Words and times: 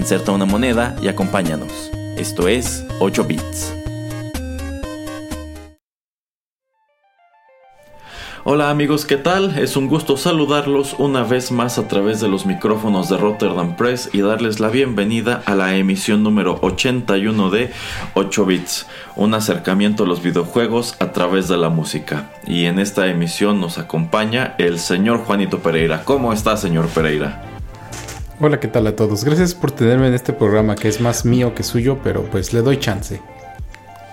Inserta 0.00 0.32
una 0.32 0.46
moneda 0.46 0.96
y 1.02 1.08
acompáñanos. 1.08 1.90
Esto 2.16 2.48
es 2.48 2.86
8 3.00 3.22
bits. 3.24 3.74
Hola 8.44 8.70
amigos, 8.70 9.04
¿qué 9.04 9.18
tal? 9.18 9.58
Es 9.58 9.76
un 9.76 9.88
gusto 9.88 10.16
saludarlos 10.16 10.94
una 10.96 11.22
vez 11.22 11.52
más 11.52 11.76
a 11.76 11.86
través 11.86 12.18
de 12.18 12.28
los 12.28 12.46
micrófonos 12.46 13.10
de 13.10 13.18
Rotterdam 13.18 13.76
Press 13.76 14.08
y 14.14 14.22
darles 14.22 14.58
la 14.58 14.70
bienvenida 14.70 15.42
a 15.44 15.54
la 15.54 15.76
emisión 15.76 16.22
número 16.22 16.58
81 16.62 17.50
de 17.50 17.70
8 18.14 18.46
bits, 18.46 18.86
un 19.16 19.34
acercamiento 19.34 20.04
a 20.04 20.06
los 20.06 20.22
videojuegos 20.22 20.96
a 20.98 21.12
través 21.12 21.46
de 21.46 21.58
la 21.58 21.68
música. 21.68 22.30
Y 22.46 22.64
en 22.64 22.78
esta 22.78 23.06
emisión 23.08 23.60
nos 23.60 23.76
acompaña 23.76 24.54
el 24.56 24.78
señor 24.78 25.18
Juanito 25.18 25.58
Pereira. 25.58 26.04
¿Cómo 26.06 26.32
está, 26.32 26.56
señor 26.56 26.88
Pereira? 26.88 27.49
Hola, 28.42 28.58
¿qué 28.58 28.68
tal 28.68 28.86
a 28.86 28.96
todos? 28.96 29.22
Gracias 29.22 29.54
por 29.54 29.70
tenerme 29.70 30.08
en 30.08 30.14
este 30.14 30.32
programa 30.32 30.74
que 30.74 30.88
es 30.88 30.98
más 30.98 31.26
mío 31.26 31.54
que 31.54 31.62
suyo, 31.62 31.98
pero 32.02 32.22
pues 32.22 32.54
le 32.54 32.62
doy 32.62 32.78
chance. 32.78 33.20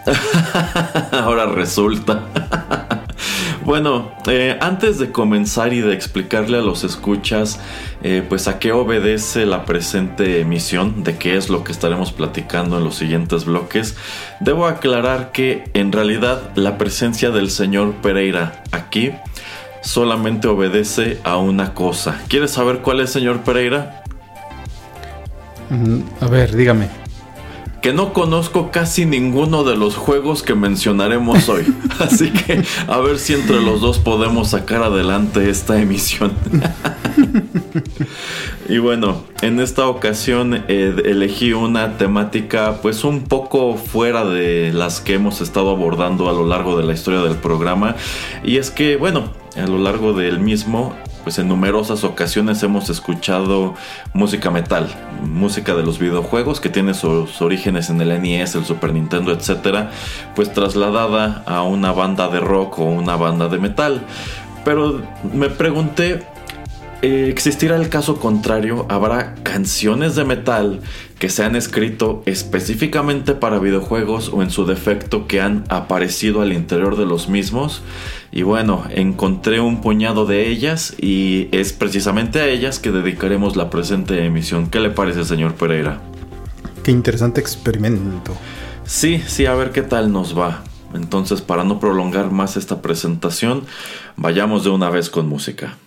Ahora 1.11 1.45
resulta. 1.45 2.25
Bueno, 3.63 4.13
eh, 4.27 4.57
antes 4.61 4.97
de 4.97 5.11
comenzar 5.11 5.73
y 5.73 5.81
de 5.81 5.93
explicarle 5.93 6.57
a 6.57 6.61
los 6.61 6.85
escuchas, 6.85 7.59
eh, 8.01 8.23
pues 8.25 8.47
a 8.47 8.59
qué 8.59 8.71
obedece 8.71 9.45
la 9.45 9.65
presente 9.65 10.39
emisión, 10.39 11.03
de 11.03 11.17
qué 11.17 11.35
es 11.35 11.49
lo 11.49 11.65
que 11.65 11.73
estaremos 11.73 12.13
platicando 12.13 12.77
en 12.77 12.85
los 12.85 12.95
siguientes 12.95 13.43
bloques, 13.43 13.97
debo 14.39 14.67
aclarar 14.67 15.33
que 15.33 15.69
en 15.73 15.91
realidad 15.91 16.51
la 16.55 16.77
presencia 16.77 17.29
del 17.29 17.49
señor 17.51 17.95
Pereira 17.95 18.63
aquí 18.71 19.11
solamente 19.81 20.47
obedece 20.47 21.19
a 21.25 21.35
una 21.35 21.73
cosa. 21.73 22.21
¿Quieres 22.29 22.51
saber 22.51 22.77
cuál 22.77 23.01
es, 23.01 23.09
señor 23.09 23.41
Pereira? 23.41 24.05
A 26.21 26.27
ver, 26.27 26.55
dígame 26.55 27.07
que 27.81 27.93
no 27.93 28.11
conozco 28.11 28.71
casi 28.71 29.05
ninguno 29.05 29.63
de 29.63 29.75
los 29.75 29.95
juegos 29.95 30.43
que 30.43 30.55
mencionaremos 30.55 31.47
hoy. 31.47 31.73
Así 31.99 32.31
que 32.31 32.63
a 32.87 32.97
ver 32.99 33.19
si 33.19 33.33
entre 33.33 33.61
los 33.61 33.81
dos 33.81 33.99
podemos 33.99 34.49
sacar 34.49 34.83
adelante 34.83 35.49
esta 35.49 35.79
emisión. 35.79 36.33
y 38.69 38.79
bueno, 38.79 39.23
en 39.41 39.59
esta 39.59 39.87
ocasión 39.87 40.65
eh, 40.67 40.95
elegí 41.05 41.53
una 41.53 41.97
temática 41.97 42.79
pues 42.81 43.03
un 43.03 43.21
poco 43.21 43.77
fuera 43.77 44.25
de 44.25 44.73
las 44.73 44.99
que 44.99 45.13
hemos 45.13 45.41
estado 45.41 45.69
abordando 45.69 46.29
a 46.29 46.33
lo 46.33 46.45
largo 46.45 46.77
de 46.77 46.83
la 46.83 46.93
historia 46.93 47.21
del 47.21 47.35
programa. 47.35 47.95
Y 48.43 48.57
es 48.57 48.71
que 48.71 48.97
bueno, 48.97 49.31
a 49.55 49.67
lo 49.67 49.77
largo 49.77 50.13
del 50.13 50.39
mismo 50.39 50.93
pues 51.27 51.39
en 51.39 51.49
numerosas 51.49 52.05
ocasiones 52.05 52.63
hemos 52.63 52.89
escuchado 52.89 53.75
música 54.13 54.49
metal, 54.49 54.87
música 55.25 55.75
de 55.75 55.83
los 55.83 55.99
videojuegos 55.99 56.61
que 56.61 56.69
tiene 56.69 56.93
sus 56.93 57.41
orígenes 57.41 57.89
en 57.89 57.99
el 57.99 58.21
NES, 58.21 58.55
el 58.55 58.63
Super 58.63 58.93
Nintendo, 58.93 59.33
etcétera, 59.33 59.91
pues 60.37 60.53
trasladada 60.53 61.43
a 61.45 61.63
una 61.63 61.91
banda 61.91 62.29
de 62.29 62.39
rock 62.39 62.79
o 62.79 62.85
una 62.85 63.17
banda 63.17 63.49
de 63.49 63.57
metal. 63.57 64.05
Pero 64.63 65.01
me 65.33 65.49
pregunté 65.49 66.25
eh, 67.01 67.27
existirá 67.29 67.75
el 67.75 67.89
caso 67.89 68.19
contrario, 68.19 68.87
habrá 68.89 69.35
canciones 69.43 70.15
de 70.15 70.25
metal 70.25 70.81
que 71.19 71.29
se 71.29 71.43
han 71.43 71.55
escrito 71.55 72.23
específicamente 72.25 73.33
para 73.35 73.59
videojuegos 73.59 74.29
o 74.33 74.41
en 74.41 74.49
su 74.49 74.65
defecto 74.65 75.27
que 75.27 75.39
han 75.39 75.63
aparecido 75.69 76.41
al 76.41 76.53
interior 76.53 76.97
de 76.97 77.05
los 77.05 77.29
mismos. 77.29 77.81
Y 78.31 78.41
bueno, 78.41 78.83
encontré 78.89 79.59
un 79.59 79.81
puñado 79.81 80.25
de 80.25 80.47
ellas 80.47 80.95
y 80.99 81.49
es 81.51 81.71
precisamente 81.71 82.39
a 82.39 82.47
ellas 82.47 82.79
que 82.79 82.91
dedicaremos 82.91 83.55
la 83.55 83.69
presente 83.69 84.25
emisión. 84.25 84.69
¿Qué 84.69 84.79
le 84.79 84.89
parece, 84.89 85.23
señor 85.23 85.53
Pereira? 85.53 86.01
Qué 86.83 86.91
interesante 86.91 87.41
experimento. 87.41 88.35
Sí, 88.85 89.21
sí, 89.27 89.45
a 89.45 89.53
ver 89.53 89.71
qué 89.71 89.81
tal 89.81 90.11
nos 90.11 90.37
va. 90.37 90.63
Entonces, 90.93 91.41
para 91.41 91.63
no 91.63 91.79
prolongar 91.79 92.31
más 92.31 92.57
esta 92.57 92.81
presentación, 92.81 93.65
vayamos 94.15 94.63
de 94.63 94.69
una 94.71 94.89
vez 94.89 95.09
con 95.09 95.27
música. 95.27 95.77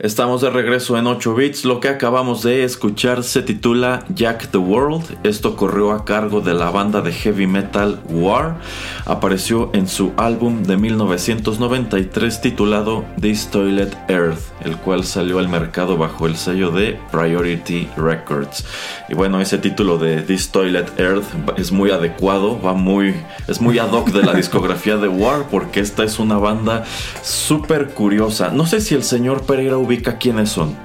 Estamos 0.00 0.42
de 0.42 0.50
regreso 0.50 0.96
en 0.96 1.08
8 1.08 1.34
bits. 1.34 1.64
Lo 1.64 1.80
que 1.80 1.88
acabamos 1.88 2.44
de 2.44 2.62
escuchar 2.62 3.24
se 3.24 3.42
titula 3.42 4.04
Jack 4.14 4.52
the 4.52 4.58
World. 4.58 5.18
Esto 5.24 5.56
corrió 5.56 5.90
a 5.90 6.04
cargo 6.04 6.40
de 6.40 6.54
la 6.54 6.70
banda 6.70 7.00
de 7.00 7.10
heavy 7.10 7.48
metal 7.48 8.00
War. 8.08 8.58
Apareció 9.06 9.70
en 9.72 9.88
su 9.88 10.12
álbum 10.16 10.62
de 10.62 10.76
1993 10.76 12.40
titulado 12.40 13.04
This 13.20 13.48
Toilet 13.48 13.92
Earth, 14.08 14.38
el 14.64 14.76
cual 14.76 15.02
salió 15.02 15.40
al 15.40 15.48
mercado 15.48 15.96
bajo 15.96 16.28
el 16.28 16.36
sello 16.36 16.70
de 16.70 16.96
Priority 17.10 17.88
Records. 17.96 18.64
Y 19.08 19.14
bueno, 19.14 19.40
ese 19.40 19.58
título 19.58 19.98
de 19.98 20.22
This 20.22 20.50
Toilet 20.50 20.92
Earth 21.00 21.26
es 21.56 21.72
muy 21.72 21.90
adecuado, 21.90 22.62
va 22.62 22.72
muy, 22.72 23.16
es 23.48 23.60
muy 23.60 23.80
ad 23.80 23.90
hoc 23.90 24.10
de 24.10 24.22
la 24.22 24.34
discografía 24.34 24.96
de 24.96 25.08
War 25.08 25.46
porque 25.50 25.80
esta 25.80 26.04
es 26.04 26.20
una 26.20 26.38
banda 26.38 26.84
súper 27.24 27.88
curiosa. 27.88 28.50
No 28.50 28.64
sé 28.64 28.80
si 28.80 28.94
el 28.94 29.02
señor 29.02 29.42
Pereira 29.42 29.76
ubica 29.88 30.18
quiénes 30.18 30.50
son. 30.50 30.76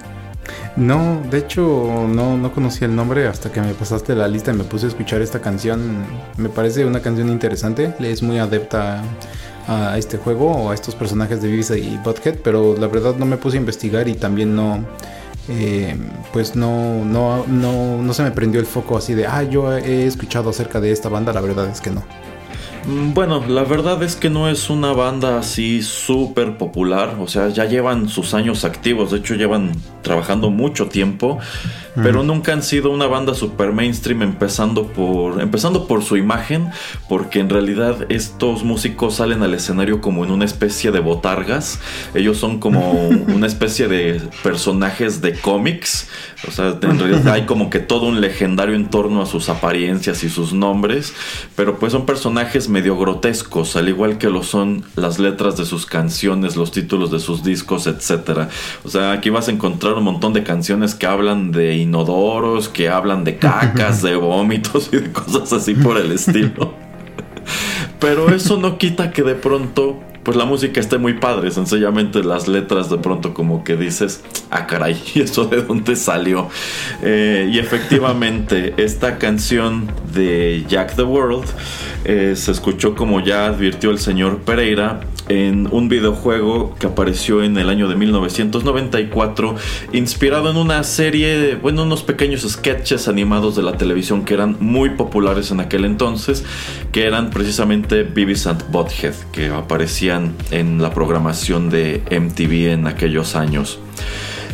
No, 0.75 1.21
de 1.29 1.37
hecho 1.37 1.61
no, 2.09 2.35
no 2.37 2.51
conocía 2.51 2.87
el 2.87 2.95
nombre 2.95 3.27
hasta 3.27 3.51
que 3.51 3.61
me 3.61 3.73
pasaste 3.73 4.15
la 4.15 4.27
lista 4.27 4.51
y 4.51 4.55
me 4.55 4.63
puse 4.63 4.87
a 4.87 4.89
escuchar 4.89 5.21
esta 5.21 5.39
canción. 5.39 6.03
Me 6.37 6.49
parece 6.49 6.85
una 6.85 7.01
canción 7.01 7.29
interesante, 7.29 7.93
es 7.99 8.23
muy 8.23 8.39
adepta 8.39 9.03
a 9.67 9.97
este 9.97 10.17
juego 10.17 10.51
o 10.51 10.71
a 10.71 10.73
estos 10.73 10.95
personajes 10.95 11.41
de 11.41 11.47
Beavis 11.47 11.71
y 11.71 11.97
Butthead, 12.03 12.37
pero 12.43 12.75
la 12.77 12.87
verdad 12.87 13.15
no 13.17 13.25
me 13.25 13.37
puse 13.37 13.57
a 13.57 13.59
investigar 13.59 14.07
y 14.07 14.15
también 14.15 14.55
no, 14.55 14.83
eh, 15.47 15.95
pues 16.33 16.55
no, 16.55 17.05
no, 17.05 17.45
no, 17.47 18.01
no 18.01 18.13
se 18.13 18.23
me 18.23 18.31
prendió 18.31 18.59
el 18.59 18.65
foco 18.65 18.97
así 18.97 19.13
de, 19.13 19.27
ah, 19.27 19.43
yo 19.43 19.71
he 19.77 20.05
escuchado 20.05 20.49
acerca 20.49 20.81
de 20.81 20.91
esta 20.91 21.07
banda, 21.07 21.31
la 21.33 21.41
verdad 21.41 21.67
es 21.69 21.79
que 21.81 21.91
no. 21.91 22.03
Mm, 22.85 23.13
bueno, 23.13 23.43
la 23.47 23.63
verdad 23.63 24.01
es 24.03 24.15
que 24.15 24.29
no 24.29 24.49
es 24.49 24.69
una 24.69 24.91
banda 24.93 25.39
así 25.39 25.81
súper 25.81 26.57
popular, 26.57 27.15
o 27.19 27.27
sea, 27.27 27.49
ya 27.49 27.65
llevan 27.65 28.09
sus 28.09 28.33
años 28.33 28.65
activos, 28.65 29.11
de 29.11 29.19
hecho 29.19 29.35
llevan 29.35 29.71
trabajando 30.01 30.49
mucho 30.49 30.87
tiempo, 30.87 31.39
pero 31.95 32.23
nunca 32.23 32.53
han 32.53 32.63
sido 32.63 32.89
una 32.91 33.07
banda 33.07 33.33
super 33.33 33.71
mainstream 33.71 34.21
empezando 34.21 34.87
por 34.87 35.41
empezando 35.41 35.87
por 35.87 36.03
su 36.03 36.17
imagen, 36.17 36.69
porque 37.09 37.39
en 37.39 37.49
realidad 37.49 38.05
estos 38.09 38.63
músicos 38.63 39.15
salen 39.15 39.43
al 39.43 39.53
escenario 39.53 40.01
como 40.01 40.23
en 40.23 40.31
una 40.31 40.45
especie 40.45 40.91
de 40.91 40.99
botargas, 40.99 41.79
ellos 42.13 42.37
son 42.37 42.59
como 42.59 42.91
una 43.27 43.47
especie 43.47 43.87
de 43.87 44.21
personajes 44.41 45.21
de 45.21 45.33
cómics, 45.33 46.07
o 46.47 46.51
sea, 46.51 46.77
en 46.81 46.99
realidad 46.99 47.27
hay 47.29 47.45
como 47.45 47.69
que 47.69 47.79
todo 47.79 48.07
un 48.07 48.21
legendario 48.21 48.75
en 48.75 48.89
torno 48.89 49.21
a 49.21 49.25
sus 49.25 49.49
apariencias 49.49 50.23
y 50.23 50.29
sus 50.29 50.53
nombres, 50.53 51.13
pero 51.55 51.79
pues 51.79 51.91
son 51.91 52.05
personajes 52.05 52.69
medio 52.69 52.97
grotescos, 52.97 53.75
al 53.75 53.89
igual 53.89 54.17
que 54.17 54.29
lo 54.29 54.43
son 54.43 54.83
las 54.95 55.19
letras 55.19 55.57
de 55.57 55.65
sus 55.65 55.85
canciones, 55.85 56.55
los 56.55 56.71
títulos 56.71 57.11
de 57.11 57.19
sus 57.19 57.43
discos, 57.43 57.87
etcétera. 57.87 58.49
O 58.83 58.89
sea, 58.89 59.11
aquí 59.11 59.29
vas 59.29 59.47
a 59.47 59.51
encontrar 59.51 59.93
un 59.93 60.03
montón 60.03 60.33
de 60.33 60.43
canciones 60.43 60.95
que 60.95 61.05
hablan 61.05 61.51
de 61.51 61.82
inodoros, 61.83 62.69
que 62.69 62.89
hablan 62.89 63.23
de 63.23 63.37
cacas, 63.37 64.01
de 64.01 64.15
vómitos 64.15 64.89
y 64.91 64.97
de 64.97 65.11
cosas 65.11 65.53
así 65.53 65.73
por 65.75 65.97
el 65.97 66.11
estilo. 66.11 66.73
Pero 67.99 68.33
eso 68.33 68.57
no 68.57 68.77
quita 68.77 69.11
que 69.11 69.23
de 69.23 69.35
pronto 69.35 69.99
pues 70.23 70.37
la 70.37 70.45
música 70.45 70.79
esté 70.79 70.97
muy 70.97 71.13
padre, 71.15 71.51
sencillamente 71.51 72.23
las 72.23 72.47
letras 72.47 72.89
de 72.89 72.97
pronto 72.97 73.33
como 73.33 73.63
que 73.63 73.75
dices, 73.75 74.23
ah 74.49 74.65
caray, 74.67 74.99
¿y 75.13 75.21
eso 75.21 75.45
de 75.45 75.61
dónde 75.61 75.95
salió? 75.95 76.49
Eh, 77.01 77.49
y 77.51 77.59
efectivamente, 77.59 78.73
esta 78.77 79.17
canción 79.17 79.91
de 80.13 80.65
Jack 80.67 80.95
the 80.95 81.03
World 81.03 81.45
eh, 82.05 82.33
se 82.35 82.51
escuchó 82.51 82.95
como 82.95 83.19
ya 83.19 83.47
advirtió 83.47 83.91
el 83.91 83.99
señor 83.99 84.39
Pereira 84.39 85.01
en 85.29 85.67
un 85.71 85.89
videojuego 85.89 86.75
que 86.79 86.87
apareció 86.87 87.43
en 87.43 87.57
el 87.57 87.69
año 87.69 87.87
de 87.87 87.95
1994, 87.95 89.55
inspirado 89.93 90.51
en 90.51 90.57
una 90.57 90.83
serie, 90.83 91.55
bueno, 91.55 91.83
unos 91.83 92.03
pequeños 92.03 92.41
sketches 92.41 93.07
animados 93.07 93.55
de 93.55 93.63
la 93.63 93.77
televisión 93.77 94.25
que 94.25 94.33
eran 94.33 94.57
muy 94.59 94.91
populares 94.91 95.51
en 95.51 95.59
aquel 95.59 95.85
entonces, 95.85 96.43
que 96.91 97.05
eran 97.05 97.29
precisamente 97.29 98.03
Beavis 98.03 98.47
and 98.47 98.69
Butthead, 98.71 99.15
que 99.31 99.47
aparecían 99.47 100.35
en 100.51 100.81
la 100.81 100.93
programación 100.93 101.69
de 101.69 102.03
MTV 102.11 102.73
en 102.73 102.87
aquellos 102.87 103.35
años. 103.35 103.79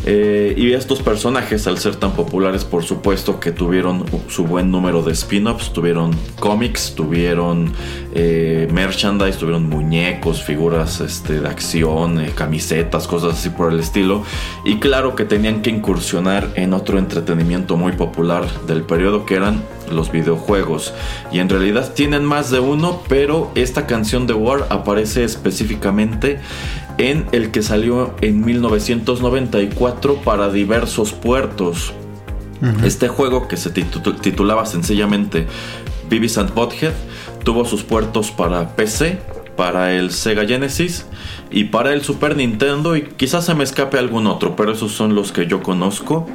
Eh, 0.06 0.54
y 0.56 0.72
estos 0.72 1.02
personajes, 1.02 1.66
al 1.66 1.78
ser 1.78 1.96
tan 1.96 2.12
populares, 2.12 2.64
por 2.64 2.84
supuesto 2.84 3.38
que 3.38 3.52
tuvieron 3.52 4.04
su 4.28 4.44
buen 4.44 4.70
número 4.70 5.02
de 5.02 5.12
spin-offs, 5.12 5.72
tuvieron 5.72 6.16
cómics, 6.38 6.94
tuvieron 6.94 7.72
eh, 8.14 8.66
merchandise, 8.72 9.38
tuvieron 9.38 9.68
muñecos, 9.68 10.42
figuras 10.42 11.00
este, 11.00 11.40
de 11.40 11.48
acción, 11.48 12.20
eh, 12.20 12.32
camisetas, 12.34 13.06
cosas 13.06 13.34
así 13.34 13.50
por 13.50 13.72
el 13.72 13.80
estilo. 13.80 14.24
Y 14.64 14.76
claro 14.78 15.14
que 15.14 15.24
tenían 15.24 15.62
que 15.62 15.70
incursionar 15.70 16.48
en 16.54 16.72
otro 16.72 16.98
entretenimiento 16.98 17.76
muy 17.76 17.92
popular 17.92 18.44
del 18.66 18.82
periodo 18.82 19.26
que 19.26 19.34
eran 19.34 19.62
los 19.90 20.10
videojuegos. 20.12 20.94
Y 21.32 21.40
en 21.40 21.48
realidad 21.48 21.92
tienen 21.94 22.24
más 22.24 22.50
de 22.50 22.60
uno, 22.60 23.02
pero 23.08 23.50
esta 23.54 23.86
canción 23.86 24.26
de 24.26 24.34
War 24.34 24.66
aparece 24.70 25.24
específicamente 25.24 26.40
en 27.00 27.26
el 27.32 27.50
que 27.50 27.62
salió 27.62 28.14
en 28.20 28.44
1994 28.44 30.16
para 30.16 30.50
diversos 30.50 31.12
puertos. 31.12 31.94
Este 32.84 33.08
juego 33.08 33.48
que 33.48 33.56
se 33.56 33.70
titulaba 33.70 34.66
sencillamente 34.66 35.46
Beavis 36.10 36.36
and 36.36 36.52
Butthead 36.52 36.92
tuvo 37.42 37.64
sus 37.64 37.84
puertos 37.84 38.30
para 38.30 38.76
PC, 38.76 39.18
para 39.56 39.92
el 39.94 40.10
Sega 40.10 40.46
Genesis 40.46 41.06
y 41.50 41.64
para 41.64 41.92
el 41.92 42.02
Super 42.02 42.36
Nintendo 42.36 42.96
y 42.96 43.02
quizás 43.02 43.44
se 43.44 43.54
me 43.54 43.64
escape 43.64 43.98
algún 43.98 44.26
otro, 44.26 44.54
pero 44.56 44.72
esos 44.72 44.92
son 44.92 45.14
los 45.14 45.32
que 45.32 45.46
yo 45.46 45.62
conozco. 45.62 46.28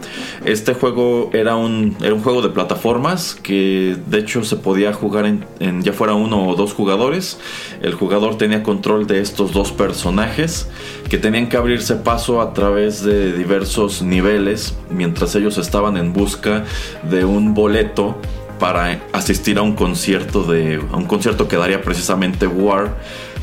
Este 0.44 0.74
juego 0.74 1.30
era 1.34 1.56
un, 1.56 1.96
era 2.02 2.14
un 2.14 2.22
juego 2.22 2.42
de 2.42 2.50
plataformas 2.50 3.36
que 3.36 3.98
de 4.08 4.20
hecho 4.20 4.44
se 4.44 4.58
podía 4.58 4.94
jugar 4.94 5.26
en, 5.26 5.82
ya 5.82 5.94
fuera 5.94 6.14
uno 6.14 6.48
o 6.48 6.56
dos 6.56 6.74
jugadores. 6.74 7.40
El 7.82 7.94
jugador 7.94 8.38
tenía 8.38 8.64
control 8.64 9.08
de 9.08 9.22
estos 9.22 9.54
dos 9.54 9.72
personajes 9.72 10.70
que 11.10 11.18
tenían 11.18 11.48
que 11.48 11.58
abrirse 11.58 11.96
paso 11.96 12.42
a 12.42 12.54
través 12.54 13.04
de 13.04 13.32
diversos 13.34 14.02
niveles 14.02 14.76
mientras 14.90 15.36
ellos 15.36 15.58
estaban 15.58 15.98
en 15.98 16.14
busca 16.14 16.66
de 17.10 17.26
un 17.26 17.54
boleto 17.54 18.18
para 18.60 19.00
asistir 19.14 19.58
a 19.58 19.62
un 19.62 19.74
concierto 19.76 20.44
de 20.44 20.82
a 20.92 20.96
un 20.98 21.06
concierto 21.06 21.48
que 21.48 21.58
daría 21.58 21.82
precisamente 21.82 22.48
War 22.48 22.96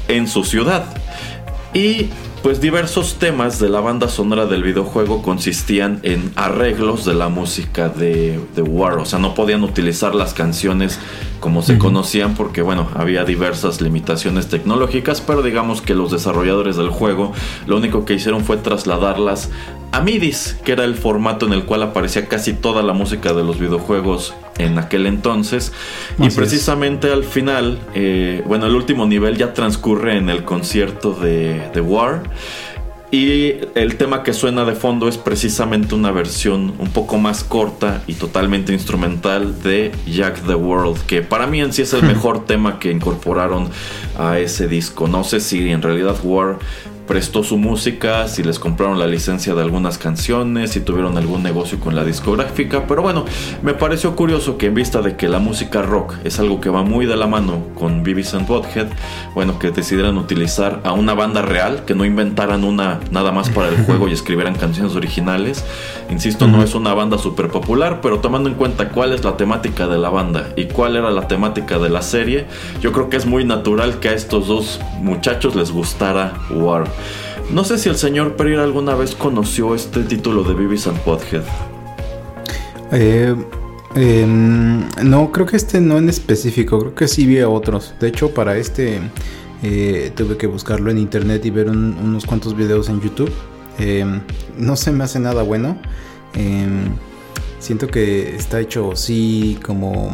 en 0.09 0.29
su 0.29 0.45
ciudad. 0.45 0.85
Y 1.75 2.09
pues 2.43 2.61
diversos 2.61 3.15
temas 3.21 3.61
de 3.61 3.69
la 3.69 3.81
banda 3.81 4.09
sonora 4.09 4.47
del 4.47 4.65
videojuego 4.65 5.23
consistían 5.23 6.01
en 6.03 6.33
arreglos 6.35 7.05
de 7.05 7.15
la 7.15 7.29
música 7.29 7.89
de, 7.89 8.41
The 8.55 8.63
War. 8.63 8.99
O 8.99 9.05
sea, 9.05 9.21
no 9.21 9.35
podían 9.35 9.63
utilizar 9.63 10.15
las 10.15 10.35
canciones 10.35 10.99
como 11.39 11.63
se 11.63 11.79
conocían 11.79 12.35
porque, 12.35 12.63
bueno, 12.63 12.89
había 12.95 13.25
diversas 13.25 13.81
limitaciones 13.81 14.49
tecnológicas, 14.49 15.21
pero 15.21 15.43
digamos 15.43 15.83
que 15.83 15.95
los 15.95 16.11
desarrolladores 16.11 16.77
del 16.77 16.89
juego 16.89 17.33
lo 17.67 17.77
único 17.77 18.05
que 18.05 18.15
hicieron 18.15 18.45
fue 18.45 18.57
trasladarlas 18.57 19.51
a 19.93 20.01
MIDIs, 20.01 20.57
que 20.65 20.73
era 20.73 20.85
el 20.85 20.95
formato 20.95 21.47
en 21.47 21.53
el 21.53 21.65
cual 21.65 21.83
aparecía 21.83 22.27
casi 22.27 22.55
toda 22.55 22.83
la 22.83 22.95
música 22.95 23.35
de 23.35 23.45
los 23.45 23.59
videojuegos 23.59 24.35
en 24.59 24.79
aquel 24.79 25.07
entonces. 25.07 25.73
y 26.19 26.31
precisamente 26.31 27.13
al 27.13 27.25
final, 27.25 27.79
eh, 27.95 28.43
bueno, 28.47 28.67
el 28.67 28.75
último 28.75 29.07
nivel 29.07 29.37
ya 29.37 29.53
transcurre 29.53 30.17
en 30.17 30.31
el 30.31 30.45
concierto 30.45 31.13
de, 31.13 31.71
de 31.75 31.81
War. 31.81 32.23
Y 33.13 33.57
el 33.75 33.97
tema 33.97 34.23
que 34.23 34.33
suena 34.33 34.65
de 34.65 34.75
fondo 34.75 35.07
es 35.07 35.19
precisamente 35.19 35.95
una 35.95 36.11
versión 36.11 36.73
un 36.79 36.89
poco 36.93 37.19
más 37.19 37.45
corta 37.45 38.03
y 38.07 38.15
totalmente 38.15 38.73
instrumental 38.73 39.63
de 39.63 39.93
Jack 40.07 40.41
the 40.47 40.55
World, 40.55 40.99
que 41.05 41.21
para 41.21 41.47
mí 41.47 41.61
en 41.61 41.75
sí 41.75 41.83
es 41.83 41.93
el 41.93 42.03
mejor 42.07 42.47
tema 42.47 42.79
que 42.79 42.91
incorporaron 42.91 43.69
a 44.19 44.39
ese 44.39 44.67
disco. 44.67 45.09
No 45.09 45.25
sé 45.25 45.41
si 45.41 45.71
en 45.71 45.83
realidad 45.83 46.17
War 46.23 46.59
prestó 47.13 47.45
su 47.45 47.59
música, 47.59 48.27
si 48.27 48.43
les 48.43 48.59
compraron 48.59 48.99
la 48.99 49.07
licencia 49.07 49.55
de 49.55 49.61
algunas 49.61 49.99
canciones, 49.99 50.71
si 50.71 50.81
tuvieron 50.81 51.19
algún 51.19 51.43
negocio 51.43 51.79
con 51.79 51.95
la 51.95 52.05
discográfica, 52.05 52.87
pero 52.87 53.03
bueno, 53.03 53.27
me 53.63 53.75
pareció 53.75 54.17
curioso 54.17 54.57
que 54.57 54.69
en 54.69 54.75
vista 54.75 55.03
de 55.03 55.15
que 55.15 55.29
la 55.29 55.39
música 55.39 55.83
rock 55.83 56.15
es 56.25 56.41
algo 56.41 56.63
que 56.63 56.71
va 56.71 56.85
muy 56.85 57.05
de 57.05 57.17
la 57.17 57.27
mano 57.27 57.67
con 57.75 58.03
Beavis 58.03 58.33
and 58.33 58.49
Butthead, 58.49 58.87
bueno, 59.35 59.59
que 59.59 59.73
decidieran 59.73 60.17
utilizar 60.17 60.81
a 60.85 60.93
una 60.95 61.13
banda 61.13 61.43
real, 61.43 61.85
que 61.85 61.95
no 61.95 62.07
inventaran 62.07 62.65
una 62.65 62.99
nada 63.11 63.31
más 63.31 63.51
para 63.51 63.69
el 63.69 63.77
juego 63.85 64.09
y 64.09 64.13
escribieran 64.15 64.55
canciones 64.55 64.97
originales. 64.97 65.67
Insisto, 66.09 66.49
no 66.49 66.63
es 66.63 66.75
una 66.75 66.95
banda 66.95 67.19
súper 67.19 67.49
popular, 67.49 68.01
pero 68.01 68.21
tomando 68.21 68.49
en 68.49 68.55
cuenta 68.55 68.89
cuál 68.89 69.13
es 69.13 69.23
la 69.23 69.37
temática 69.37 69.87
de 69.87 69.99
la 69.99 70.09
banda 70.09 70.49
y 70.57 70.65
cuál 70.65 70.97
era 70.97 71.11
la 71.11 71.29
temática 71.29 71.79
de 71.79 71.91
la 71.91 72.01
serie, 72.01 72.47
yo 72.81 72.91
creo 72.93 73.11
que 73.11 73.19
es 73.19 73.27
muy 73.27 73.45
natural 73.45 74.01
que 74.01 74.09
a 74.09 74.15
estos 74.15 74.49
dos 74.49 74.81
muchachos 75.03 75.55
les 75.55 75.71
gustara 75.71 76.33
War. 76.51 76.85
No 77.51 77.65
sé 77.65 77.79
si 77.79 77.89
el 77.89 77.97
señor 77.97 78.37
Pereira 78.37 78.63
alguna 78.63 78.95
vez 78.95 79.15
conoció 79.15 79.75
este 79.75 80.05
título 80.05 80.43
de 80.45 80.55
Beavis 80.55 80.87
and 80.87 80.99
Podhead. 81.01 81.43
Eh, 82.93 83.35
em, 83.95 84.89
no, 85.03 85.33
creo 85.33 85.47
que 85.47 85.57
este 85.57 85.81
no 85.81 85.99
en 85.99 86.09
específico, 86.09 86.79
creo 86.79 86.95
que 86.95 87.09
sí 87.09 87.27
vi 87.27 87.41
a 87.41 87.49
otros. 87.49 87.95
De 88.01 88.09
hecho, 88.09 88.33
para 88.33 88.57
este 88.57 89.01
eh, 89.63 90.13
tuve 90.15 90.37
que 90.37 90.47
buscarlo 90.47 90.91
en 90.91 90.99
internet 90.99 91.45
y 91.45 91.51
ver 91.51 91.69
unos 91.69 92.25
cuantos 92.27 92.57
videos 92.57 92.89
en 92.89 93.01
YouTube. 93.01 93.33
Em, 93.79 94.21
no 94.59 94.77
se 94.77 94.93
me 94.93 95.05
hace 95.05 95.19
nada 95.19 95.43
bueno. 95.43 95.77
Em, 96.35 96.95
siento 97.59 97.87
que 97.87 98.35
está 98.37 98.61
hecho 98.61 98.97
sí 98.97 99.59
como 99.63 100.11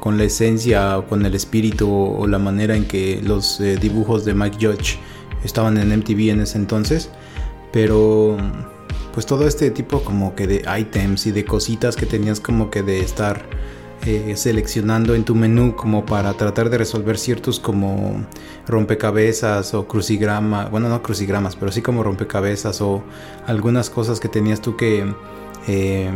con 0.00 0.18
la 0.18 0.24
esencia 0.24 1.02
con 1.08 1.24
el 1.24 1.34
espíritu 1.34 1.90
o 1.90 2.26
la 2.26 2.38
manera 2.38 2.76
en 2.76 2.84
que 2.84 3.22
los 3.22 3.58
eh, 3.60 3.76
dibujos 3.76 4.24
de 4.26 4.34
Mike 4.34 4.58
Judge 4.60 4.98
estaban 5.44 5.78
en 5.78 5.96
MTV 5.96 6.30
en 6.30 6.40
ese 6.40 6.58
entonces. 6.58 7.10
Pero 7.72 8.36
pues 9.12 9.26
todo 9.26 9.46
este 9.46 9.70
tipo 9.70 10.00
como 10.00 10.34
que 10.34 10.46
de 10.46 10.64
items 10.78 11.26
y 11.26 11.32
de 11.32 11.44
cositas 11.44 11.94
que 11.94 12.04
tenías 12.04 12.40
como 12.40 12.70
que 12.70 12.82
de 12.82 13.00
estar 13.00 13.42
eh, 14.06 14.34
seleccionando 14.36 15.14
en 15.14 15.24
tu 15.24 15.34
menú 15.34 15.76
como 15.76 16.04
para 16.04 16.34
tratar 16.34 16.68
de 16.68 16.78
resolver 16.78 17.16
ciertos 17.16 17.58
como 17.58 18.26
rompecabezas 18.66 19.72
o 19.72 19.86
crucigramas, 19.86 20.70
bueno 20.70 20.88
no 20.88 21.02
crucigramas, 21.02 21.56
pero 21.56 21.72
sí 21.72 21.80
como 21.80 22.02
rompecabezas 22.02 22.80
o 22.80 23.02
algunas 23.46 23.88
cosas 23.88 24.20
que 24.20 24.28
tenías 24.28 24.60
tú 24.60 24.76
que 24.76 25.06
eh, 25.68 26.10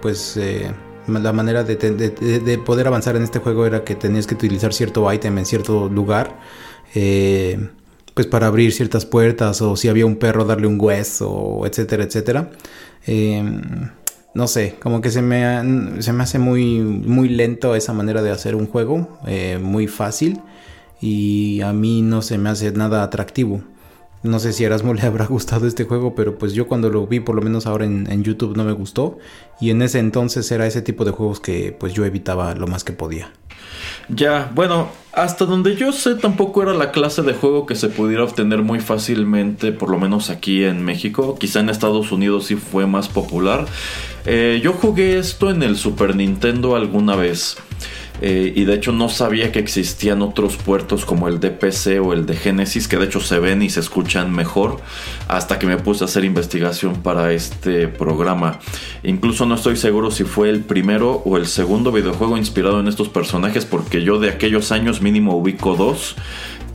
pues 0.00 0.36
eh, 0.38 0.72
la 1.08 1.32
manera 1.32 1.62
de, 1.62 2.58
poder 2.64 2.86
avanzar 2.86 3.16
en 3.16 3.22
este 3.22 3.38
juego 3.40 3.66
era 3.66 3.84
que 3.84 3.96
tenías 3.96 4.26
que 4.26 4.34
utilizar 4.34 4.72
cierto 4.72 5.12
item 5.12 5.38
en 5.38 5.46
cierto 5.46 5.88
lugar. 5.88 6.38
Pues 8.16 8.26
para 8.26 8.46
abrir 8.46 8.72
ciertas 8.72 9.04
puertas 9.04 9.60
o 9.60 9.76
si 9.76 9.88
había 9.88 10.06
un 10.06 10.16
perro 10.16 10.46
darle 10.46 10.66
un 10.66 10.80
hueso, 10.80 11.66
etcétera, 11.66 12.04
etcétera. 12.04 12.50
no 14.32 14.46
sé, 14.46 14.76
como 14.80 15.02
que 15.02 15.10
se 15.10 15.20
me, 15.20 16.00
se 16.00 16.14
me 16.14 16.22
hace 16.22 16.38
muy, 16.38 16.80
muy 16.80 17.28
lento 17.28 17.74
esa 17.74 17.92
manera 17.92 18.22
de 18.22 18.30
hacer 18.30 18.54
un 18.54 18.68
juego, 18.68 19.18
eh, 19.26 19.58
muy 19.60 19.86
fácil 19.86 20.40
y 20.98 21.60
a 21.60 21.74
mí 21.74 22.00
no 22.00 22.22
se 22.22 22.38
me 22.38 22.48
hace 22.48 22.72
nada 22.72 23.02
atractivo. 23.02 23.60
No 24.22 24.38
sé 24.38 24.54
si 24.54 24.64
a 24.64 24.68
Erasmo 24.68 24.94
le 24.94 25.02
habrá 25.02 25.26
gustado 25.26 25.66
este 25.66 25.84
juego, 25.84 26.14
pero 26.14 26.38
pues 26.38 26.54
yo 26.54 26.66
cuando 26.66 26.88
lo 26.88 27.06
vi, 27.06 27.20
por 27.20 27.36
lo 27.36 27.42
menos 27.42 27.66
ahora 27.66 27.84
en, 27.84 28.22
YouTube, 28.22 28.56
no 28.56 28.64
me 28.64 28.72
gustó. 28.72 29.18
Y 29.60 29.68
en 29.68 29.82
ese 29.82 29.98
entonces 29.98 30.50
era 30.50 30.66
ese 30.66 30.80
tipo 30.80 31.04
de 31.04 31.10
juegos 31.10 31.38
que 31.38 31.76
pues 31.78 31.92
yo 31.92 32.06
evitaba 32.06 32.54
lo 32.54 32.66
más 32.66 32.82
que 32.82 32.94
podía. 32.94 33.30
Ya, 34.08 34.50
bueno, 34.54 34.88
hasta 35.12 35.46
donde 35.46 35.76
yo 35.76 35.92
sé 35.92 36.14
tampoco 36.14 36.62
era 36.62 36.74
la 36.74 36.92
clase 36.92 37.22
de 37.22 37.32
juego 37.32 37.66
que 37.66 37.74
se 37.74 37.88
pudiera 37.88 38.22
obtener 38.22 38.62
muy 38.62 38.80
fácilmente, 38.80 39.72
por 39.72 39.90
lo 39.90 39.98
menos 39.98 40.30
aquí 40.30 40.64
en 40.64 40.84
México. 40.84 41.36
Quizá 41.38 41.60
en 41.60 41.70
Estados 41.70 42.12
Unidos 42.12 42.46
sí 42.46 42.56
fue 42.56 42.86
más 42.86 43.08
popular. 43.08 43.66
Eh, 44.26 44.60
yo 44.62 44.72
jugué 44.74 45.18
esto 45.18 45.50
en 45.50 45.62
el 45.62 45.76
Super 45.76 46.14
Nintendo 46.14 46.76
alguna 46.76 47.16
vez. 47.16 47.56
Eh, 48.22 48.52
y 48.54 48.64
de 48.64 48.74
hecho 48.74 48.92
no 48.92 49.08
sabía 49.08 49.52
que 49.52 49.58
existían 49.58 50.22
otros 50.22 50.56
puertos 50.56 51.04
como 51.04 51.28
el 51.28 51.40
de 51.40 51.50
PC 51.50 52.00
o 52.00 52.12
el 52.12 52.26
de 52.26 52.36
Genesis, 52.36 52.88
que 52.88 52.96
de 52.96 53.06
hecho 53.06 53.20
se 53.20 53.38
ven 53.38 53.62
y 53.62 53.70
se 53.70 53.80
escuchan 53.80 54.32
mejor, 54.32 54.80
hasta 55.28 55.58
que 55.58 55.66
me 55.66 55.76
puse 55.76 56.04
a 56.04 56.06
hacer 56.06 56.24
investigación 56.24 57.02
para 57.02 57.32
este 57.32 57.88
programa. 57.88 58.60
Incluso 59.02 59.46
no 59.46 59.54
estoy 59.54 59.76
seguro 59.76 60.10
si 60.10 60.24
fue 60.24 60.48
el 60.48 60.60
primero 60.60 61.22
o 61.24 61.36
el 61.36 61.46
segundo 61.46 61.92
videojuego 61.92 62.36
inspirado 62.36 62.80
en 62.80 62.88
estos 62.88 63.08
personajes, 63.08 63.64
porque 63.64 64.02
yo 64.02 64.18
de 64.18 64.30
aquellos 64.30 64.72
años 64.72 65.02
mínimo 65.02 65.36
ubico 65.36 65.76
dos 65.76 66.16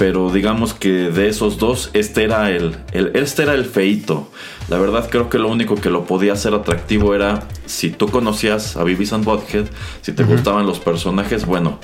pero 0.01 0.31
digamos 0.31 0.73
que 0.73 1.11
de 1.11 1.29
esos 1.29 1.59
dos, 1.59 1.91
este 1.93 2.23
era 2.23 2.49
el, 2.49 2.75
este 3.13 3.43
era 3.43 3.53
el 3.53 3.65
feito. 3.65 4.29
La 4.67 4.79
verdad 4.79 5.07
creo 5.11 5.29
que 5.29 5.37
lo 5.37 5.47
único 5.47 5.75
que 5.75 5.91
lo 5.91 6.05
podía 6.05 6.33
hacer 6.33 6.55
atractivo 6.55 7.13
era 7.13 7.43
si 7.67 7.91
tú 7.91 8.07
conocías 8.07 8.77
a 8.77 8.83
Beavis 8.83 9.13
and 9.13 9.23
Butthead, 9.23 9.65
si 10.01 10.11
te 10.13 10.23
gustaban 10.23 10.65
los 10.65 10.79
personajes, 10.79 11.45
bueno, 11.45 11.77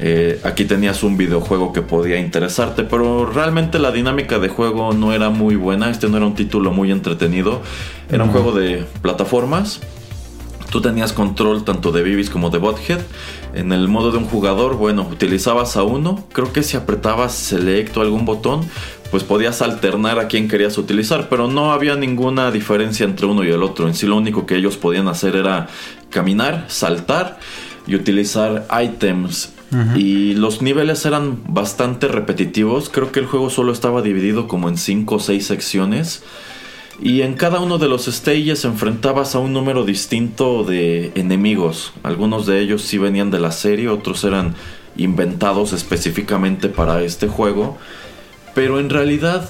eh, 0.00 0.40
aquí 0.42 0.64
tenías 0.64 1.04
un 1.04 1.16
videojuego 1.16 1.72
que 1.72 1.82
podía 1.82 2.18
interesarte, 2.18 2.82
pero 2.82 3.26
realmente 3.26 3.78
la 3.78 3.92
dinámica 3.92 4.40
de 4.40 4.48
juego 4.48 4.92
no 4.92 5.12
era 5.12 5.30
muy 5.30 5.54
buena, 5.54 5.88
este 5.88 6.08
no 6.08 6.16
era 6.16 6.26
un 6.26 6.34
título 6.34 6.72
muy 6.72 6.90
entretenido, 6.90 7.62
era 8.10 8.24
un 8.24 8.30
juego 8.30 8.50
de 8.50 8.84
plataformas 9.02 9.80
Tú 10.72 10.80
tenías 10.80 11.12
control 11.12 11.64
tanto 11.64 11.92
de 11.92 12.02
Bibis 12.02 12.30
como 12.30 12.48
de 12.48 12.56
Bothead. 12.56 13.02
En 13.52 13.72
el 13.72 13.88
modo 13.88 14.10
de 14.10 14.16
un 14.16 14.24
jugador, 14.24 14.78
bueno, 14.78 15.02
utilizabas 15.02 15.76
a 15.76 15.82
uno. 15.82 16.24
Creo 16.32 16.50
que 16.50 16.62
si 16.62 16.78
apretabas 16.78 17.34
Select 17.34 17.94
o 17.98 18.00
algún 18.00 18.24
botón, 18.24 18.64
pues 19.10 19.22
podías 19.22 19.60
alternar 19.60 20.18
a 20.18 20.28
quien 20.28 20.48
querías 20.48 20.78
utilizar, 20.78 21.28
pero 21.28 21.46
no 21.46 21.72
había 21.72 21.94
ninguna 21.96 22.50
diferencia 22.50 23.04
entre 23.04 23.26
uno 23.26 23.44
y 23.44 23.50
el 23.50 23.62
otro. 23.62 23.86
En 23.86 23.94
sí 23.94 24.06
lo 24.06 24.16
único 24.16 24.46
que 24.46 24.56
ellos 24.56 24.78
podían 24.78 25.08
hacer 25.08 25.36
era 25.36 25.68
caminar, 26.08 26.64
saltar 26.68 27.38
y 27.86 27.94
utilizar 27.94 28.66
items. 28.82 29.52
Y 29.94 30.34
los 30.34 30.62
niveles 30.62 31.04
eran 31.04 31.42
bastante 31.48 32.08
repetitivos. 32.08 32.88
Creo 32.88 33.12
que 33.12 33.20
el 33.20 33.26
juego 33.26 33.50
solo 33.50 33.72
estaba 33.72 34.00
dividido 34.00 34.48
como 34.48 34.70
en 34.70 34.78
5 34.78 35.16
o 35.16 35.20
6 35.20 35.46
secciones. 35.46 36.22
Y 37.00 37.22
en 37.22 37.34
cada 37.34 37.60
uno 37.60 37.78
de 37.78 37.88
los 37.88 38.04
stages 38.06 38.64
enfrentabas 38.64 39.34
a 39.34 39.38
un 39.38 39.52
número 39.52 39.84
distinto 39.84 40.64
de 40.64 41.12
enemigos. 41.14 41.92
Algunos 42.02 42.46
de 42.46 42.60
ellos 42.60 42.82
sí 42.82 42.98
venían 42.98 43.30
de 43.30 43.40
la 43.40 43.50
serie, 43.50 43.88
otros 43.88 44.24
eran 44.24 44.54
inventados 44.96 45.72
específicamente 45.72 46.68
para 46.68 47.02
este 47.02 47.28
juego. 47.28 47.78
Pero 48.54 48.78
en 48.78 48.90
realidad, 48.90 49.48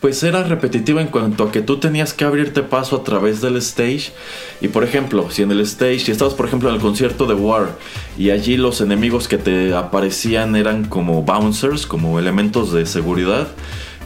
pues 0.00 0.22
era 0.22 0.42
repetitivo 0.44 1.00
en 1.00 1.08
cuanto 1.08 1.44
a 1.44 1.52
que 1.52 1.60
tú 1.60 1.78
tenías 1.78 2.14
que 2.14 2.24
abrirte 2.24 2.62
paso 2.62 2.96
a 2.96 3.04
través 3.04 3.40
del 3.42 3.56
stage. 3.56 4.12
Y 4.60 4.68
por 4.68 4.82
ejemplo, 4.82 5.30
si 5.30 5.42
en 5.42 5.50
el 5.50 5.60
stage, 5.60 6.00
si 6.00 6.12
estabas 6.12 6.34
por 6.34 6.46
ejemplo 6.46 6.68
en 6.70 6.76
el 6.76 6.80
concierto 6.80 7.26
de 7.26 7.34
War 7.34 7.76
y 8.16 8.30
allí 8.30 8.56
los 8.56 8.80
enemigos 8.80 9.28
que 9.28 9.38
te 9.38 9.74
aparecían 9.74 10.56
eran 10.56 10.84
como 10.84 11.22
bouncers, 11.22 11.86
como 11.86 12.18
elementos 12.18 12.72
de 12.72 12.86
seguridad 12.86 13.48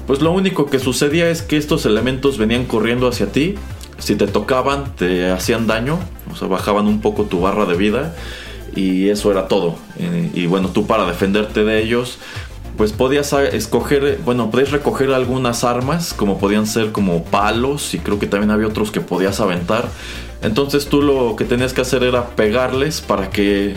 pues 0.06 0.20
lo 0.20 0.32
único 0.32 0.66
que 0.66 0.78
sucedía 0.78 1.28
es 1.30 1.42
que 1.42 1.56
estos 1.56 1.86
elementos 1.86 2.38
venían 2.38 2.64
corriendo 2.64 3.08
hacia 3.08 3.26
ti. 3.26 3.54
Si 3.98 4.16
te 4.16 4.26
tocaban, 4.26 4.96
te 4.96 5.30
hacían 5.30 5.66
daño, 5.66 5.98
o 6.30 6.36
sea, 6.36 6.48
bajaban 6.48 6.86
un 6.86 7.00
poco 7.00 7.24
tu 7.24 7.40
barra 7.40 7.66
de 7.66 7.76
vida. 7.76 8.14
Y 8.74 9.10
eso 9.10 9.30
era 9.30 9.48
todo. 9.48 9.76
Eh, 9.98 10.30
y 10.34 10.46
bueno, 10.46 10.68
tú 10.68 10.86
para 10.86 11.06
defenderte 11.06 11.62
de 11.62 11.82
ellos, 11.82 12.18
pues 12.76 12.92
podías 12.92 13.32
escoger, 13.32 14.18
bueno, 14.24 14.50
podías 14.50 14.70
recoger 14.70 15.12
algunas 15.12 15.62
armas, 15.62 16.14
como 16.14 16.38
podían 16.38 16.66
ser 16.66 16.90
como 16.90 17.22
palos, 17.24 17.94
y 17.94 17.98
creo 17.98 18.18
que 18.18 18.26
también 18.26 18.50
había 18.50 18.66
otros 18.66 18.90
que 18.90 19.00
podías 19.00 19.40
aventar. 19.40 19.88
Entonces 20.42 20.86
tú 20.86 21.02
lo 21.02 21.36
que 21.36 21.44
tenías 21.44 21.72
que 21.72 21.82
hacer 21.82 22.02
era 22.02 22.30
pegarles 22.30 23.00
para 23.00 23.30
que 23.30 23.76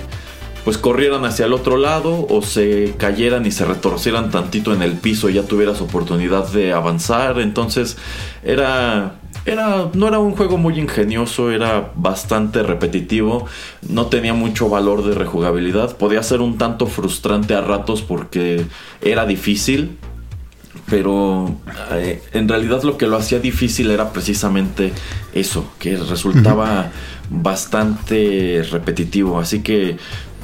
pues 0.66 0.78
corrieran 0.78 1.24
hacia 1.24 1.46
el 1.46 1.54
otro 1.54 1.78
lado 1.78 2.28
o 2.28 2.42
se 2.42 2.96
cayeran 2.98 3.46
y 3.46 3.52
se 3.52 3.64
retorcieran 3.66 4.32
tantito 4.32 4.74
en 4.74 4.82
el 4.82 4.94
piso 4.94 5.30
y 5.30 5.34
ya 5.34 5.44
tuvieras 5.44 5.80
oportunidad 5.80 6.52
de 6.52 6.74
avanzar. 6.74 7.40
Entonces 7.40 7.98
era 8.44 9.20
era, 9.46 9.90
no 9.94 10.08
era 10.08 10.18
un 10.18 10.36
juego 10.36 10.58
muy 10.58 10.80
ingenioso, 10.80 11.52
era 11.52 11.92
bastante 11.96 12.64
repetitivo, 12.64 13.46
no 13.88 14.08
tenía 14.08 14.34
mucho 14.34 14.70
valor 14.70 15.06
de 15.06 15.14
rejugabilidad, 15.14 15.98
podía 15.98 16.24
ser 16.24 16.42
un 16.42 16.58
tanto 16.58 16.88
frustrante 16.88 17.54
a 17.54 17.62
ratos 17.62 18.02
porque 18.02 18.66
era 19.02 19.28
difícil, 19.28 19.98
pero 20.90 21.56
eh, 21.92 22.24
en 22.34 22.48
realidad 22.48 22.82
lo 22.82 22.98
que 22.98 23.06
lo 23.06 23.18
hacía 23.18 23.40
difícil 23.40 23.92
era 23.92 24.12
precisamente 24.12 24.92
eso, 25.34 25.72
que 25.78 25.96
resultaba 25.96 26.92
bastante 27.30 28.66
repetitivo, 28.72 29.40
así 29.40 29.62
que 29.62 29.98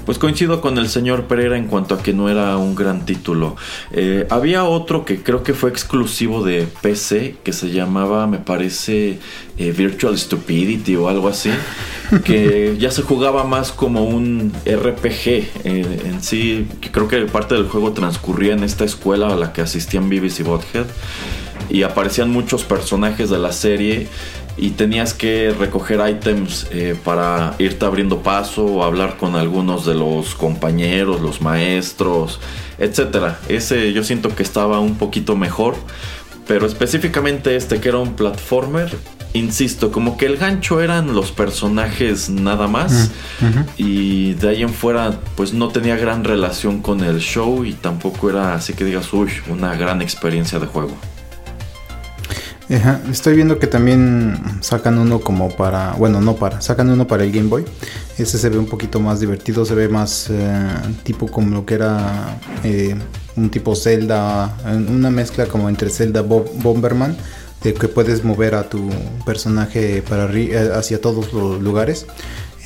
pues 0.05 0.17
coincido 0.17 0.61
con 0.61 0.77
el 0.77 0.89
señor 0.89 1.25
Pereira 1.25 1.57
en 1.57 1.67
cuanto 1.67 1.95
a 1.95 2.03
que 2.03 2.13
no 2.13 2.29
era 2.29 2.57
un 2.57 2.75
gran 2.75 3.05
título. 3.05 3.55
Eh, 3.91 4.27
había 4.29 4.63
otro 4.63 5.05
que 5.05 5.21
creo 5.21 5.43
que 5.43 5.53
fue 5.53 5.69
exclusivo 5.69 6.43
de 6.43 6.67
PC, 6.81 7.35
que 7.43 7.53
se 7.53 7.71
llamaba, 7.71 8.27
me 8.27 8.39
parece, 8.39 9.19
eh, 9.57 9.71
Virtual 9.71 10.17
Stupidity 10.17 10.95
o 10.95 11.09
algo 11.09 11.27
así, 11.27 11.51
que 12.23 12.75
ya 12.79 12.91
se 12.91 13.03
jugaba 13.03 13.43
más 13.43 13.71
como 13.71 14.05
un 14.05 14.51
RPG 14.65 15.27
eh, 15.27 16.01
en 16.05 16.21
sí, 16.21 16.67
que 16.79 16.91
creo 16.91 17.07
que 17.07 17.21
parte 17.21 17.55
del 17.55 17.67
juego 17.67 17.91
transcurría 17.93 18.53
en 18.53 18.63
esta 18.63 18.85
escuela 18.85 19.27
a 19.27 19.35
la 19.35 19.53
que 19.53 19.61
asistían 19.61 20.09
Beavis 20.09 20.39
y 20.39 20.43
Bothead 20.43 20.85
y 21.69 21.83
aparecían 21.83 22.29
muchos 22.29 22.63
personajes 22.63 23.29
de 23.29 23.39
la 23.39 23.51
serie 23.51 24.07
y 24.61 24.69
tenías 24.69 25.15
que 25.15 25.53
recoger 25.57 25.99
ítems 26.07 26.67
eh, 26.71 26.95
para 27.03 27.55
irte 27.57 27.83
abriendo 27.83 28.19
paso 28.19 28.63
o 28.63 28.83
hablar 28.83 29.17
con 29.17 29.35
algunos 29.35 29.87
de 29.87 29.95
los 29.95 30.35
compañeros, 30.35 31.19
los 31.19 31.41
maestros, 31.41 32.39
etcétera. 32.77 33.39
Ese 33.49 33.91
yo 33.91 34.03
siento 34.03 34.33
que 34.35 34.43
estaba 34.43 34.79
un 34.79 34.97
poquito 34.97 35.35
mejor, 35.35 35.75
pero 36.47 36.67
específicamente 36.67 37.55
este 37.55 37.81
que 37.81 37.89
era 37.89 37.97
un 37.97 38.13
platformer, 38.13 38.95
insisto, 39.33 39.91
como 39.91 40.15
que 40.15 40.27
el 40.27 40.37
gancho 40.37 40.79
eran 40.79 41.15
los 41.15 41.31
personajes 41.31 42.29
nada 42.29 42.67
más 42.67 43.09
y 43.77 44.33
de 44.33 44.49
ahí 44.49 44.61
en 44.61 44.69
fuera 44.69 45.19
pues 45.35 45.53
no 45.53 45.69
tenía 45.69 45.95
gran 45.95 46.23
relación 46.23 46.83
con 46.83 47.03
el 47.03 47.19
show 47.19 47.65
y 47.65 47.73
tampoco 47.73 48.29
era 48.29 48.53
así 48.53 48.73
que 48.73 48.85
digas, 48.85 49.11
uy, 49.11 49.31
una 49.49 49.75
gran 49.75 50.03
experiencia 50.03 50.59
de 50.59 50.67
juego. 50.67 50.95
Estoy 53.11 53.35
viendo 53.35 53.59
que 53.59 53.67
también 53.67 54.39
sacan 54.61 54.97
uno 54.97 55.19
como 55.19 55.49
para, 55.49 55.93
bueno, 55.93 56.21
no 56.21 56.35
para, 56.35 56.61
sacan 56.61 56.89
uno 56.89 57.05
para 57.05 57.23
el 57.23 57.31
Game 57.31 57.49
Boy. 57.49 57.65
Ese 58.17 58.37
se 58.37 58.49
ve 58.49 58.57
un 58.57 58.67
poquito 58.67 58.99
más 58.99 59.19
divertido, 59.19 59.65
se 59.65 59.75
ve 59.75 59.89
más 59.89 60.29
eh, 60.29 60.67
tipo 61.03 61.27
como 61.27 61.53
lo 61.53 61.65
que 61.65 61.73
era 61.75 62.39
eh, 62.63 62.95
un 63.35 63.49
tipo 63.49 63.75
Zelda, 63.75 64.57
una 64.89 65.09
mezcla 65.09 65.47
como 65.47 65.67
entre 65.67 65.89
Zelda 65.89 66.21
Bomberman 66.21 67.17
de 67.63 67.73
que 67.73 67.87
puedes 67.87 68.23
mover 68.23 68.55
a 68.55 68.69
tu 68.69 68.89
personaje 69.25 70.01
para 70.01 70.31
eh, 70.33 70.71
hacia 70.73 70.99
todos 70.99 71.31
los 71.33 71.61
lugares. 71.61 72.07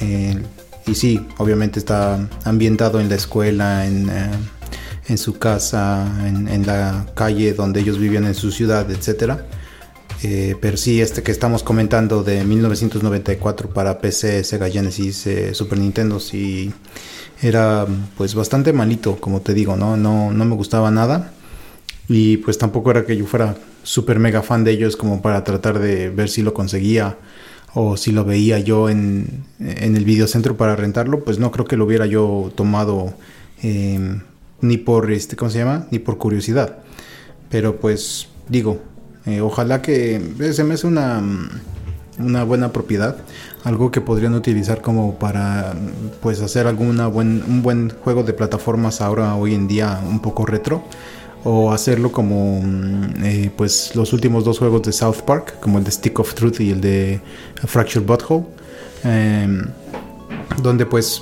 Eh, 0.01 0.41
y 0.87 0.95
sí, 0.95 1.25
obviamente 1.37 1.79
está 1.79 2.27
ambientado 2.43 2.99
en 2.99 3.09
la 3.09 3.15
escuela, 3.15 3.85
en, 3.85 4.09
eh, 4.09 4.31
en 5.07 5.17
su 5.17 5.37
casa, 5.37 6.07
en, 6.25 6.65
la 6.65 7.05
calle 7.15 7.53
donde 7.53 7.81
ellos 7.81 7.97
vivían 7.97 8.25
en 8.25 8.35
su 8.35 8.51
ciudad, 8.51 8.89
etc. 10.25 10.57
pero 10.59 10.77
sí, 10.77 11.01
este 11.01 11.23
que 11.23 11.31
estamos 11.31 11.63
comentando 11.63 12.23
de 12.23 12.43
1994 12.43 13.69
para 13.69 13.99
PC, 13.99 14.43
Sega 14.43 14.69
Genesis, 14.69 15.27
Super 15.53 15.79
Nintendo, 15.79 16.19
sí 16.19 16.73
era 17.41 17.85
pues 18.17 18.35
bastante 18.35 18.73
malito, 18.73 19.17
como 19.17 19.41
te 19.41 19.53
digo, 19.53 19.75
¿no? 19.75 19.97
No, 19.97 20.31
no 20.31 20.45
me 20.45 20.55
gustaba 20.55 20.91
nada. 20.91 21.31
Y 22.07 22.37
pues 22.37 22.57
tampoco 22.57 22.91
era 22.91 23.05
que 23.05 23.17
yo 23.17 23.25
fuera 23.25 23.55
súper 23.83 24.19
mega 24.19 24.41
fan 24.41 24.63
de 24.63 24.71
ellos 24.71 24.95
como 24.95 25.21
para 25.21 25.43
tratar 25.43 25.79
de 25.79 26.09
ver 26.09 26.29
si 26.29 26.41
lo 26.41 26.53
conseguía 26.53 27.17
o 27.73 27.97
si 27.97 28.11
lo 28.11 28.23
veía 28.23 28.59
yo 28.59 28.89
en, 28.89 29.43
en 29.59 29.95
el 29.95 30.05
videocentro 30.05 30.55
para 30.55 30.75
rentarlo, 30.75 31.23
pues 31.23 31.39
no 31.39 31.51
creo 31.51 31.65
que 31.65 31.75
lo 31.77 31.85
hubiera 31.85 32.05
yo 32.05 32.51
tomado 32.55 33.13
em, 33.61 34.21
ni 34.61 34.77
por 34.77 35.11
este, 35.11 35.35
¿cómo 35.35 35.51
se 35.51 35.59
llama? 35.59 35.87
Ni 35.91 35.99
por 35.99 36.17
curiosidad. 36.17 36.77
Pero 37.49 37.77
pues 37.77 38.29
digo, 38.47 38.81
eh, 39.25 39.41
ojalá 39.41 39.81
que 39.81 40.21
se 40.53 40.63
me 40.63 40.75
hace 40.75 40.87
una, 40.87 41.21
una 42.19 42.43
buena 42.43 42.71
propiedad, 42.71 43.17
algo 43.63 43.91
que 43.91 44.01
podrían 44.01 44.35
utilizar 44.35 44.81
como 44.81 45.15
para 45.15 45.73
pues 46.21 46.41
hacer 46.41 46.67
alguna 46.67 47.07
buen, 47.07 47.43
un 47.47 47.61
buen 47.61 47.89
juego 47.89 48.23
de 48.23 48.33
plataformas 48.33 49.01
ahora 49.01 49.35
hoy 49.35 49.55
en 49.55 49.67
día 49.67 50.01
un 50.07 50.19
poco 50.19 50.45
retro 50.45 50.83
o 51.45 51.71
hacerlo 51.71 52.11
como 52.11 52.59
mm, 52.61 53.23
eh, 53.23 53.51
pues 53.55 53.95
los 53.95 54.13
últimos 54.13 54.43
dos 54.43 54.59
juegos 54.59 54.81
de 54.81 54.91
South 54.91 55.21
Park, 55.25 55.59
como 55.59 55.77
el 55.77 55.83
de 55.83 55.91
Stick 55.91 56.19
of 56.19 56.33
Truth 56.33 56.59
y 56.59 56.71
el 56.71 56.81
de 56.81 57.21
Fractured 57.65 58.05
Butthole, 58.05 58.45
em, 59.03 59.67
donde 60.61 60.87
pues 60.87 61.21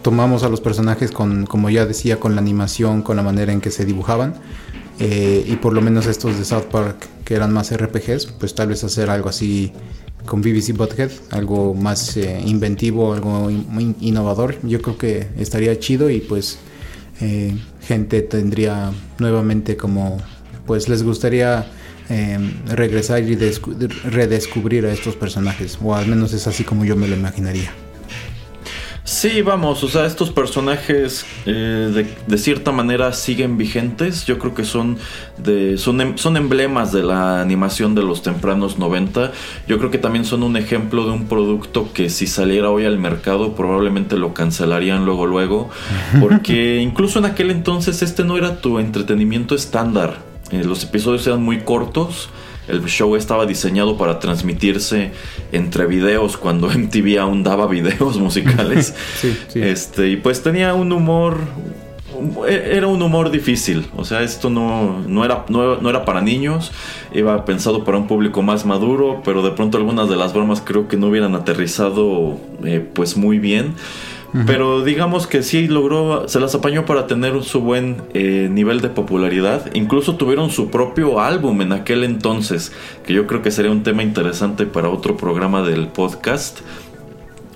tomamos 0.00 0.42
a 0.42 0.48
los 0.48 0.60
personajes 0.60 1.10
con, 1.10 1.44
como 1.46 1.68
ya 1.68 1.84
decía, 1.84 2.18
con 2.18 2.34
la 2.34 2.40
animación, 2.40 3.02
con 3.02 3.16
la 3.16 3.22
manera 3.22 3.52
en 3.52 3.60
que 3.60 3.70
se 3.70 3.84
dibujaban. 3.84 4.34
Eh, 4.98 5.44
y 5.46 5.56
por 5.56 5.74
lo 5.74 5.82
menos 5.82 6.06
estos 6.06 6.38
de 6.38 6.44
South 6.44 6.66
Park 6.70 7.08
que 7.24 7.34
eran 7.34 7.52
más 7.52 7.76
RPGs, 7.76 8.26
pues 8.38 8.54
tal 8.54 8.68
vez 8.68 8.82
hacer 8.84 9.10
algo 9.10 9.28
así 9.28 9.72
con 10.24 10.40
BBC 10.40 10.72
Butthead, 10.76 11.10
algo 11.30 11.74
más 11.74 12.16
eh, 12.16 12.42
inventivo, 12.44 13.12
algo 13.12 13.50
muy 13.50 13.94
innovador. 14.00 14.56
Yo 14.62 14.80
creo 14.80 14.96
que 14.96 15.26
estaría 15.38 15.78
chido 15.78 16.08
y 16.08 16.20
pues 16.20 16.58
eh, 17.20 17.56
gente 17.82 18.22
tendría 18.22 18.92
nuevamente 19.18 19.76
como, 19.76 20.18
pues 20.66 20.88
les 20.88 21.02
gustaría 21.02 21.66
em, 22.08 22.52
regresar 22.66 23.22
y 23.22 23.36
redescubrir 23.36 24.86
a 24.86 24.92
estos 24.92 25.16
personajes, 25.16 25.78
o 25.82 25.94
al 25.94 26.06
menos 26.06 26.32
es 26.32 26.46
así 26.46 26.64
como 26.64 26.84
yo 26.84 26.96
me 26.96 27.08
lo 27.08 27.16
imaginaría. 27.16 27.72
Sí, 29.06 29.40
vamos, 29.40 29.84
o 29.84 29.88
sea, 29.88 30.04
estos 30.04 30.32
personajes 30.32 31.24
eh, 31.46 32.06
de, 32.26 32.38
cierta 32.38 32.72
manera 32.72 33.12
siguen 33.12 33.56
vigentes. 33.56 34.26
Yo 34.26 34.36
creo 34.40 34.52
que 34.52 34.64
son, 34.64 34.98
de, 35.38 35.78
son, 35.78 36.00
em, 36.00 36.18
son 36.18 36.36
emblemas 36.36 36.90
de 36.90 37.04
la 37.04 37.40
animación 37.40 37.94
de 37.94 38.02
los 38.02 38.22
tempranos 38.22 38.80
90. 38.80 39.30
Yo 39.68 39.78
creo 39.78 39.92
que 39.92 39.98
también 39.98 40.24
son 40.24 40.42
un 40.42 40.56
ejemplo 40.56 41.04
de 41.04 41.12
un 41.12 41.28
producto 41.28 41.92
que 41.94 42.10
si 42.10 42.26
saliera 42.26 42.68
hoy 42.70 42.84
al 42.84 42.98
mercado 42.98 43.54
probablemente 43.54 44.16
lo 44.16 44.34
cancelarían 44.34 45.04
luego 45.04 45.26
luego. 45.26 45.70
Porque 46.20 46.80
incluso 46.80 47.20
en 47.20 47.26
aquel 47.26 47.52
entonces 47.52 48.02
este 48.02 48.24
no 48.24 48.36
era 48.36 48.60
tu 48.60 48.80
entretenimiento 48.80 49.54
estándar. 49.54 50.18
Eh, 50.50 50.64
los 50.64 50.82
episodios 50.82 51.24
eran 51.28 51.44
muy 51.44 51.60
cortos 51.60 52.28
el 52.68 52.84
show 52.86 53.16
estaba 53.16 53.46
diseñado 53.46 53.96
para 53.96 54.18
transmitirse 54.18 55.12
entre 55.52 55.86
videos 55.86 56.36
cuando 56.36 56.68
MTV 56.76 57.18
aún 57.18 57.42
daba 57.42 57.66
videos 57.66 58.18
musicales. 58.18 58.94
Este, 59.54 60.10
y 60.10 60.16
pues 60.16 60.42
tenía 60.42 60.74
un 60.74 60.92
humor 60.92 61.38
era 62.48 62.86
un 62.86 63.02
humor 63.02 63.30
difícil, 63.30 63.86
o 63.96 64.04
sea, 64.04 64.22
esto 64.22 64.48
no, 64.48 65.00
no, 65.06 65.24
era, 65.24 65.44
no, 65.48 65.88
era 65.88 66.04
para 66.04 66.20
niños, 66.20 66.72
iba 67.12 67.44
pensado 67.44 67.84
para 67.84 67.98
un 67.98 68.06
público 68.06 68.42
más 68.42 68.64
maduro, 68.64 69.20
pero 69.24 69.42
de 69.42 69.50
pronto 69.50 69.76
algunas 69.76 70.08
de 70.08 70.16
las 70.16 70.32
bromas 70.32 70.62
creo 70.64 70.88
que 70.88 70.96
no 70.96 71.08
hubieran 71.08 71.34
aterrizado 71.34 72.38
eh, 72.64 72.86
pues 72.94 73.16
muy 73.16 73.38
bien. 73.38 73.74
Pero 74.46 74.84
digamos 74.84 75.26
que 75.26 75.42
sí 75.42 75.66
logró, 75.66 76.28
se 76.28 76.40
las 76.40 76.54
apañó 76.54 76.84
para 76.84 77.06
tener 77.06 77.42
su 77.42 77.60
buen 77.60 78.02
eh, 78.12 78.48
nivel 78.50 78.80
de 78.80 78.88
popularidad. 78.88 79.72
Incluso 79.72 80.16
tuvieron 80.16 80.50
su 80.50 80.70
propio 80.70 81.20
álbum 81.20 81.62
en 81.62 81.72
aquel 81.72 82.04
entonces, 82.04 82.72
que 83.06 83.14
yo 83.14 83.26
creo 83.26 83.40
que 83.40 83.50
sería 83.50 83.70
un 83.70 83.82
tema 83.82 84.02
interesante 84.02 84.66
para 84.66 84.90
otro 84.90 85.16
programa 85.16 85.62
del 85.62 85.88
podcast. 85.88 86.60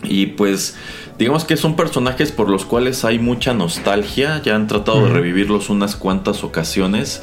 Y 0.03 0.27
pues 0.27 0.77
digamos 1.19 1.45
que 1.45 1.59
son 1.59 1.77
personajes 1.77 2.33
por 2.33 2.49
los 2.49 2.65
cuales 2.65 3.05
hay 3.05 3.19
mucha 3.19 3.53
nostalgia, 3.53 4.41
ya 4.43 4.55
han 4.55 4.67
tratado 4.67 5.05
de 5.05 5.11
revivirlos 5.11 5.69
unas 5.69 5.97
cuantas 5.97 6.45
ocasiones. 6.45 7.23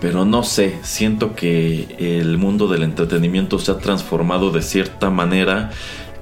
Pero 0.00 0.24
no 0.24 0.42
sé, 0.42 0.78
siento 0.82 1.34
que 1.34 1.96
el 1.98 2.38
mundo 2.38 2.68
del 2.68 2.82
entretenimiento 2.82 3.58
se 3.58 3.70
ha 3.70 3.78
transformado 3.78 4.50
de 4.50 4.62
cierta 4.62 5.10
manera 5.10 5.70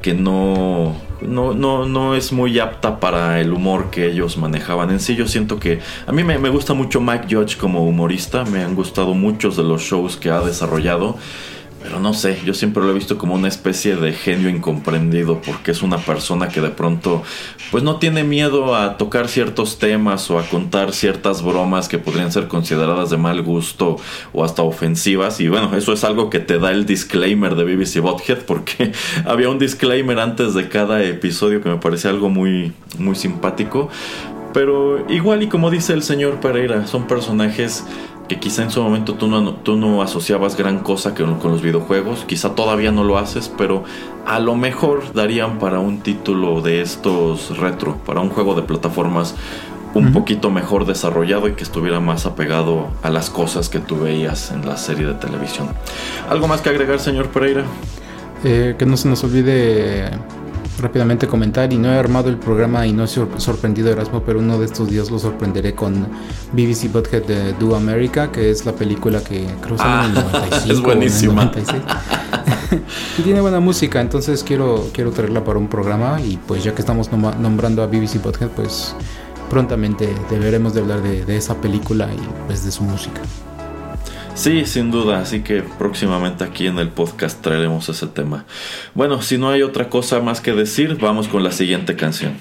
que 0.03 0.15
no, 0.15 0.97
no, 1.23 1.55
no, 1.55 1.87
no 1.87 2.15
es 2.15 2.33
muy 2.33 2.59
apta 2.59 3.01
para 3.01 3.41
el 3.41 3.53
humor 3.53 3.91
que 3.91 4.07
ellos 4.07 4.37
manejaban. 4.37 4.91
En 4.91 5.01
sí 5.01 5.17
yo 5.17 5.27
siento 5.27 5.59
que 5.59 5.81
a 6.07 6.13
mí 6.13 6.25
me, 6.25 6.39
me 6.39 6.49
gusta 6.49 6.75
mucho 6.75 7.01
Mike 7.01 7.27
Judge 7.31 7.57
como 7.57 7.85
humorista, 7.85 8.45
me 8.45 8.63
han 8.63 8.75
gustado 8.75 9.15
muchos 9.15 9.57
de 9.57 9.65
los 9.65 9.83
shows 9.83 10.17
que 10.17 10.31
ha 10.31 10.41
desarrollado. 10.41 11.17
Pero 11.83 12.01
no 12.01 12.13
sé, 12.13 12.39
yo 12.45 12.55
siempre 12.55 12.83
lo 12.83 12.91
he 12.91 12.95
visto 12.95 13.19
como 13.19 13.35
una 13.35 13.49
especie 13.49 13.97
de 13.97 14.13
genio 14.13 14.49
incomprendido 14.49 15.41
porque 15.41 15.71
es 15.71 15.83
una 15.83 15.99
persona 15.99 16.49
que 16.49 16.61
de 16.61 16.71
pronto 16.71 17.23
pues 17.71 17.85
no 17.85 17.97
tiene 17.97 18.25
miedo 18.25 18.75
a 18.75 18.97
tocar 18.97 19.29
ciertos 19.29 19.79
temas 19.79 20.29
o 20.31 20.39
a 20.39 20.43
contar 20.43 20.93
ciertas 20.93 21.43
bromas 21.43 21.89
que 21.89 21.99
podrían 21.99 22.33
ser 22.33 22.49
consideradas 22.49 23.11
de 23.11 23.17
mal 23.17 23.43
gusto 23.43 23.97
o 24.33 24.45
hasta 24.45 24.63
ofensivas. 24.63 25.41
Y 25.41 25.49
bueno, 25.49 25.77
eso 25.77 25.93
es 25.93 26.03
algo 26.03 26.31
que 26.31 26.41
te 26.41 26.59
da 26.59 26.73
el 26.73 26.85
disclaimer 26.85 27.55
de 27.55 27.65
BBC 27.65 28.01
Bothead 28.01 28.39
porque 28.39 28.93
había 29.25 29.49
un 29.49 29.59
disclaimer 29.59 30.19
antes 30.19 30.55
de 30.55 30.69
cada 30.69 31.03
episodio 31.05 31.63
que 31.63 31.69
me 31.69 31.77
parecía 31.77 32.11
algo 32.11 32.29
muy 32.29 32.73
muy 32.99 33.15
simpático, 33.15 33.89
pero 34.53 35.05
igual 35.09 35.43
y 35.43 35.49
como 35.49 35.71
dice 35.71 35.93
el 35.93 36.03
señor 36.03 36.41
Pereira, 36.41 36.87
son 36.87 37.07
personajes 37.07 37.85
que 38.29 38.39
quizá 38.39 38.63
en 38.63 38.71
su 38.71 38.83
momento 38.83 39.15
tú 39.15 39.27
no, 39.27 39.55
tú 39.55 39.77
no 39.77 40.03
asociabas 40.03 40.57
gran 40.57 40.81
cosa 40.81 41.15
con, 41.15 41.39
con 41.39 41.51
los 41.51 41.63
videojuegos, 41.63 42.25
quizá 42.27 42.55
todavía 42.55 42.93
no 42.93 43.03
lo 43.03 43.19
haces, 43.19 43.51
pero 43.57 43.85
a 44.27 44.39
lo 44.39 44.55
mejor 44.55 45.13
darían 45.15 45.59
para 45.59 45.81
un 45.81 46.01
título 46.01 46.61
de 46.61 46.83
estos 46.83 47.57
retro, 47.57 47.97
para 48.05 48.21
un 48.21 48.29
juego 48.29 48.55
de 48.55 48.63
plataformas 48.63 49.35
un 49.95 50.13
poquito 50.13 50.51
mejor 50.51 50.85
desarrollado 50.87 51.49
y 51.49 51.55
que 51.55 51.63
estuviera 51.63 51.99
más 51.99 52.27
apegado 52.27 52.89
a 53.03 53.11
las 53.11 53.31
cosas 53.31 53.69
que 53.69 53.79
tú 53.79 53.99
veías 53.99 54.53
en 54.53 54.67
la 54.67 54.77
serie 54.77 55.07
de 55.07 55.15
televisión. 55.15 55.71
¿Algo 56.29 56.47
más 56.47 56.61
que 56.61 56.69
agregar, 56.69 57.01
señor 57.01 57.29
Pereira? 57.29 57.65
Eh, 58.45 58.77
que 58.79 58.87
no 58.87 58.97
se 58.97 59.09
nos 59.09 59.25
olvide 59.25 60.11
rápidamente 60.79 61.27
comentar 61.27 61.73
y 61.73 61.79
no 61.79 61.93
he 61.93 61.99
armado 61.99 62.29
el 62.29 62.37
programa 62.37 62.87
y 62.87 62.93
no 62.93 63.05
he 63.05 63.09
sorprendido 63.09 63.89
a 63.89 63.93
Erasmo, 63.93 64.23
pero 64.23 64.39
uno 64.39 64.59
de 64.59 64.67
estos 64.67 64.89
días 64.89 65.11
lo 65.11 65.19
sorprenderé 65.19 65.75
con 65.75 66.07
BBC 66.53 66.93
Butthead 66.93 67.25
de 67.25 67.53
Do 67.55 67.77
America, 67.77 68.31
que 68.31 68.51
es 68.51 68.65
la 68.65 68.73
película 68.73 69.21
que 69.23 69.47
creo 69.61 69.77
que 69.77 69.83
en 69.83 70.05
el 70.05 70.15
95. 70.15 70.33
Ah, 70.33 70.63
es 70.69 70.81
buenísima. 70.81 71.53
y 73.19 73.23
tiene 73.23 73.41
buena 73.41 73.61
música, 73.61 74.01
entonces 74.01 74.43
quiero, 74.45 74.89
quiero 74.93 75.11
traerla 75.11 75.45
para 75.45 75.59
un 75.59 75.69
programa 75.69 76.21
y 76.21 76.37
pues 76.37 76.65
ya 76.65 76.75
que 76.75 76.83
estamos 76.83 77.11
nombrando 77.13 77.83
a 77.83 77.87
BBC 77.87 78.23
Butthead, 78.23 78.51
pues 78.51 78.95
prontamente 79.51 80.09
deberemos 80.31 80.75
de 80.75 80.81
hablar 80.81 81.03
de, 81.03 81.25
de 81.25 81.37
esa 81.37 81.55
película 81.61 82.09
y 82.13 82.47
pues 82.47 82.65
de 82.65 82.71
su 82.71 82.85
música. 82.85 83.21
Sí, 84.39 84.67
sin 84.67 84.93
duda, 84.93 85.19
así 85.19 85.41
que 85.41 85.65
próximamente 85.65 86.45
aquí 86.45 86.69
en 86.69 86.79
el 86.79 86.91
podcast 86.91 87.43
traeremos 87.43 87.89
ese 87.89 88.07
tema. 88.07 88.47
Bueno, 88.95 89.21
si 89.21 89.37
no 89.37 89.51
hay 89.51 89.63
otra 89.63 89.89
cosa 89.91 90.21
más 90.21 90.41
que 90.41 90.53
decir, 90.53 90.97
vamos 91.01 91.27
con 91.27 91.43
la 91.43 91.51
siguiente 91.51 91.97
canción. 91.97 92.35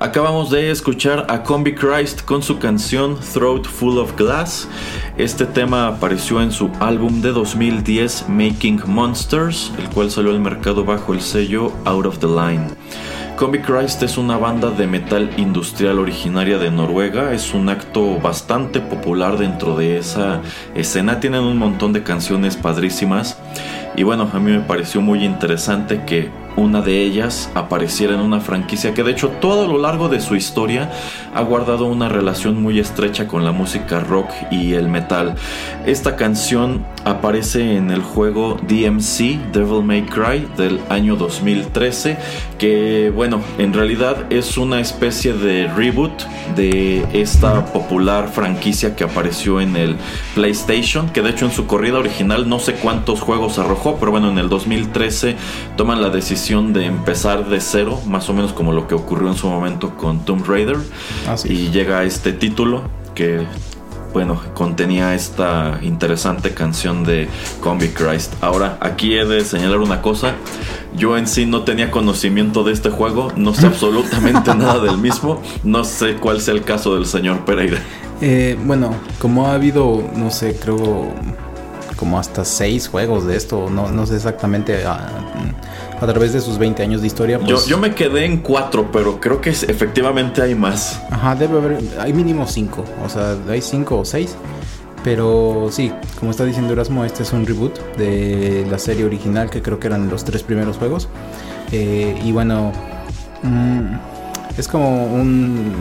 Acabamos 0.00 0.50
de 0.50 0.70
escuchar 0.70 1.26
a 1.28 1.42
Combi 1.42 1.74
Christ 1.74 2.24
con 2.24 2.40
su 2.40 2.60
canción 2.60 3.18
Throat 3.18 3.66
Full 3.66 3.98
of 3.98 4.16
Glass. 4.16 4.68
Este 5.16 5.44
tema 5.44 5.88
apareció 5.88 6.40
en 6.40 6.52
su 6.52 6.70
álbum 6.78 7.20
de 7.20 7.32
2010 7.32 8.28
Making 8.28 8.82
Monsters, 8.86 9.72
el 9.76 9.88
cual 9.90 10.08
salió 10.12 10.30
al 10.30 10.38
mercado 10.38 10.84
bajo 10.84 11.14
el 11.14 11.20
sello 11.20 11.72
Out 11.84 12.06
of 12.06 12.18
the 12.20 12.28
Line. 12.28 12.68
Combi 13.36 13.58
Christ 13.58 14.00
es 14.04 14.16
una 14.18 14.36
banda 14.36 14.70
de 14.70 14.86
metal 14.86 15.30
industrial 15.36 15.98
originaria 15.98 16.58
de 16.58 16.70
Noruega, 16.70 17.32
es 17.32 17.52
un 17.52 17.68
acto 17.68 18.20
bastante 18.20 18.78
popular 18.78 19.36
dentro 19.36 19.76
de 19.76 19.98
esa 19.98 20.42
escena, 20.76 21.18
tienen 21.18 21.42
un 21.42 21.58
montón 21.58 21.92
de 21.92 22.04
canciones 22.04 22.56
padrísimas 22.56 23.36
y 23.96 24.04
bueno, 24.04 24.30
a 24.32 24.38
mí 24.38 24.52
me 24.52 24.60
pareció 24.60 25.00
muy 25.00 25.24
interesante 25.24 26.04
que 26.04 26.30
una 26.58 26.82
de 26.82 27.02
ellas 27.02 27.50
apareciera 27.54 28.14
en 28.14 28.20
una 28.20 28.40
franquicia 28.40 28.92
que 28.92 29.04
de 29.04 29.12
hecho 29.12 29.28
todo 29.40 29.64
a 29.64 29.68
lo 29.68 29.78
largo 29.78 30.08
de 30.08 30.20
su 30.20 30.34
historia 30.34 30.90
ha 31.34 31.42
guardado 31.42 31.86
una 31.86 32.08
relación 32.08 32.60
muy 32.60 32.80
estrecha 32.80 33.28
con 33.28 33.44
la 33.44 33.52
música 33.52 34.00
rock 34.00 34.28
y 34.50 34.74
el 34.74 34.88
metal. 34.88 35.36
Esta 35.86 36.16
canción 36.16 36.84
aparece 37.04 37.76
en 37.76 37.90
el 37.90 38.02
juego 38.02 38.56
DMC 38.66 39.52
Devil 39.52 39.84
May 39.84 40.02
Cry 40.02 40.48
del 40.56 40.80
año 40.88 41.16
2013 41.16 42.18
que 42.58 43.12
bueno 43.14 43.40
en 43.58 43.72
realidad 43.72 44.26
es 44.30 44.58
una 44.58 44.80
especie 44.80 45.32
de 45.32 45.68
reboot 45.68 46.22
de 46.56 47.06
esta 47.12 47.66
popular 47.66 48.28
franquicia 48.28 48.96
que 48.96 49.04
apareció 49.04 49.60
en 49.60 49.76
el 49.76 49.96
PlayStation 50.34 51.08
que 51.10 51.22
de 51.22 51.30
hecho 51.30 51.44
en 51.44 51.52
su 51.52 51.66
corrida 51.66 51.98
original 51.98 52.48
no 52.48 52.58
sé 52.58 52.74
cuántos 52.74 53.20
juegos 53.20 53.58
arrojó 53.58 53.96
pero 54.00 54.10
bueno 54.10 54.30
en 54.30 54.38
el 54.38 54.48
2013 54.48 55.36
toman 55.76 56.02
la 56.02 56.10
decisión 56.10 56.47
de 56.48 56.86
empezar 56.86 57.46
de 57.50 57.60
cero 57.60 58.00
más 58.06 58.30
o 58.30 58.32
menos 58.32 58.54
como 58.54 58.72
lo 58.72 58.88
que 58.88 58.94
ocurrió 58.94 59.28
en 59.28 59.36
su 59.36 59.48
momento 59.48 59.94
con 59.96 60.24
Tomb 60.24 60.46
Raider 60.46 60.78
y 61.44 61.68
llega 61.68 62.04
este 62.04 62.32
título 62.32 62.84
que 63.14 63.44
bueno, 64.14 64.40
contenía 64.54 65.14
esta 65.14 65.78
interesante 65.82 66.54
canción 66.54 67.04
de 67.04 67.28
Combi 67.60 67.88
Christ. 67.88 68.32
Ahora, 68.40 68.78
aquí 68.80 69.12
he 69.12 69.26
de 69.26 69.44
señalar 69.44 69.80
una 69.80 70.00
cosa. 70.00 70.36
Yo 70.96 71.18
en 71.18 71.26
sí 71.26 71.44
no 71.44 71.64
tenía 71.64 71.90
conocimiento 71.90 72.64
de 72.64 72.72
este 72.72 72.88
juego, 72.88 73.30
no 73.36 73.52
sé 73.52 73.66
absolutamente 73.66 74.54
nada 74.54 74.80
del 74.80 74.96
mismo. 74.96 75.42
No 75.64 75.84
sé 75.84 76.14
cuál 76.14 76.40
sea 76.40 76.54
el 76.54 76.64
caso 76.64 76.94
del 76.94 77.04
señor 77.04 77.44
Pereira. 77.44 77.78
Eh, 78.22 78.58
bueno, 78.64 78.94
como 79.18 79.48
ha 79.48 79.52
habido, 79.52 80.02
no 80.16 80.30
sé, 80.30 80.58
creo 80.58 81.12
como 81.98 82.18
hasta 82.18 82.44
seis 82.46 82.88
juegos 82.88 83.26
de 83.26 83.36
esto, 83.36 83.68
no, 83.68 83.90
no 83.90 84.06
sé 84.06 84.16
exactamente 84.16 84.86
a, 84.86 85.10
a, 86.00 86.06
través 86.06 86.32
de 86.32 86.40
sus 86.40 86.58
20 86.58 86.82
años 86.82 87.00
de 87.00 87.06
historia. 87.06 87.38
Pues... 87.38 87.50
Yo, 87.50 87.66
yo, 87.66 87.78
me 87.78 87.94
quedé 87.94 88.24
en 88.24 88.38
cuatro, 88.38 88.90
pero 88.92 89.20
creo 89.20 89.40
que 89.40 89.50
efectivamente 89.50 90.42
hay 90.42 90.54
más. 90.54 91.00
Ajá, 91.10 91.34
debe 91.34 91.58
haber, 91.58 91.78
hay 91.98 92.12
mínimo 92.12 92.46
cinco, 92.46 92.84
o 93.04 93.08
sea, 93.08 93.36
hay 93.48 93.60
cinco 93.60 93.98
o 93.98 94.04
seis. 94.04 94.36
Pero 95.04 95.68
sí, 95.70 95.92
como 96.18 96.32
está 96.32 96.44
diciendo 96.44 96.72
Erasmo, 96.72 97.04
este 97.04 97.22
es 97.22 97.32
un 97.32 97.46
reboot 97.46 97.78
de 97.96 98.66
la 98.68 98.78
serie 98.78 99.04
original 99.04 99.48
que 99.48 99.62
creo 99.62 99.78
que 99.78 99.86
eran 99.86 100.08
los 100.08 100.24
tres 100.24 100.42
primeros 100.42 100.76
juegos. 100.76 101.08
Eh, 101.70 102.20
y 102.24 102.32
bueno, 102.32 102.72
mmm, 103.42 103.94
es 104.56 104.66
como 104.66 105.06
un, 105.06 105.72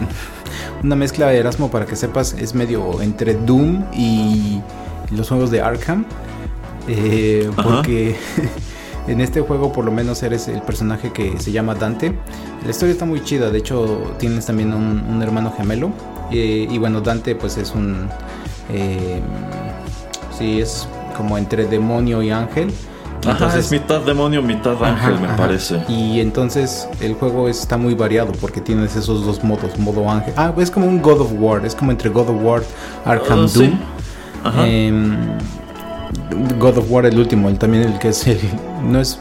una 0.83 0.95
mezcla 0.95 1.27
de 1.27 1.39
Erasmo 1.39 1.71
para 1.71 1.85
que 1.85 1.95
sepas, 1.95 2.33
es 2.33 2.53
medio 2.53 3.01
entre 3.01 3.33
Doom 3.33 3.85
y 3.93 4.61
los 5.11 5.27
juegos 5.29 5.51
de 5.51 5.61
Arkham. 5.61 6.05
Eh, 6.87 7.49
porque 7.55 8.15
en 9.07 9.21
este 9.21 9.41
juego 9.41 9.71
por 9.71 9.85
lo 9.85 9.91
menos 9.91 10.21
eres 10.23 10.47
el 10.47 10.61
personaje 10.61 11.11
que 11.11 11.39
se 11.39 11.51
llama 11.51 11.75
Dante. 11.75 12.13
La 12.63 12.71
historia 12.71 12.93
está 12.93 13.05
muy 13.05 13.23
chida, 13.23 13.49
de 13.49 13.57
hecho 13.57 14.13
tienes 14.19 14.45
también 14.45 14.73
un, 14.73 15.03
un 15.09 15.21
hermano 15.21 15.53
gemelo. 15.55 15.91
Eh, 16.31 16.67
y 16.69 16.77
bueno, 16.77 17.01
Dante 17.01 17.35
pues 17.35 17.57
es 17.57 17.71
un... 17.73 18.09
Eh, 18.69 19.21
sí, 20.37 20.59
es 20.59 20.87
como 21.15 21.37
entre 21.37 21.65
demonio 21.65 22.21
y 22.21 22.31
ángel. 22.31 22.71
Entonces, 23.25 23.65
es 23.65 23.71
mitad 23.71 24.01
demonio, 24.01 24.41
mitad 24.41 24.81
ángel, 24.83 25.13
ajá, 25.13 25.21
me 25.21 25.27
ajá. 25.27 25.37
parece. 25.37 25.83
Y 25.89 26.19
entonces 26.19 26.87
el 27.01 27.15
juego 27.15 27.49
está 27.49 27.75
muy 27.75 27.93
variado 27.93 28.31
porque 28.33 28.61
tienes 28.61 28.95
esos 28.95 29.25
dos 29.25 29.43
modos, 29.43 29.77
modo 29.79 30.09
ángel. 30.09 30.33
Ah, 30.37 30.53
es 30.57 30.69
como 30.69 30.85
un 30.85 31.01
God 31.01 31.21
of 31.21 31.31
War, 31.33 31.65
es 31.65 31.75
como 31.75 31.91
entre 31.91 32.09
God 32.09 32.29
of 32.29 32.43
War, 32.43 32.63
Arkham 33.05 33.45
uh, 33.45 33.47
Doom. 33.47 33.71
Sí. 33.71 33.79
Eh, 34.59 35.37
God 36.59 36.77
of 36.77 36.91
War 36.91 37.05
el 37.05 37.17
último, 37.17 37.49
el, 37.49 37.57
también 37.57 37.83
el 37.83 37.99
que 37.99 38.09
es 38.09 38.27
el 38.27 38.39
no 38.83 38.99
es 38.99 39.19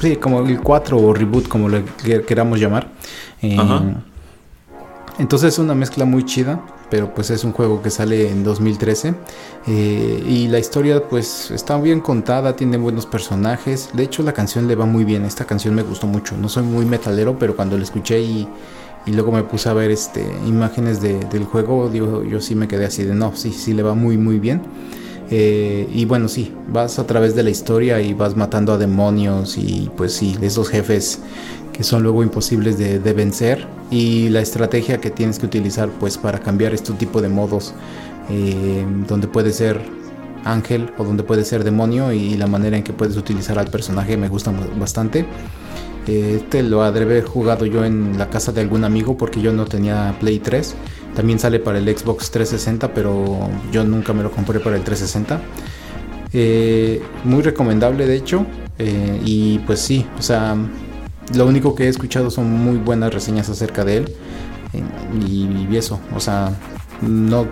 sí, 0.00 0.16
como 0.16 0.40
el 0.40 0.60
4 0.60 0.98
o 0.98 1.14
reboot 1.14 1.48
como 1.48 1.68
lo 1.68 1.82
queramos 2.26 2.60
llamar. 2.60 2.88
Eh, 3.42 3.56
entonces 5.18 5.54
es 5.54 5.58
una 5.58 5.74
mezcla 5.74 6.04
muy 6.04 6.24
chida, 6.24 6.60
pero 6.90 7.14
pues 7.14 7.30
es 7.30 7.42
un 7.44 7.52
juego 7.52 7.80
que 7.80 7.90
sale 7.90 8.30
en 8.30 8.44
2013 8.44 9.14
eh, 9.66 10.24
y 10.28 10.48
la 10.48 10.58
historia 10.58 11.02
pues 11.08 11.50
está 11.50 11.78
bien 11.80 12.00
contada, 12.00 12.54
tiene 12.54 12.76
buenos 12.76 13.06
personajes. 13.06 13.90
De 13.94 14.02
hecho 14.02 14.22
la 14.22 14.32
canción 14.32 14.68
le 14.68 14.74
va 14.74 14.84
muy 14.84 15.04
bien, 15.04 15.24
esta 15.24 15.46
canción 15.46 15.74
me 15.74 15.82
gustó 15.82 16.06
mucho. 16.06 16.36
No 16.36 16.48
soy 16.48 16.64
muy 16.64 16.84
metalero, 16.84 17.38
pero 17.38 17.56
cuando 17.56 17.76
la 17.76 17.84
escuché 17.84 18.20
y 18.20 18.48
y 19.06 19.12
luego 19.12 19.30
me 19.30 19.44
puse 19.44 19.68
a 19.68 19.72
ver 19.72 19.90
este 19.92 20.20
imágenes 20.46 21.00
de, 21.00 21.20
del 21.26 21.44
juego, 21.44 21.88
digo, 21.88 22.24
yo 22.24 22.40
sí 22.40 22.56
me 22.56 22.66
quedé 22.66 22.86
así 22.86 23.04
de 23.04 23.14
no, 23.14 23.34
sí, 23.36 23.52
sí 23.52 23.72
le 23.72 23.82
va 23.82 23.94
muy 23.94 24.18
muy 24.18 24.38
bien. 24.38 24.62
Eh, 25.30 25.88
y 25.92 26.04
bueno, 26.04 26.28
sí, 26.28 26.52
vas 26.68 26.98
a 26.98 27.06
través 27.06 27.34
de 27.34 27.42
la 27.42 27.50
historia 27.50 28.00
y 28.00 28.14
vas 28.14 28.36
matando 28.36 28.72
a 28.72 28.78
demonios 28.78 29.58
y 29.58 29.90
pues 29.96 30.12
sí, 30.12 30.36
esos 30.40 30.68
jefes 30.68 31.20
que 31.72 31.82
son 31.82 32.02
luego 32.02 32.22
imposibles 32.22 32.78
de, 32.78 32.98
vencer 33.12 33.66
y 33.90 34.28
la 34.30 34.40
estrategia 34.40 34.98
que 34.98 35.10
tienes 35.10 35.38
que 35.38 35.46
utilizar 35.46 35.90
pues 36.00 36.16
para 36.16 36.38
cambiar 36.38 36.72
este 36.72 36.92
tipo 36.94 37.20
de 37.20 37.28
modos 37.28 37.74
eh, 38.30 38.86
donde 39.06 39.28
puede 39.28 39.52
ser 39.52 39.80
ángel 40.44 40.90
o 40.96 41.04
donde 41.04 41.22
puede 41.22 41.44
ser 41.44 41.64
demonio 41.64 42.12
y 42.12 42.36
la 42.36 42.46
manera 42.46 42.76
en 42.76 42.82
que 42.82 42.92
puedes 42.92 43.16
utilizar 43.16 43.58
al 43.58 43.68
personaje 43.68 44.16
me 44.16 44.28
gusta 44.28 44.52
bastante. 44.78 45.26
Este 46.06 46.62
lo 46.62 46.82
habré 46.82 47.20
jugado 47.22 47.66
yo 47.66 47.84
en 47.84 48.16
la 48.16 48.30
casa 48.30 48.52
de 48.52 48.60
algún 48.60 48.84
amigo 48.84 49.16
porque 49.16 49.40
yo 49.40 49.52
no 49.52 49.64
tenía 49.64 50.16
Play 50.20 50.38
3. 50.38 50.74
También 51.16 51.38
sale 51.38 51.58
para 51.58 51.78
el 51.78 51.84
Xbox 51.84 52.30
360, 52.30 52.92
pero 52.92 53.48
yo 53.72 53.84
nunca 53.84 54.12
me 54.12 54.22
lo 54.22 54.30
compré 54.30 54.60
para 54.60 54.76
el 54.76 54.84
360. 54.84 55.40
Eh, 56.34 57.02
muy 57.24 57.42
recomendable, 57.42 58.06
de 58.06 58.16
hecho. 58.16 58.44
Eh, 58.78 59.22
y 59.24 59.58
pues 59.60 59.80
sí, 59.80 60.06
o 60.18 60.22
sea, 60.22 60.54
lo 61.34 61.46
único 61.46 61.74
que 61.74 61.84
he 61.84 61.88
escuchado 61.88 62.30
son 62.30 62.52
muy 62.52 62.76
buenas 62.76 63.14
reseñas 63.14 63.48
acerca 63.48 63.82
de 63.82 63.96
él. 63.96 64.14
Eh, 64.74 64.82
y, 65.26 65.68
y, 65.72 65.76
eso, 65.78 65.98
o 66.14 66.20
sea, 66.20 66.54
no, 67.00 67.46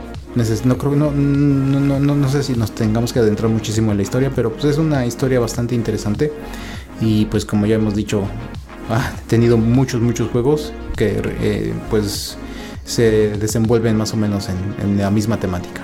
no 0.64 0.78
creo 0.78 0.94
no, 0.94 1.10
no, 1.10 1.98
no, 1.98 2.14
no, 2.14 2.28
sé 2.28 2.42
si 2.42 2.54
nos 2.54 2.72
tengamos 2.72 3.14
que 3.14 3.20
adentrar 3.20 3.50
muchísimo 3.50 3.92
en 3.92 3.96
la 3.96 4.02
historia, 4.02 4.30
pero 4.34 4.52
pues 4.52 4.64
es 4.64 4.76
una 4.76 5.06
historia 5.06 5.40
bastante 5.40 5.74
interesante. 5.74 6.32
Y 7.00 7.24
pues 7.26 7.46
como 7.46 7.64
ya 7.64 7.76
hemos 7.76 7.94
dicho, 7.94 8.24
ha 8.90 9.12
tenido 9.26 9.56
muchos, 9.56 10.02
muchos 10.02 10.30
juegos 10.30 10.72
que 10.96 11.22
eh, 11.40 11.72
pues 11.88 12.36
se 12.84 13.36
desenvuelven 13.38 13.96
más 13.96 14.12
o 14.12 14.16
menos 14.16 14.48
en, 14.48 14.98
la 14.98 15.10
misma 15.10 15.38
temática. 15.38 15.82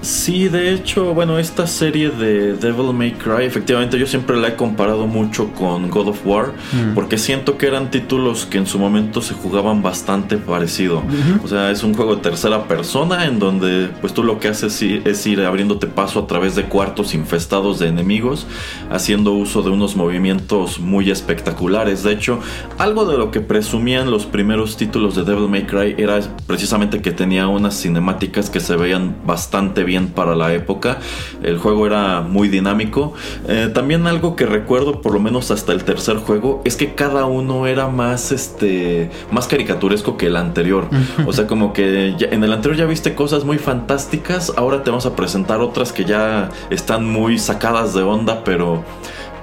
Sí, 0.00 0.48
de 0.48 0.72
hecho, 0.72 1.12
bueno, 1.12 1.38
esta 1.38 1.66
serie 1.66 2.10
de 2.10 2.54
Devil 2.54 2.92
May 2.92 3.12
Cry, 3.12 3.44
efectivamente 3.44 3.98
yo 3.98 4.06
siempre 4.06 4.36
la 4.36 4.48
he 4.48 4.54
comparado 4.54 5.06
mucho 5.06 5.52
con 5.52 5.90
God 5.90 6.08
of 6.08 6.26
War, 6.26 6.52
mm. 6.72 6.94
porque 6.94 7.18
siento 7.18 7.58
que 7.58 7.66
eran 7.66 7.90
títulos 7.90 8.46
que 8.46 8.58
en 8.58 8.66
su 8.66 8.78
momento 8.78 9.20
se 9.20 9.34
jugaban 9.34 9.82
bastante 9.82 10.36
parecido. 10.36 11.02
O 11.42 11.48
sea, 11.48 11.70
es 11.70 11.82
un 11.82 11.94
juego 11.94 12.16
de 12.16 12.22
tercera 12.22 12.68
persona 12.68 13.26
en 13.26 13.38
donde 13.38 13.88
pues 14.00 14.14
tú 14.14 14.22
lo 14.22 14.38
que 14.38 14.48
haces 14.48 14.80
es 14.82 15.26
ir 15.26 15.40
abriéndote 15.40 15.88
paso 15.88 16.20
a 16.20 16.26
través 16.26 16.54
de 16.54 16.64
cuartos 16.64 17.14
infestados 17.14 17.80
de 17.80 17.88
enemigos, 17.88 18.46
haciendo 18.90 19.32
uso 19.32 19.62
de 19.62 19.70
unos 19.70 19.96
movimientos 19.96 20.78
muy 20.78 21.10
espectaculares. 21.10 22.04
De 22.04 22.12
hecho, 22.12 22.38
algo 22.78 23.04
de 23.04 23.18
lo 23.18 23.30
que 23.30 23.40
presumían 23.40 24.10
los 24.10 24.26
primeros 24.26 24.76
títulos 24.76 25.16
de 25.16 25.24
Devil 25.24 25.48
May 25.48 25.66
Cry 25.66 25.96
era 25.98 26.20
precisamente 26.46 27.02
que 27.02 27.10
tenía 27.10 27.48
unas 27.48 27.80
cinemáticas 27.80 28.48
que 28.48 28.60
se 28.60 28.76
veían 28.76 29.16
bastante 29.26 29.84
bien 29.88 30.08
para 30.08 30.36
la 30.36 30.52
época. 30.54 30.98
El 31.42 31.58
juego 31.58 31.86
era 31.86 32.20
muy 32.20 32.48
dinámico. 32.48 33.14
Eh, 33.48 33.70
también 33.74 34.06
algo 34.06 34.36
que 34.36 34.46
recuerdo, 34.46 35.00
por 35.02 35.12
lo 35.12 35.18
menos 35.20 35.50
hasta 35.50 35.72
el 35.72 35.82
tercer 35.82 36.18
juego, 36.18 36.62
es 36.64 36.76
que 36.76 36.94
cada 36.94 37.24
uno 37.24 37.66
era 37.66 37.88
más 37.88 38.30
este 38.30 39.10
más 39.32 39.48
caricaturesco 39.48 40.16
que 40.16 40.26
el 40.26 40.36
anterior. 40.36 40.88
o 41.26 41.32
sea, 41.32 41.46
como 41.46 41.72
que 41.72 42.14
ya, 42.18 42.28
en 42.28 42.44
el 42.44 42.52
anterior 42.52 42.78
ya 42.78 42.86
viste 42.86 43.14
cosas 43.14 43.44
muy 43.44 43.58
fantásticas, 43.58 44.52
ahora 44.56 44.84
te 44.84 44.90
vamos 44.90 45.06
a 45.06 45.16
presentar 45.16 45.60
otras 45.60 45.92
que 45.92 46.04
ya 46.04 46.50
están 46.70 47.06
muy 47.06 47.38
sacadas 47.38 47.94
de 47.94 48.02
onda, 48.02 48.44
pero 48.44 48.84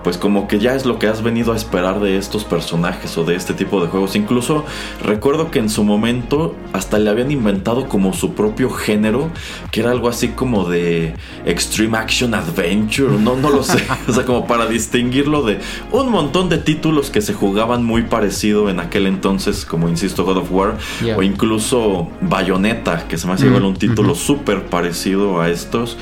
pues 0.05 0.19
como 0.19 0.47
que 0.47 0.59
ya 0.59 0.75
es 0.75 0.85
lo 0.85 0.99
que 0.99 1.07
has 1.07 1.23
venido 1.23 1.51
a 1.51 1.55
esperar 1.55 1.99
de 1.99 2.19
estos 2.19 2.43
personajes 2.43 3.17
o 3.17 3.23
de 3.23 3.33
este 3.33 3.55
tipo 3.55 3.81
de 3.81 3.87
juegos. 3.87 4.15
Incluso 4.15 4.63
recuerdo 5.01 5.49
que 5.49 5.57
en 5.57 5.67
su 5.67 5.83
momento 5.83 6.53
hasta 6.73 6.99
le 6.99 7.09
habían 7.09 7.31
inventado 7.31 7.89
como 7.89 8.13
su 8.13 8.35
propio 8.35 8.69
género, 8.69 9.31
que 9.71 9.79
era 9.79 9.89
algo 9.89 10.07
así 10.07 10.27
como 10.27 10.69
de 10.69 11.15
Extreme 11.43 11.97
Action 11.97 12.35
Adventure, 12.35 13.17
no, 13.17 13.35
no 13.35 13.49
lo 13.49 13.63
sé, 13.63 13.83
o 14.07 14.13
sea, 14.13 14.25
como 14.25 14.45
para 14.45 14.67
distinguirlo 14.67 15.41
de 15.41 15.57
un 15.91 16.09
montón 16.09 16.49
de 16.49 16.59
títulos 16.59 17.09
que 17.09 17.21
se 17.21 17.33
jugaban 17.33 17.83
muy 17.83 18.03
parecido 18.03 18.69
en 18.69 18.79
aquel 18.79 19.07
entonces, 19.07 19.65
como 19.65 19.89
insisto, 19.89 20.23
God 20.23 20.37
of 20.37 20.51
War, 20.51 20.77
yeah. 21.03 21.17
o 21.17 21.23
incluso 21.23 22.09
Bayonetta, 22.21 23.07
que 23.07 23.17
se 23.17 23.25
me 23.25 23.33
hace 23.33 23.47
igual 23.47 23.63
un 23.63 23.75
título 23.75 24.13
súper 24.13 24.67
parecido 24.67 25.41
a 25.41 25.49
estos. 25.49 25.97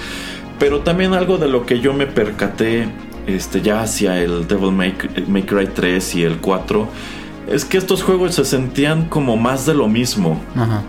Pero 0.59 0.81
también 0.81 1.13
algo 1.13 1.37
de 1.37 1.47
lo 1.47 1.65
que 1.65 1.79
yo 1.79 1.93
me 1.93 2.05
percaté 2.05 2.89
este, 3.27 3.61
ya 3.61 3.81
hacia 3.81 4.21
el 4.21 4.47
Devil 4.47 4.71
May, 4.71 4.95
May, 5.27 5.43
Cry 5.43 5.67
3 5.67 6.15
y 6.15 6.23
el 6.23 6.37
4, 6.37 6.87
es 7.47 7.65
que 7.65 7.77
estos 7.77 8.03
juegos 8.03 8.35
se 8.35 8.45
sentían 8.45 9.09
como 9.09 9.37
más 9.37 9.65
de 9.65 9.73
lo 9.73 9.87
mismo. 9.87 10.41
Ajá. 10.55 10.83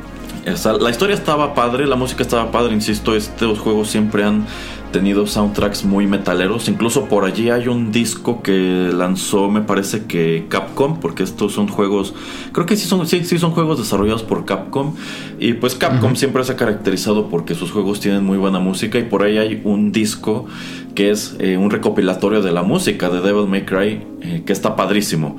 O 0.53 0.57
sea, 0.57 0.75
la 0.75 0.91
historia 0.91 1.15
estaba 1.15 1.55
padre, 1.55 1.87
la 1.87 1.97
música 1.97 2.23
estaba 2.23 2.51
padre, 2.51 2.75
insisto, 2.75 3.15
estos 3.15 3.59
juegos 3.59 3.89
siempre 3.89 4.25
han 4.25 4.47
tenido 4.95 5.27
soundtracks 5.27 5.85
muy 5.85 6.07
metaleros. 6.07 6.69
Incluso 6.69 7.07
por 7.07 7.25
allí 7.25 7.51
hay 7.51 7.67
un 7.67 7.91
disco 7.91 8.43
que 8.43 8.93
lanzó, 8.95 9.51
me 9.51 9.61
parece 9.61 10.05
que 10.05 10.47
Capcom, 10.49 11.01
porque 11.01 11.25
estos 11.25 11.53
son 11.53 11.67
juegos, 11.67 12.15
creo 12.53 12.65
que 12.65 12.77
sí 12.77 12.87
son, 12.87 13.05
sí, 13.09 13.25
sí 13.25 13.41
son 13.41 13.51
juegos 13.51 13.79
desarrollados 13.79 14.23
por 14.23 14.45
Capcom. 14.45 14.95
Y 15.41 15.55
pues 15.55 15.75
Capcom 15.75 16.15
siempre 16.15 16.45
se 16.45 16.53
ha 16.53 16.57
caracterizado 16.57 17.29
porque 17.29 17.57
sus 17.57 17.73
juegos 17.73 17.99
tienen 17.99 18.25
muy 18.25 18.39
buena 18.39 18.61
música. 18.61 18.97
Y 19.01 19.03
por 19.03 19.25
ahí 19.25 19.37
hay 19.37 19.61
un 19.65 19.91
disco 19.91 20.47
que 20.95 21.11
es 21.11 21.35
eh, 21.41 21.57
un 21.57 21.71
recopilatorio 21.71 22.41
de 22.41 22.53
la 22.53 22.63
música 22.63 23.11
de 23.11 23.21
Devil 23.21 23.49
May 23.49 23.65
Cry, 23.65 24.01
eh, 24.21 24.43
que 24.47 24.53
está 24.53 24.77
padrísimo. 24.77 25.37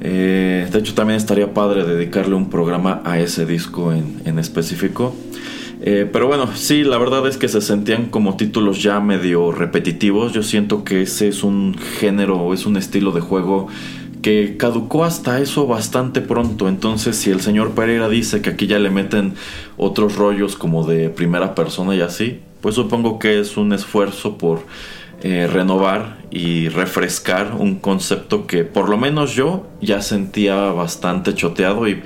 Eh, 0.00 0.68
de 0.70 0.78
hecho, 0.78 0.94
también 0.94 1.16
estaría 1.16 1.52
padre 1.52 1.84
dedicarle 1.84 2.36
un 2.36 2.50
programa 2.50 3.02
a 3.04 3.18
ese 3.18 3.46
disco 3.46 3.92
en, 3.92 4.22
en 4.24 4.38
específico. 4.38 5.12
Eh, 5.84 6.08
pero 6.12 6.28
bueno, 6.28 6.48
sí, 6.54 6.84
la 6.84 6.96
verdad 6.96 7.26
es 7.26 7.36
que 7.36 7.48
se 7.48 7.60
sentían 7.60 8.06
como 8.06 8.36
títulos 8.36 8.80
ya 8.80 9.00
medio 9.00 9.50
repetitivos. 9.50 10.32
Yo 10.32 10.44
siento 10.44 10.84
que 10.84 11.02
ese 11.02 11.26
es 11.26 11.42
un 11.42 11.76
género, 11.98 12.54
es 12.54 12.66
un 12.66 12.76
estilo 12.76 13.10
de 13.10 13.20
juego 13.20 13.66
que 14.22 14.56
caducó 14.56 15.04
hasta 15.04 15.40
eso 15.40 15.66
bastante 15.66 16.20
pronto. 16.20 16.68
Entonces, 16.68 17.16
si 17.16 17.32
el 17.32 17.40
señor 17.40 17.72
Pereira 17.72 18.08
dice 18.08 18.40
que 18.42 18.50
aquí 18.50 18.68
ya 18.68 18.78
le 18.78 18.90
meten 18.90 19.34
otros 19.76 20.14
rollos 20.14 20.54
como 20.54 20.86
de 20.86 21.10
primera 21.10 21.56
persona 21.56 21.96
y 21.96 22.00
así, 22.00 22.38
pues 22.60 22.76
supongo 22.76 23.18
que 23.18 23.40
es 23.40 23.56
un 23.56 23.72
esfuerzo 23.72 24.38
por 24.38 24.60
eh, 25.24 25.46
renovar 25.46 26.18
y 26.32 26.68
refrescar 26.68 27.54
un 27.56 27.76
concepto 27.76 28.48
que 28.48 28.64
por 28.64 28.88
lo 28.88 28.96
menos 28.96 29.34
yo 29.34 29.68
ya 29.80 30.02
sentía 30.02 30.56
bastante 30.72 31.32
choteado 31.34 31.86
y 31.86 32.02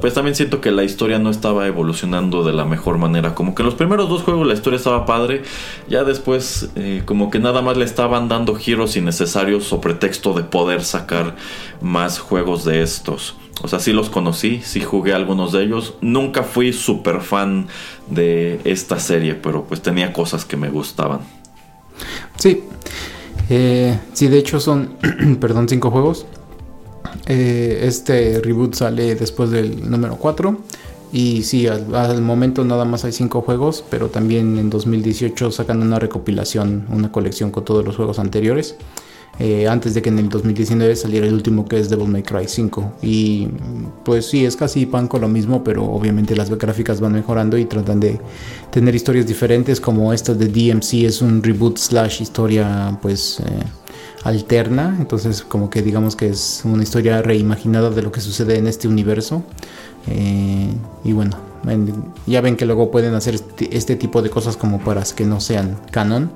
pues 0.00 0.14
también 0.14 0.36
siento 0.36 0.60
que 0.60 0.70
la 0.70 0.84
historia 0.84 1.18
no 1.18 1.30
estaba 1.30 1.66
evolucionando 1.66 2.44
de 2.44 2.52
la 2.52 2.64
mejor 2.64 2.96
manera 2.96 3.34
como 3.34 3.56
que 3.56 3.62
en 3.62 3.66
los 3.66 3.74
primeros 3.74 4.08
dos 4.08 4.22
juegos 4.22 4.46
la 4.46 4.54
historia 4.54 4.76
estaba 4.76 5.04
padre 5.04 5.42
ya 5.88 6.04
después 6.04 6.70
eh, 6.76 7.02
como 7.06 7.28
que 7.28 7.40
nada 7.40 7.60
más 7.60 7.76
le 7.76 7.84
estaban 7.84 8.28
dando 8.28 8.54
giros 8.54 8.96
innecesarios 8.96 9.72
o 9.72 9.80
pretexto 9.80 10.32
de 10.34 10.44
poder 10.44 10.84
sacar 10.84 11.34
más 11.80 12.20
juegos 12.20 12.64
de 12.64 12.82
estos 12.82 13.34
o 13.62 13.68
sea, 13.68 13.78
sí 13.78 13.92
los 13.92 14.08
conocí, 14.08 14.62
sí 14.64 14.80
jugué 14.80 15.12
algunos 15.12 15.52
de 15.52 15.62
ellos. 15.62 15.92
Nunca 16.00 16.44
fui 16.44 16.72
súper 16.72 17.20
fan 17.20 17.66
de 18.08 18.58
esta 18.64 18.98
serie, 18.98 19.34
pero 19.34 19.64
pues 19.64 19.82
tenía 19.82 20.14
cosas 20.14 20.46
que 20.46 20.56
me 20.56 20.70
gustaban. 20.70 21.20
Sí. 22.38 22.64
Eh, 23.48 23.98
sí, 24.12 24.28
de 24.28 24.38
hecho 24.38 24.60
son, 24.60 24.96
perdón, 25.40 25.68
cinco 25.68 25.90
juegos. 25.90 26.26
Eh, 27.26 27.80
este 27.82 28.40
reboot 28.40 28.74
sale 28.74 29.14
después 29.14 29.50
del 29.50 29.90
número 29.90 30.16
4. 30.16 30.58
Y 31.12 31.42
sí, 31.42 31.66
al, 31.66 31.92
al, 31.94 32.22
momento 32.22 32.64
nada 32.64 32.84
más 32.84 33.04
hay 33.04 33.12
cinco 33.12 33.42
juegos, 33.42 33.84
pero 33.90 34.08
también 34.08 34.58
en 34.58 34.70
2018 34.70 35.50
sacan 35.50 35.82
una 35.82 35.98
recopilación, 35.98 36.86
una 36.88 37.10
colección 37.10 37.50
con 37.50 37.64
todos 37.64 37.84
los 37.84 37.96
juegos 37.96 38.20
anteriores. 38.20 38.76
Eh, 39.38 39.66
antes 39.66 39.94
de 39.94 40.02
que 40.02 40.10
en 40.10 40.18
el 40.18 40.28
2019 40.28 40.94
saliera 40.96 41.26
el 41.26 41.32
último 41.32 41.64
que 41.66 41.78
es 41.78 41.88
Devil 41.88 42.08
May 42.08 42.22
Cry 42.22 42.46
5. 42.46 42.96
Y 43.00 43.48
pues 44.04 44.26
sí, 44.26 44.44
es 44.44 44.54
casi 44.54 44.84
pan 44.84 45.08
con 45.08 45.22
lo 45.22 45.28
mismo, 45.28 45.64
pero 45.64 45.84
obviamente 45.84 46.36
las 46.36 46.50
gráficas 46.50 47.00
van 47.00 47.12
mejorando 47.12 47.56
y 47.56 47.64
tratan 47.64 48.00
de 48.00 48.20
tener 48.70 48.94
historias 48.94 49.26
diferentes, 49.26 49.80
como 49.80 50.12
esta 50.12 50.34
de 50.34 50.46
DMC 50.46 51.04
es 51.04 51.22
un 51.22 51.42
reboot 51.42 51.78
slash 51.78 52.20
historia 52.20 52.98
pues 53.00 53.40
eh, 53.40 53.62
alterna, 54.24 54.96
entonces 54.98 55.42
como 55.42 55.70
que 55.70 55.80
digamos 55.80 56.16
que 56.16 56.28
es 56.28 56.60
una 56.64 56.82
historia 56.82 57.22
reimaginada 57.22 57.88
de 57.88 58.02
lo 58.02 58.12
que 58.12 58.20
sucede 58.20 58.58
en 58.58 58.66
este 58.66 58.88
universo. 58.88 59.42
Eh, 60.06 60.70
y 61.02 61.12
bueno, 61.12 61.38
ya 62.26 62.42
ven 62.42 62.56
que 62.56 62.66
luego 62.66 62.90
pueden 62.90 63.14
hacer 63.14 63.36
este, 63.36 63.74
este 63.74 63.96
tipo 63.96 64.20
de 64.20 64.28
cosas 64.28 64.58
como 64.58 64.80
para 64.80 65.02
que 65.16 65.24
no 65.24 65.40
sean 65.40 65.78
canon 65.90 66.30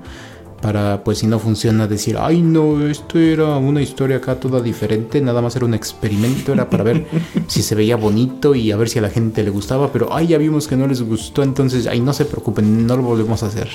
para 0.65 1.05
pues 1.05 1.19
si 1.19 1.27
no 1.27 1.39
funciona 1.39 1.87
decir, 1.87 2.17
ay 2.19 2.41
no, 2.41 2.87
esto 2.87 3.19
era 3.19 3.59
una 3.59 3.83
historia 3.83 4.17
acá 4.17 4.37
toda 4.37 4.63
diferente, 4.63 5.21
nada 5.21 5.43
más 5.43 5.55
era 5.57 5.67
un 5.67 5.75
experimento, 5.75 6.55
era 6.55 6.71
para 6.71 6.83
ver 6.85 7.07
si 7.49 7.61
se 7.63 7.75
veía 7.75 7.97
bonito 7.97 8.55
y 8.55 8.73
a 8.73 8.77
ver 8.79 8.89
si 8.89 8.99
a 8.99 9.03
la 9.03 9.11
gente 9.11 9.43
le 9.43 9.51
gustaba, 9.51 9.93
pero 9.93 10.15
ay 10.15 10.29
ya 10.29 10.39
vimos 10.39 10.67
que 10.67 10.75
no 10.75 10.87
les 10.87 11.03
gustó, 11.03 11.43
entonces 11.43 11.87
ay 11.87 12.01
no 12.01 12.15
se 12.15 12.25
preocupen, 12.25 12.87
no 12.87 12.97
lo 12.97 13.03
volvemos 13.03 13.43
a 13.43 13.49
hacer. 13.49 13.69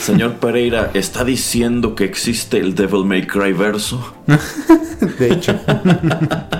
Señor 0.00 0.38
Pereira, 0.38 0.90
¿está 0.92 1.24
diciendo 1.24 1.94
que 1.94 2.02
existe 2.02 2.58
el 2.58 2.74
Devil 2.74 3.04
May 3.04 3.24
Cry 3.24 3.52
verso? 3.52 4.12
de 5.20 5.32
hecho. 5.32 5.56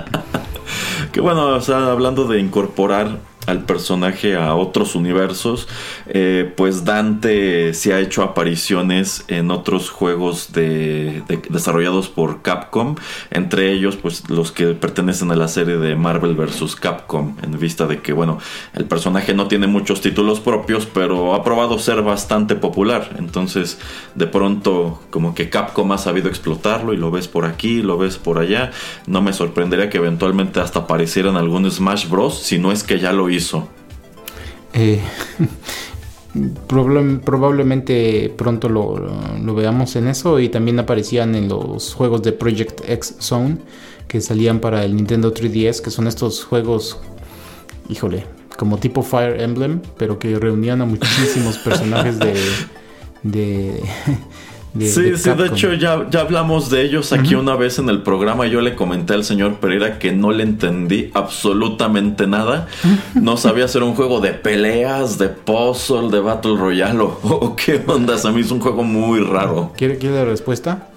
que 1.11 1.19
bueno, 1.19 1.47
o 1.47 1.59
sea, 1.59 1.91
hablando 1.91 2.23
de 2.29 2.39
incorporar 2.39 3.19
al 3.47 3.63
personaje 3.63 4.35
a 4.35 4.53
otros 4.55 4.93
universos, 4.93 5.67
eh, 6.07 6.53
pues 6.55 6.83
Dante 6.83 7.73
se 7.73 7.93
ha 7.93 7.99
hecho 7.99 8.21
apariciones 8.21 9.23
en 9.29 9.51
otros 9.51 9.89
juegos 9.89 10.51
de, 10.51 11.23
de, 11.27 11.41
desarrollados 11.49 12.09
por 12.09 12.41
Capcom, 12.41 12.95
entre 13.31 13.71
ellos 13.71 13.95
pues 13.95 14.29
los 14.29 14.51
que 14.51 14.67
pertenecen 14.73 15.31
a 15.31 15.35
la 15.37 15.47
serie 15.47 15.77
de 15.77 15.95
Marvel 15.95 16.35
vs. 16.35 16.75
Capcom, 16.75 17.37
en 17.41 17.57
vista 17.57 17.87
de 17.87 18.01
que 18.01 18.11
bueno, 18.11 18.37
el 18.73 18.83
personaje 18.83 19.33
no 19.33 19.47
tiene 19.47 19.67
muchos 19.67 20.01
títulos 20.01 20.41
propios, 20.41 20.85
pero 20.85 21.33
ha 21.33 21.43
probado 21.43 21.79
ser 21.79 22.01
bastante 22.01 22.55
popular, 22.55 23.15
entonces 23.17 23.79
de 24.13 24.27
pronto 24.27 25.01
como 25.09 25.33
que 25.33 25.49
Capcom 25.49 25.89
ha 25.93 25.97
sabido 25.97 26.27
explotarlo 26.27 26.93
y 26.93 26.97
lo 26.97 27.11
ves 27.11 27.29
por 27.29 27.45
aquí, 27.45 27.81
lo 27.81 27.97
ves 27.97 28.17
por 28.17 28.39
allá, 28.39 28.71
no 29.05 29.21
me 29.21 29.31
sorprendería 29.31 29.89
que 29.89 29.99
eventualmente 29.99 30.59
hasta 30.59 30.79
apareciera 30.79 31.29
en 31.29 31.37
algún 31.37 31.71
Smash 31.71 32.09
Bros, 32.09 32.43
si 32.43 32.59
no 32.59 32.73
es 32.73 32.83
que 32.83 32.99
ya 32.99 33.13
lo 33.13 33.29
hizo 33.29 33.36
hizo? 33.37 33.67
Eh, 34.73 34.99
probablemente 36.67 38.33
pronto 38.37 38.69
lo, 38.69 38.97
lo, 39.41 39.55
veamos 39.55 39.95
en 39.95 40.07
eso 40.07 40.39
y 40.39 40.49
también 40.49 40.79
aparecían 40.79 41.33
en 41.35 41.47
los 41.47 41.93
juegos 41.93 42.21
de 42.21 42.33
Project 42.33 42.81
X 42.87 43.15
Zone 43.19 43.57
que 44.07 44.21
salían 44.21 44.59
para 44.59 44.83
el 44.85 44.95
Nintendo 44.95 45.33
3DS, 45.33 45.81
que 45.81 45.91
son 45.91 46.07
estos 46.07 46.43
juegos, 46.43 46.97
híjole, 47.89 48.25
como 48.57 48.77
tipo 48.77 49.03
Fire 49.03 49.41
Emblem, 49.41 49.81
pero 49.97 50.17
que 50.19 50.37
reunían 50.39 50.81
a 50.81 50.85
muchísimos 50.85 51.57
personajes 51.63 52.19
de, 52.19 52.35
de 53.23 53.83
de, 54.73 54.87
sí, 54.87 55.01
de 55.01 55.17
sí, 55.17 55.29
de 55.31 55.47
hecho 55.47 55.73
ya, 55.73 56.07
ya 56.09 56.21
hablamos 56.21 56.69
de 56.69 56.83
ellos 56.83 57.11
aquí 57.13 57.33
uh 57.33 57.39
-huh. 57.39 57.41
una 57.41 57.55
vez 57.55 57.79
en 57.79 57.89
el 57.89 58.01
programa. 58.01 58.45
Yo 58.47 58.61
le 58.61 58.75
comenté 58.75 59.13
al 59.13 59.23
señor 59.23 59.59
Pereira 59.59 59.97
que 59.97 60.11
no 60.11 60.31
le 60.31 60.43
entendí 60.43 61.09
absolutamente 61.13 62.27
nada. 62.27 62.67
No 63.15 63.37
sabía 63.37 63.65
hacer 63.65 63.83
un 63.83 63.95
juego 63.95 64.19
de 64.19 64.33
peleas, 64.33 65.17
de 65.17 65.29
puzzle, 65.29 66.09
de 66.09 66.19
Battle 66.19 66.57
Royale 66.57 66.99
o, 67.01 67.55
qué 67.55 67.81
ondas. 67.85 68.25
A 68.25 68.31
mí 68.31 68.41
es 68.41 68.51
un 68.51 68.59
juego 68.59 68.83
muy 68.83 69.21
raro. 69.21 69.73
¿Quiere, 69.75 69.97
¿Quiere 69.97 70.15
la 70.15 70.25
respuesta? 70.25 70.89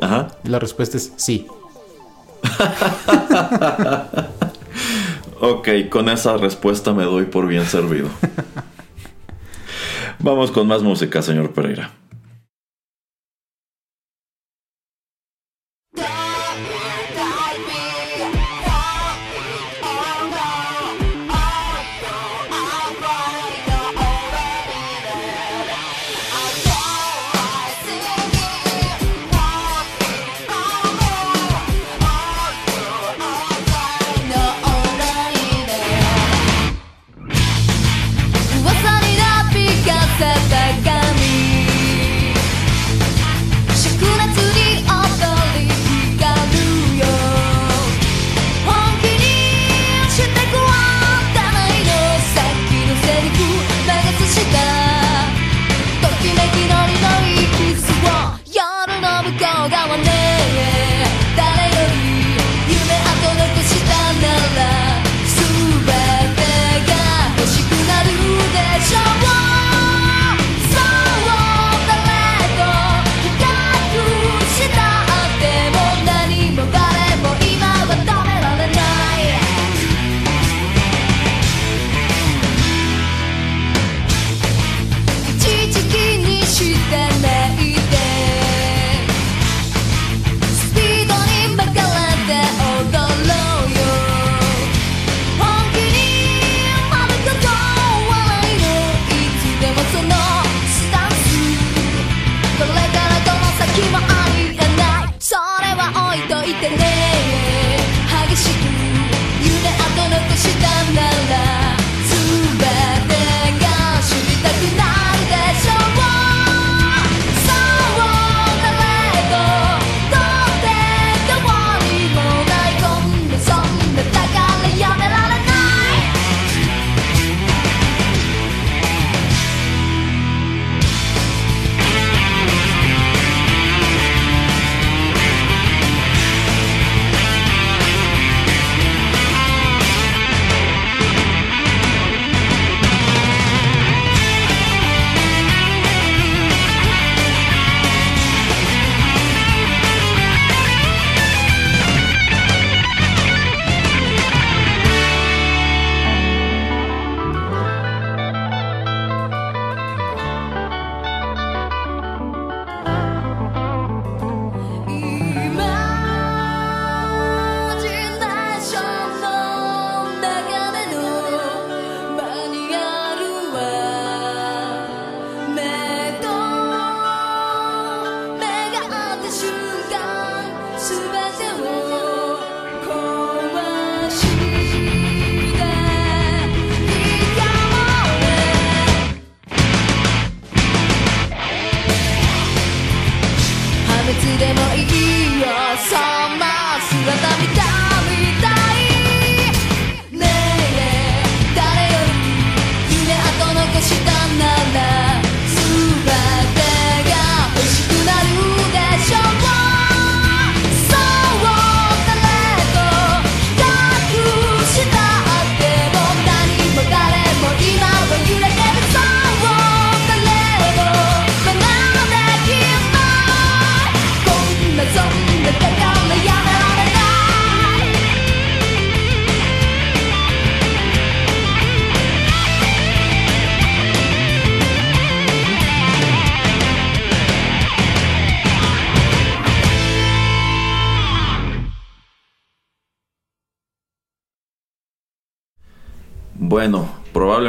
Ajá. 0.00 0.28
La 0.44 0.58
respuesta 0.58 0.96
es 0.96 1.12
sí. 1.16 1.46
ok, 5.40 5.68
con 5.88 6.08
esa 6.08 6.36
respuesta 6.36 6.92
me 6.92 7.04
doy 7.04 7.26
por 7.26 7.46
bien 7.46 7.64
servido. 7.64 8.08
Vamos 10.18 10.50
con 10.50 10.66
más 10.66 10.82
música, 10.82 11.22
señor 11.22 11.52
Pereira. 11.52 11.90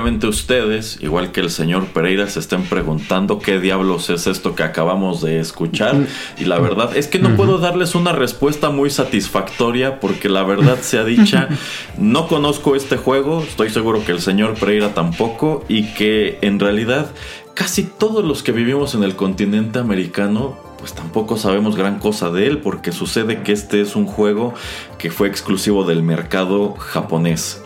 Ustedes, 0.08 1.00
igual 1.02 1.32
que 1.34 1.42
el 1.42 1.50
señor 1.50 1.88
Pereira, 1.88 2.30
se 2.30 2.40
estén 2.40 2.64
preguntando 2.64 3.40
qué 3.40 3.60
diablos 3.60 4.10
es 4.10 4.26
esto 4.26 4.56
que 4.56 4.64
acabamos 4.64 5.22
de 5.22 5.40
escuchar. 5.40 5.96
Y 6.38 6.46
la 6.46 6.60
verdad 6.60 6.96
es 6.96 7.08
que 7.08 7.20
no 7.20 7.36
puedo 7.36 7.58
darles 7.58 7.94
una 7.94 8.14
respuesta 8.14 8.70
muy 8.70 8.90
satisfactoria 8.90 10.00
porque 10.00 10.30
la 10.30 10.44
verdad 10.44 10.80
sea 10.82 11.04
dicha, 11.04 11.50
no 11.98 12.28
conozco 12.28 12.76
este 12.76 12.96
juego, 12.96 13.44
estoy 13.44 13.70
seguro 13.70 14.04
que 14.06 14.14
el 14.14 14.22
señor 14.22 14.54
Pereira 14.54 14.94
tampoco 14.94 15.66
y 15.68 15.94
que 15.94 16.40
en 16.42 16.60
realidad 16.60 17.12
casi 17.54 17.84
todos 17.84 18.24
los 18.24 18.44
que 18.44 18.54
vivimos 18.54 18.96
en 18.96 19.04
el 19.04 19.16
continente 19.16 19.80
americano 19.80 20.58
pues 20.80 20.94
tampoco 20.94 21.38
sabemos 21.38 21.76
gran 21.76 22.00
cosa 22.00 22.30
de 22.30 22.48
él 22.48 22.60
porque 22.60 22.94
sucede 22.94 23.42
que 23.42 23.52
este 23.52 23.82
es 23.82 23.96
un 23.96 24.06
juego 24.06 24.54
que 24.98 25.12
fue 25.12 25.28
exclusivo 25.28 25.84
del 25.84 26.02
mercado 26.02 26.76
japonés. 26.76 27.62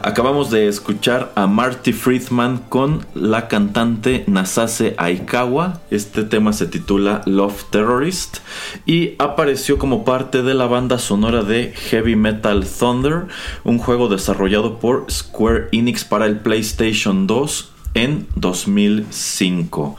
Acabamos 0.00 0.50
de 0.50 0.68
escuchar 0.68 1.32
a 1.34 1.48
Marty 1.48 1.92
Friedman 1.92 2.58
con 2.68 3.04
la 3.14 3.48
cantante 3.48 4.22
Nasase 4.28 4.94
Aikawa. 4.96 5.80
Este 5.90 6.22
tema 6.22 6.52
se 6.52 6.66
titula 6.66 7.22
Love 7.26 7.64
Terrorist 7.70 8.38
y 8.86 9.14
apareció 9.18 9.76
como 9.76 10.04
parte 10.04 10.42
de 10.44 10.54
la 10.54 10.66
banda 10.66 10.98
sonora 10.98 11.42
de 11.42 11.72
Heavy 11.74 12.14
Metal 12.14 12.64
Thunder, 12.64 13.26
un 13.64 13.78
juego 13.78 14.08
desarrollado 14.08 14.78
por 14.78 15.10
Square 15.10 15.68
Enix 15.72 16.04
para 16.04 16.26
el 16.26 16.38
PlayStation 16.38 17.26
2 17.26 17.72
en 17.94 18.28
2005. 18.36 19.96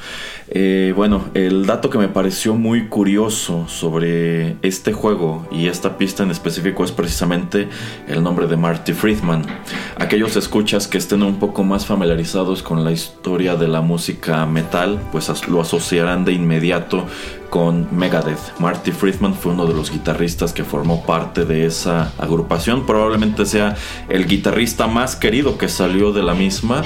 Eh, 0.51 0.93
bueno, 0.95 1.25
el 1.35 1.67
dato 1.67 1.91
que 1.91 1.99
me 1.99 2.07
pareció 2.07 2.55
muy 2.55 2.87
curioso 2.87 3.67
sobre 3.67 4.57
este 4.63 4.93
juego 4.93 5.47
y 5.51 5.67
esta 5.67 5.97
pista 5.97 6.23
en 6.23 6.31
específico 6.31 6.83
es 6.83 6.91
precisamente 6.91 7.67
el 8.07 8.23
nombre 8.23 8.47
de 8.47 8.57
Marty 8.57 8.93
Friedman. 8.93 9.45
Aquellos 9.97 10.35
escuchas 10.35 10.87
que 10.87 10.97
estén 10.97 11.21
un 11.21 11.37
poco 11.37 11.63
más 11.63 11.85
familiarizados 11.85 12.63
con 12.63 12.83
la 12.83 12.91
historia 12.91 13.55
de 13.55 13.67
la 13.67 13.81
música 13.81 14.45
metal, 14.47 14.99
pues 15.11 15.29
lo 15.47 15.61
asociarán 15.61 16.25
de 16.25 16.33
inmediato 16.33 17.05
con 17.49 17.87
Megadeth. 17.97 18.59
Marty 18.59 18.91
Friedman 18.91 19.33
fue 19.33 19.53
uno 19.53 19.65
de 19.65 19.73
los 19.73 19.91
guitarristas 19.91 20.53
que 20.53 20.63
formó 20.63 21.03
parte 21.05 21.45
de 21.45 21.65
esa 21.65 22.11
agrupación, 22.17 22.85
probablemente 22.85 23.45
sea 23.45 23.75
el 24.09 24.27
guitarrista 24.27 24.87
más 24.87 25.15
querido 25.15 25.57
que 25.57 25.67
salió 25.67 26.11
de 26.11 26.23
la 26.23 26.33
misma. 26.33 26.83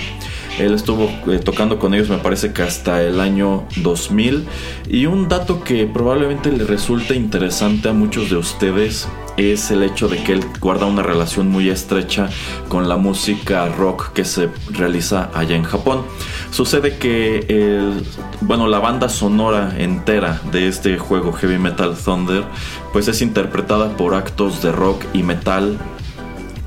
Él 0.59 0.74
estuvo 0.74 1.09
eh, 1.32 1.39
tocando 1.39 1.80
con 1.80 1.93
ellos 1.93 2.09
me 2.09 2.20
parece 2.20 2.53
que 2.53 2.61
hasta 2.61 3.01
el 3.01 3.20
año 3.20 3.66
2000. 3.78 4.45
Y 4.88 5.07
un 5.07 5.28
dato 5.28 5.64
que 5.64 5.88
probablemente 5.88 6.51
le 6.51 6.64
resulte 6.64 7.16
interesante 7.16 7.89
a 7.89 7.93
muchos 7.93 8.30
de 8.30 8.38
ustedes 8.38 9.07
es 9.38 9.72
el 9.72 9.84
hecho 9.84 10.08
de 10.08 10.24
que 10.24 10.34
él 10.34 10.46
guarda 10.60 10.86
una 10.86 11.04
relación 11.04 11.50
muy 11.50 11.70
estrecha 11.70 12.30
con 12.70 12.88
la 12.88 12.98
música 12.98 13.68
rock 13.68 14.14
que 14.14 14.26
se 14.26 14.50
realiza 14.70 15.30
allá 15.34 15.56
en 15.56 15.64
Japón. 15.64 16.04
Sucede 16.52 16.98
que 16.98 17.92
bueno, 18.42 18.68
la 18.68 18.80
banda 18.80 19.10
sonora 19.10 19.74
entera 19.78 20.42
de 20.52 20.68
este 20.68 20.98
juego 20.98 21.34
Heavy 21.34 21.58
Metal 21.58 21.96
Thunder 21.96 22.44
pues 22.92 23.08
es 23.08 23.22
interpretada 23.22 23.96
por 23.98 24.14
actos 24.14 24.62
de 24.62 24.72
rock 24.72 25.04
y 25.14 25.24
metal 25.24 25.80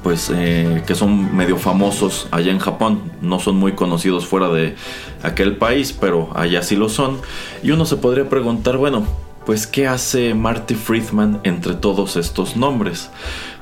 pues 0.07 0.31
eh, 0.33 0.85
que 0.87 0.95
son 0.95 1.37
medio 1.37 1.57
famosos 1.57 2.29
allá 2.31 2.53
en 2.53 2.61
Japón, 2.61 3.01
no 3.23 3.41
son 3.41 3.57
muy 3.57 3.73
conocidos 3.73 4.25
fuera 4.25 4.49
de 4.49 4.77
aquel 5.25 5.57
país, 5.57 5.93
pero 5.93 6.31
allá 6.37 6.63
sí 6.63 6.77
lo 6.77 6.89
son. 6.89 7.19
Y 7.65 7.73
uno 7.73 7.87
se 7.87 7.97
podría 7.97 8.29
preguntar, 8.29 8.77
bueno, 8.77 9.05
pues 9.47 9.69
¿qué 9.69 9.87
hace 9.87 10.35
Marty 10.35 10.75
Friedman 10.75 11.41
entre 11.45 11.75
todos 11.75 12.17
estos 12.17 12.57
nombres? 12.57 13.11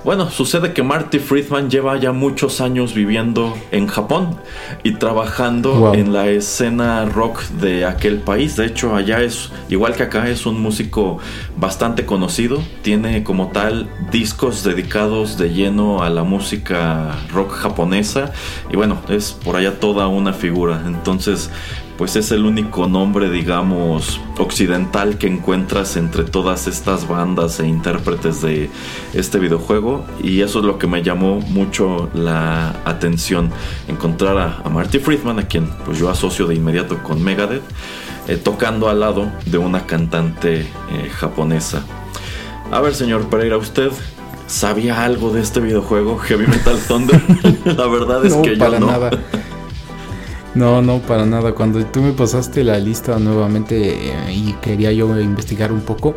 Bueno, 0.05 0.31
sucede 0.31 0.75
que 0.75 0.83
Marty 0.83 1.19
Friedman 1.19 1.71
lleva 1.71 1.97
ya 1.97 2.13
muchos 2.13 2.61
años 2.61 2.93
viviendo 2.93 3.57
en 3.71 3.87
Japón 3.87 4.37
y 4.83 4.93
trabajando 4.97 5.95
en 5.95 6.13
la 6.13 6.29
escena 6.29 7.07
rock 7.07 7.41
de 7.45 7.87
aquel 7.87 8.19
país. 8.19 8.57
De 8.57 8.67
hecho, 8.67 8.95
allá 8.95 9.23
es, 9.23 9.51
igual 9.71 9.95
que 9.95 10.03
acá, 10.03 10.29
es 10.29 10.45
un 10.45 10.61
músico 10.61 11.21
bastante 11.57 12.05
conocido. 12.05 12.63
Tiene 12.83 13.25
como 13.25 13.49
tal 13.49 13.89
discos 14.11 14.63
dedicados 14.63 15.39
de 15.39 15.55
lleno 15.55 16.03
a 16.03 16.11
la 16.11 16.23
música 16.23 17.17
rock 17.33 17.53
japonesa. 17.53 18.31
Y 18.71 18.77
bueno, 18.77 18.99
es 19.09 19.33
por 19.33 19.57
allá 19.57 19.81
toda 19.81 20.07
una 20.09 20.35
figura. 20.35 20.83
Entonces, 20.87 21.51
pues 21.97 22.17
es 22.17 22.33
el 22.33 22.45
único 22.45 22.89
nombre, 22.89 23.31
digamos, 23.31 24.21
occidental 24.39 25.17
que 25.17 25.29
encuentras 25.29 25.97
entre 25.97 26.25
todas 26.25 26.67
estas 26.67 27.07
bandas 27.07 27.61
e 27.61 27.67
intérpretes 27.67 28.43
de 28.43 28.69
este 29.13 29.39
videojuego. 29.39 30.05
Y 30.23 30.41
eso 30.41 30.59
es 30.59 30.65
lo 30.65 30.79
que 30.79 30.87
me 30.87 31.03
llamó 31.03 31.41
mucho 31.41 32.11
la 32.15 32.75
atención. 32.85 33.51
Encontrar 33.87 34.63
a, 34.65 34.69
Marty 34.69 34.99
Friedman, 34.99 35.39
a 35.39 35.47
quien 35.47 35.69
pues 35.85 35.99
yo 35.99 36.11
asocio 36.11 36.47
de 36.47 36.57
inmediato 36.57 37.01
con 37.03 37.23
Megadeth, 37.23 37.63
eh, 38.27 38.37
tocando 38.37 38.89
al 38.89 39.01
lado 39.01 39.31
de 39.47 39.59
una 39.59 39.87
cantante 39.87 40.61
eh, 40.61 40.67
japonesa. 41.13 41.85
A 42.73 42.81
ver, 42.81 42.95
señor 42.95 43.29
Pereira, 43.29 43.57
¿usted 43.57 43.91
sabía 44.49 45.05
algo 45.05 45.31
de 45.31 45.43
este 45.43 45.61
videojuego, 45.61 46.19
Heavy 46.19 46.47
Metal 46.49 46.79
Thunder? 46.89 47.23
la 47.65 47.87
verdad 47.87 48.27
es 48.27 48.35
que 48.35 48.57
yo 48.57 48.79
no. 48.81 48.87
Nada. 48.87 49.11
No, 50.55 50.81
no, 50.81 51.01
para 51.01 51.27
nada. 51.27 51.53
Cuando 51.53 51.85
tú 51.87 52.01
me 52.01 52.13
pasaste 52.13 52.63
la 52.63 52.79
lista 52.79 53.19
nuevamente 53.19 54.09
eh, 54.09 54.33
y 54.33 54.53
quería 54.55 54.93
yo 54.93 55.19
investigar 55.21 55.73
un 55.73 55.81
poco, 55.81 56.15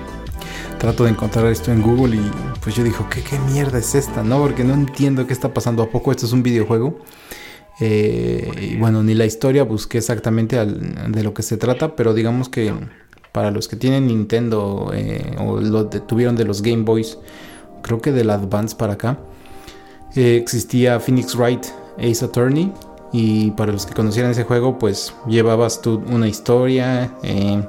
trato 0.78 1.04
de 1.04 1.10
encontrar 1.10 1.46
esto 1.46 1.70
en 1.70 1.82
Google 1.82 2.16
y 2.16 2.30
pues 2.62 2.74
yo 2.74 2.82
digo, 2.82 3.06
¿qué, 3.10 3.22
qué 3.22 3.38
mierda 3.38 3.78
es 3.78 3.94
esta? 3.94 4.22
No, 4.22 4.38
porque 4.40 4.64
no 4.64 4.72
entiendo 4.72 5.26
qué 5.26 5.34
está 5.34 5.52
pasando. 5.52 5.82
¿A 5.82 5.90
poco 5.90 6.10
esto 6.12 6.24
es 6.24 6.32
un 6.32 6.42
videojuego? 6.42 6.98
Eh, 7.80 8.70
y 8.72 8.76
bueno, 8.76 9.02
ni 9.02 9.12
la 9.12 9.26
historia 9.26 9.64
busqué 9.64 9.98
exactamente 9.98 10.56
de 10.64 11.22
lo 11.22 11.34
que 11.34 11.42
se 11.42 11.58
trata, 11.58 11.94
pero 11.94 12.14
digamos 12.14 12.48
que 12.48 12.72
para 13.32 13.50
los 13.50 13.68
que 13.68 13.76
tienen 13.76 14.06
Nintendo 14.06 14.90
eh, 14.94 15.36
o 15.38 15.60
lo 15.60 15.88
tuvieron 15.88 16.36
de 16.36 16.44
los 16.44 16.62
Game 16.62 16.84
Boys, 16.84 17.18
creo 17.82 18.00
que 18.00 18.12
del 18.12 18.30
Advance 18.30 18.74
para 18.74 18.94
acá, 18.94 19.18
existía 20.14 20.98
Phoenix 21.00 21.36
Wright 21.36 21.66
Ace 21.98 22.24
Attorney 22.24 22.72
y 23.12 23.52
para 23.52 23.72
los 23.72 23.86
que 23.86 23.94
conocieran 23.94 24.32
ese 24.32 24.44
juego, 24.44 24.78
pues 24.78 25.14
llevabas 25.26 25.80
tú 25.80 26.02
una 26.10 26.28
historia, 26.28 27.14
eh, 27.22 27.62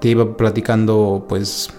te 0.00 0.08
iba 0.08 0.36
platicando 0.36 1.24
pues 1.28 1.70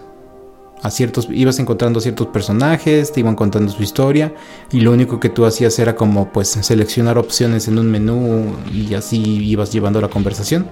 a 0.81 0.89
ciertos, 0.91 1.27
ibas 1.31 1.59
encontrando 1.59 1.99
ciertos 1.99 2.27
personajes, 2.27 3.11
te 3.11 3.19
iban 3.19 3.35
contando 3.35 3.71
su 3.71 3.83
historia 3.83 4.33
y 4.71 4.81
lo 4.81 4.91
único 4.91 5.19
que 5.19 5.29
tú 5.29 5.45
hacías 5.45 5.77
era 5.79 5.95
como 5.95 6.31
pues 6.31 6.49
seleccionar 6.49 7.17
opciones 7.17 7.67
en 7.67 7.79
un 7.79 7.89
menú 7.89 8.55
y 8.71 8.93
así 8.93 9.21
ibas 9.45 9.71
llevando 9.71 9.99
la 10.01 10.09
conversación. 10.09 10.67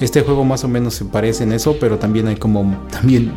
Este 0.00 0.22
juego 0.22 0.44
más 0.44 0.64
o 0.64 0.68
menos 0.68 0.94
se 0.94 1.04
parece 1.04 1.44
en 1.44 1.52
eso, 1.52 1.76
pero 1.78 1.98
también 1.98 2.28
hay 2.28 2.36
como 2.36 2.76
también 2.90 3.32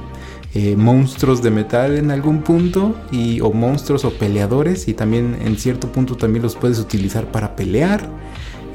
eh, 0.58 0.78
monstruos 0.78 1.44
de 1.44 1.52
metal 1.52 1.98
en 1.98 2.12
algún 2.12 2.42
punto 2.42 2.96
y 3.12 3.42
o 3.42 3.52
monstruos 3.52 4.06
o 4.06 4.12
peleadores 4.12 4.88
y 4.88 4.94
también 4.94 5.38
en 5.44 5.58
cierto 5.58 5.92
punto 5.92 6.16
también 6.16 6.44
los 6.44 6.56
puedes 6.56 6.80
utilizar 6.80 7.30
para 7.30 7.58
pelear. 7.58 8.10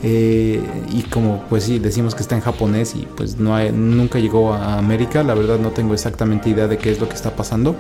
Eh, 0.02 0.62
y 0.92 1.02
como 1.04 1.42
pues 1.48 1.64
sí 1.64 1.78
decimos 1.78 2.14
que 2.14 2.20
está 2.20 2.34
en 2.34 2.42
japonés 2.42 2.94
y 2.94 3.06
pues 3.16 3.38
no 3.38 3.58
nunca 3.72 4.18
llegó 4.18 4.52
a 4.52 4.78
América 4.78 5.22
la 5.22 5.34
verdad 5.34 5.58
no 5.58 5.70
tengo 5.70 5.92
exactamente 5.92 6.48
idea 6.48 6.66
de 6.68 6.76
qué 6.76 6.90
es 6.90 7.00
lo 7.00 7.08
que 7.08 7.14
está 7.14 7.34
pasando. 7.34 7.74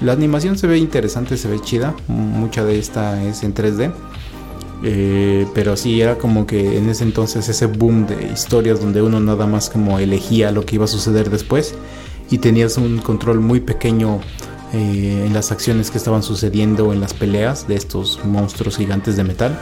La 0.00 0.14
animación 0.14 0.58
se 0.58 0.66
ve 0.66 0.78
interesante 0.78 1.36
se 1.36 1.46
ve 1.46 1.60
chida 1.60 1.94
mucha 2.08 2.64
de 2.64 2.76
esta 2.80 3.22
es 3.22 3.44
en 3.44 3.54
3D 3.54 3.92
eh, 4.82 5.46
pero 5.54 5.76
sí 5.76 6.00
era 6.00 6.18
como 6.18 6.44
que 6.44 6.76
en 6.78 6.88
ese 6.88 7.04
entonces 7.04 7.48
ese 7.48 7.66
boom 7.66 8.06
de 8.08 8.32
historias 8.32 8.80
donde 8.80 9.00
uno 9.00 9.20
nada 9.20 9.46
más 9.46 9.70
como 9.70 10.00
elegía 10.00 10.50
lo 10.50 10.66
que 10.66 10.74
iba 10.74 10.86
a 10.86 10.88
suceder 10.88 11.30
después 11.30 11.76
y 12.30 12.38
tenías 12.38 12.76
un 12.76 12.98
control 12.98 13.40
muy 13.40 13.60
pequeño 13.60 14.20
eh, 14.72 15.24
en 15.26 15.32
las 15.32 15.50
acciones 15.50 15.90
que 15.90 15.96
estaban 15.96 16.22
sucediendo 16.22 16.92
en 16.92 17.00
las 17.00 17.14
peleas 17.14 17.66
de 17.66 17.74
estos 17.74 18.20
monstruos 18.24 18.76
gigantes 18.76 19.16
de 19.16 19.24
metal. 19.24 19.58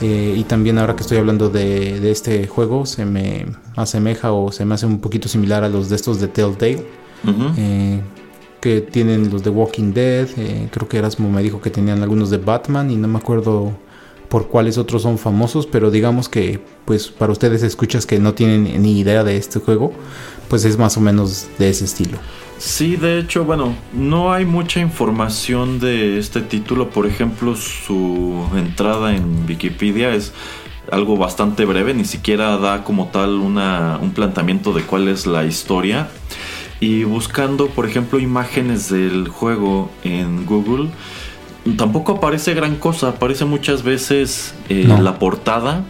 Eh, 0.00 0.34
y 0.38 0.44
también 0.44 0.78
ahora 0.78 0.96
que 0.96 1.02
estoy 1.02 1.18
hablando 1.18 1.50
de, 1.50 2.10
este 2.10 2.46
juego 2.46 2.86
se 2.86 3.04
me 3.04 3.46
asemeja 3.76 4.32
o 4.32 4.52
se 4.52 4.64
me 4.64 4.74
hace 4.74 4.86
un 4.86 5.00
poquito 5.00 5.28
similar 5.28 5.64
a 5.64 5.68
los 5.68 5.88
de 5.90 5.96
estos 5.96 6.20
de 6.20 6.28
Telltale. 6.28 6.86
Eh, 7.56 8.00
que 8.60 8.80
tienen 8.80 9.30
los 9.30 9.44
de 9.44 9.50
Walking 9.50 9.92
Dead, 9.92 10.26
creo 10.70 10.88
que 10.88 10.98
Erasmo 10.98 11.30
me 11.30 11.42
dijo 11.44 11.60
que 11.60 11.70
tenían 11.70 12.02
algunos 12.02 12.28
de 12.30 12.38
Batman 12.38 12.90
y 12.90 12.96
no 12.96 13.06
me 13.06 13.18
acuerdo 13.18 13.72
por 14.28 14.48
cuáles 14.48 14.78
otros 14.78 15.02
son 15.02 15.18
famosos, 15.18 15.66
pero 15.66 15.90
digamos 15.90 16.28
que 16.28 16.60
pues 16.84 17.08
para 17.08 17.32
ustedes 17.32 17.62
escuchas 17.62 18.04
que 18.04 18.18
no 18.18 18.34
tienen 18.34 18.82
ni 18.82 18.98
idea 18.98 19.24
de 19.24 19.36
este 19.36 19.58
juego, 19.60 19.92
pues 20.48 20.64
es 20.64 20.78
más 20.78 20.96
o 20.96 21.00
menos 21.00 21.46
de 21.58 21.70
ese 21.70 21.84
estilo. 21.84 22.18
Sí, 22.58 22.96
de 22.96 23.20
hecho, 23.20 23.44
bueno, 23.44 23.74
no 23.92 24.32
hay 24.32 24.44
mucha 24.44 24.80
información 24.80 25.78
de 25.78 26.18
este 26.18 26.40
título. 26.40 26.90
Por 26.90 27.06
ejemplo, 27.06 27.54
su 27.54 28.44
entrada 28.56 29.14
en 29.14 29.44
Wikipedia 29.48 30.12
es 30.14 30.32
algo 30.90 31.16
bastante 31.16 31.64
breve, 31.66 31.94
ni 31.94 32.04
siquiera 32.04 32.56
da 32.56 32.82
como 32.82 33.08
tal 33.08 33.30
una, 33.34 33.98
un 34.02 34.10
planteamiento 34.12 34.72
de 34.72 34.82
cuál 34.82 35.06
es 35.08 35.26
la 35.26 35.44
historia. 35.44 36.08
Y 36.80 37.04
buscando, 37.04 37.68
por 37.68 37.86
ejemplo, 37.86 38.18
imágenes 38.18 38.88
del 38.88 39.28
juego 39.28 39.90
en 40.02 40.46
Google, 40.46 40.90
tampoco 41.76 42.12
aparece 42.12 42.54
gran 42.54 42.76
cosa, 42.76 43.08
aparece 43.10 43.44
muchas 43.44 43.82
veces 43.82 44.54
eh, 44.68 44.84
No. 44.86 45.00
la 45.00 45.18
portada, 45.18 45.84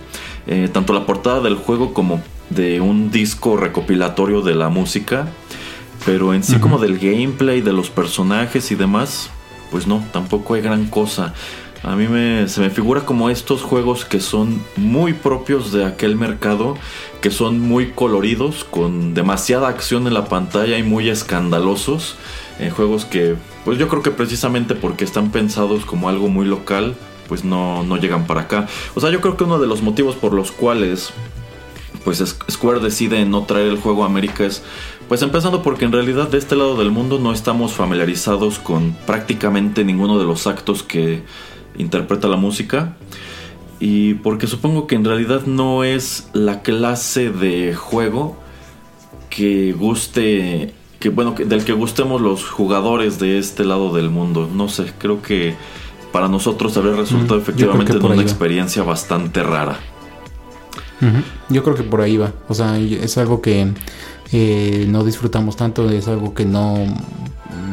eh, 0.46 0.68
tanto 0.72 0.92
la 0.92 1.06
portada 1.06 1.40
del 1.40 1.56
juego 1.56 1.94
como 1.94 2.22
de 2.50 2.80
un 2.80 3.10
disco 3.10 3.56
recopilatorio 3.56 4.42
de 4.42 4.54
la 4.54 4.68
música, 4.68 5.28
pero 6.04 6.34
en 6.34 6.42
sí 6.42 6.58
como 6.58 6.78
del 6.78 6.98
gameplay, 6.98 7.60
de 7.60 7.72
los 7.72 7.90
personajes 7.90 8.70
y 8.70 8.74
demás, 8.74 9.30
pues 9.70 9.86
no, 9.86 10.04
tampoco 10.12 10.54
hay 10.54 10.62
gran 10.62 10.86
cosa. 10.86 11.34
A 11.82 11.94
mí 11.94 12.08
me, 12.08 12.48
se 12.48 12.60
me 12.60 12.70
figura 12.70 13.02
como 13.02 13.30
estos 13.30 13.62
juegos 13.62 14.04
que 14.04 14.20
son 14.20 14.60
muy 14.76 15.12
propios 15.12 15.72
de 15.72 15.84
aquel 15.84 16.16
mercado, 16.16 16.76
que 17.20 17.30
son 17.30 17.60
muy 17.60 17.92
coloridos, 17.92 18.64
con 18.64 19.14
demasiada 19.14 19.68
acción 19.68 20.06
en 20.06 20.14
la 20.14 20.24
pantalla 20.24 20.76
y 20.76 20.82
muy 20.82 21.08
escandalosos. 21.08 22.16
Eh, 22.58 22.70
juegos 22.70 23.04
que, 23.04 23.36
pues 23.64 23.78
yo 23.78 23.86
creo 23.86 24.02
que 24.02 24.10
precisamente 24.10 24.74
porque 24.74 25.04
están 25.04 25.30
pensados 25.30 25.84
como 25.84 26.08
algo 26.08 26.28
muy 26.28 26.46
local, 26.46 26.96
pues 27.28 27.44
no, 27.44 27.84
no 27.84 27.96
llegan 27.96 28.26
para 28.26 28.42
acá. 28.42 28.66
O 28.96 29.00
sea, 29.00 29.10
yo 29.10 29.20
creo 29.20 29.36
que 29.36 29.44
uno 29.44 29.60
de 29.60 29.68
los 29.68 29.82
motivos 29.82 30.16
por 30.16 30.32
los 30.32 30.50
cuales 30.50 31.12
pues 32.04 32.20
es- 32.20 32.36
Square 32.50 32.80
decide 32.80 33.24
no 33.24 33.44
traer 33.44 33.68
el 33.68 33.78
juego 33.78 34.02
a 34.02 34.06
América 34.06 34.44
es, 34.44 34.62
pues 35.08 35.22
empezando 35.22 35.62
porque 35.62 35.84
en 35.84 35.92
realidad 35.92 36.28
de 36.28 36.38
este 36.38 36.54
lado 36.56 36.76
del 36.76 36.90
mundo 36.90 37.18
no 37.18 37.32
estamos 37.32 37.72
familiarizados 37.72 38.58
con 38.58 38.92
prácticamente 39.06 39.84
ninguno 39.84 40.18
de 40.18 40.24
los 40.24 40.46
actos 40.46 40.82
que 40.82 41.22
interpreta 41.76 42.28
la 42.28 42.36
música. 42.36 42.96
Y 43.80 44.14
porque 44.14 44.46
supongo 44.48 44.86
que 44.88 44.96
en 44.96 45.04
realidad 45.04 45.42
no 45.46 45.84
es 45.84 46.28
la 46.32 46.62
clase 46.62 47.30
de 47.30 47.74
juego 47.74 48.36
que 49.30 49.72
guste, 49.72 50.74
que 50.98 51.10
bueno, 51.10 51.34
que- 51.34 51.44
del 51.44 51.64
que 51.64 51.72
gustemos 51.72 52.20
los 52.20 52.44
jugadores 52.48 53.18
de 53.20 53.38
este 53.38 53.64
lado 53.64 53.92
del 53.94 54.10
mundo. 54.10 54.48
No 54.52 54.68
sé, 54.68 54.92
creo 54.98 55.22
que 55.22 55.54
para 56.12 56.26
nosotros 56.28 56.76
habría 56.76 56.96
resultado 56.96 57.38
Mm, 57.38 57.42
efectivamente 57.42 57.92
una 57.98 58.14
experiencia 58.22 58.82
bastante 58.82 59.42
rara. 59.42 59.78
Yo 61.48 61.62
creo 61.62 61.76
que 61.76 61.82
por 61.82 62.00
ahí 62.00 62.16
va. 62.16 62.32
O 62.48 62.54
sea, 62.54 62.78
es 62.78 63.18
algo 63.18 63.40
que 63.40 63.72
eh, 64.32 64.86
no 64.88 65.04
disfrutamos 65.04 65.56
tanto, 65.56 65.88
es 65.90 66.08
algo 66.08 66.34
que 66.34 66.44
no 66.44 66.84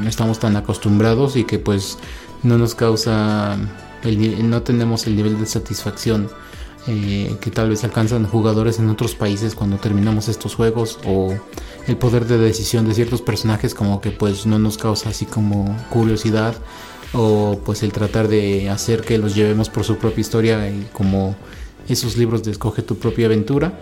estamos 0.07 0.39
tan 0.39 0.55
acostumbrados 0.55 1.35
y 1.35 1.43
que 1.43 1.59
pues 1.59 1.97
no 2.43 2.57
nos 2.57 2.75
causa, 2.75 3.57
el 4.03 4.49
no 4.49 4.61
tenemos 4.61 5.07
el 5.07 5.15
nivel 5.15 5.39
de 5.39 5.45
satisfacción 5.45 6.29
eh, 6.87 7.37
que 7.41 7.49
tal 7.49 7.69
vez 7.69 7.83
alcanzan 7.83 8.27
jugadores 8.27 8.77
en 8.77 8.89
otros 8.89 9.15
países 9.15 9.55
cuando 9.55 9.77
terminamos 9.77 10.27
estos 10.27 10.53
juegos 10.53 10.99
o 11.03 11.33
el 11.87 11.97
poder 11.97 12.27
de 12.27 12.37
decisión 12.37 12.87
de 12.87 12.93
ciertos 12.93 13.23
personajes 13.23 13.73
como 13.73 14.01
que 14.01 14.11
pues 14.11 14.45
no 14.45 14.59
nos 14.59 14.77
causa 14.77 15.09
así 15.09 15.25
como 15.25 15.75
curiosidad 15.89 16.55
o 17.13 17.59
pues 17.65 17.81
el 17.81 17.91
tratar 17.91 18.27
de 18.27 18.69
hacer 18.69 19.01
que 19.01 19.17
los 19.17 19.33
llevemos 19.33 19.69
por 19.69 19.83
su 19.83 19.97
propia 19.97 20.21
historia 20.21 20.69
y 20.69 20.87
como 20.93 21.35
esos 21.87 22.17
libros 22.17 22.43
de 22.43 22.51
escoge 22.51 22.81
tu 22.81 22.97
propia 22.97 23.27
aventura. 23.27 23.79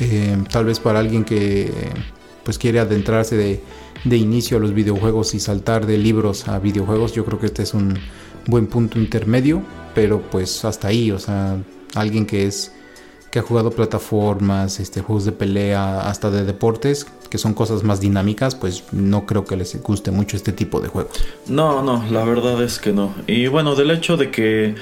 Eh, 0.00 0.36
tal 0.50 0.64
vez 0.64 0.78
para 0.78 1.00
alguien 1.00 1.24
que 1.24 1.72
pues 2.44 2.56
quiere 2.56 2.78
adentrarse 2.78 3.36
de, 3.36 3.60
de 4.04 4.16
inicio 4.16 4.56
a 4.56 4.60
los 4.60 4.72
videojuegos 4.72 5.34
y 5.34 5.40
saltar 5.40 5.86
de 5.86 5.98
libros 5.98 6.48
a 6.48 6.58
videojuegos 6.58 7.12
yo 7.12 7.24
creo 7.24 7.38
que 7.38 7.46
este 7.46 7.62
es 7.62 7.74
un 7.74 7.98
buen 8.46 8.68
punto 8.68 8.98
intermedio 8.98 9.62
pero 9.94 10.22
pues 10.22 10.64
hasta 10.64 10.88
ahí 10.88 11.10
o 11.10 11.18
sea 11.18 11.58
alguien 11.94 12.26
que 12.26 12.46
es 12.46 12.72
que 13.30 13.40
ha 13.40 13.42
jugado 13.42 13.70
plataformas 13.70 14.80
este 14.80 15.02
juegos 15.02 15.24
de 15.24 15.32
pelea 15.32 16.08
hasta 16.08 16.30
de 16.30 16.44
deportes 16.44 17.06
que 17.28 17.38
son 17.38 17.52
cosas 17.54 17.82
más 17.82 18.00
dinámicas 18.00 18.54
pues 18.54 18.84
no 18.92 19.26
creo 19.26 19.44
que 19.44 19.56
les 19.56 19.80
guste 19.82 20.10
mucho 20.10 20.36
este 20.36 20.52
tipo 20.52 20.80
de 20.80 20.88
juegos. 20.88 21.22
No, 21.46 21.82
no, 21.82 22.04
la 22.10 22.24
verdad 22.24 22.62
es 22.62 22.78
que 22.78 22.92
no. 22.92 23.14
Y 23.26 23.48
bueno, 23.48 23.74
del 23.74 23.90
hecho 23.90 24.16
de 24.16 24.30
que 24.30 24.74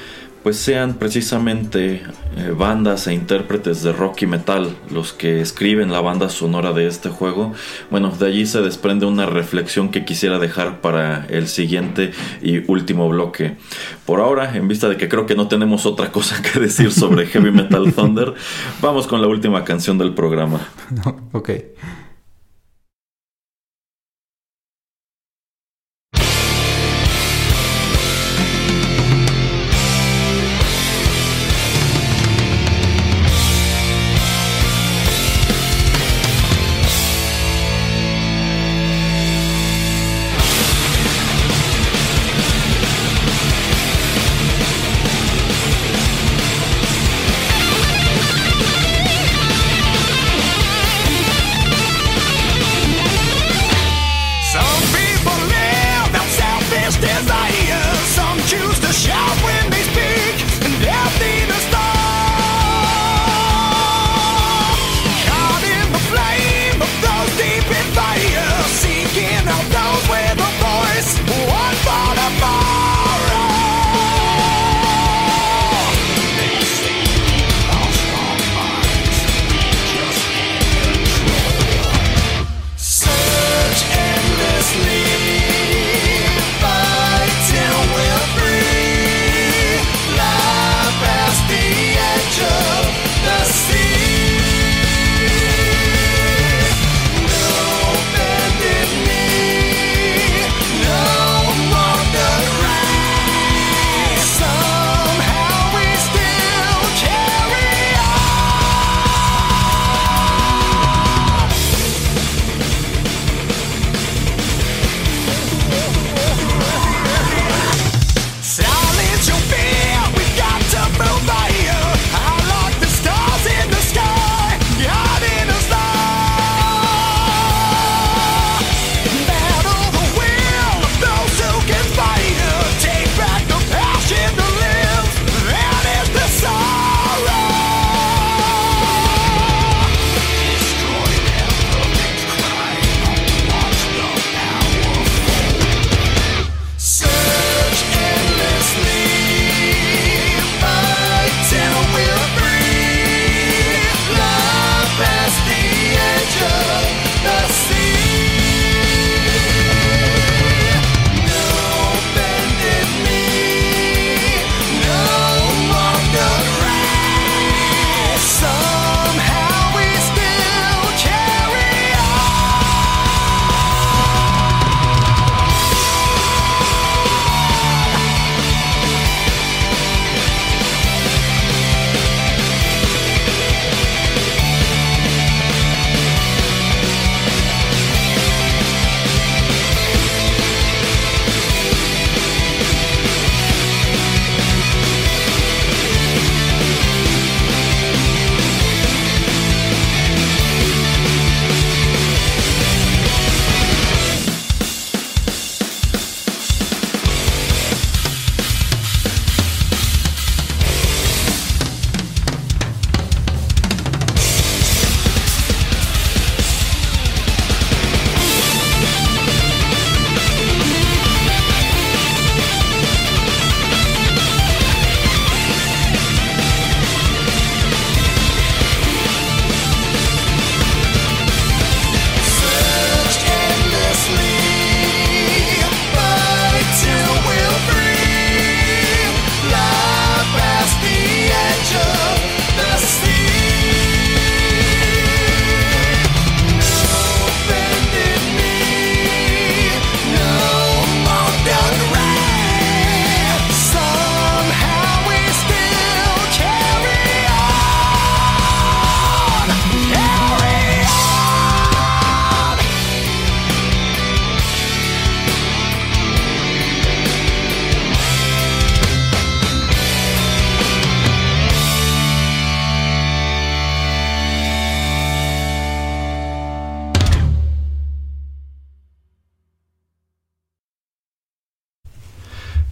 pues 0.47 0.59
sean 0.59 0.94
precisamente 0.94 2.05
eh, 2.36 2.55
bandas 2.57 3.09
e 3.09 3.12
intérpretes 3.12 3.82
de 3.82 3.92
rock 3.92 4.22
y 4.22 4.26
metal 4.28 4.76
los 4.92 5.12
que 5.12 5.40
escriben 5.40 5.90
la 5.90 6.01
banda 6.01 6.28
sonora 6.28 6.72
de 6.72 6.86
este 6.86 7.09
juego, 7.09 7.53
bueno, 7.90 8.11
de 8.11 8.26
allí 8.28 8.47
se 8.47 8.62
desprende 8.62 9.07
una 9.07 9.26
reflexión 9.26 9.88
que 9.88 10.05
quisiera 10.05 10.38
dejar 10.38 10.80
para 10.80 11.26
el 11.26 11.49
siguiente 11.49 12.12
y 12.42 12.59
último 12.70 13.09
bloque. 13.09 13.57
Por 14.05 14.20
ahora, 14.20 14.57
en 14.57 14.68
vista 14.68 14.88
de 14.88 14.97
que 14.97 15.09
creo 15.09 15.26
que 15.26 15.34
no 15.34 15.49
tenemos 15.49 15.84
otra 15.84 16.12
cosa 16.12 16.40
que 16.53 16.61
decir 16.61 16.92
sobre 16.92 17.26
Heavy 17.26 17.51
Metal 17.51 17.92
Thunder, 17.92 18.34
vamos 18.80 19.09
con 19.09 19.20
la 19.20 19.26
última 19.26 19.64
canción 19.64 19.99
del 19.99 20.14
programa. 20.14 20.61
ok 21.32 21.51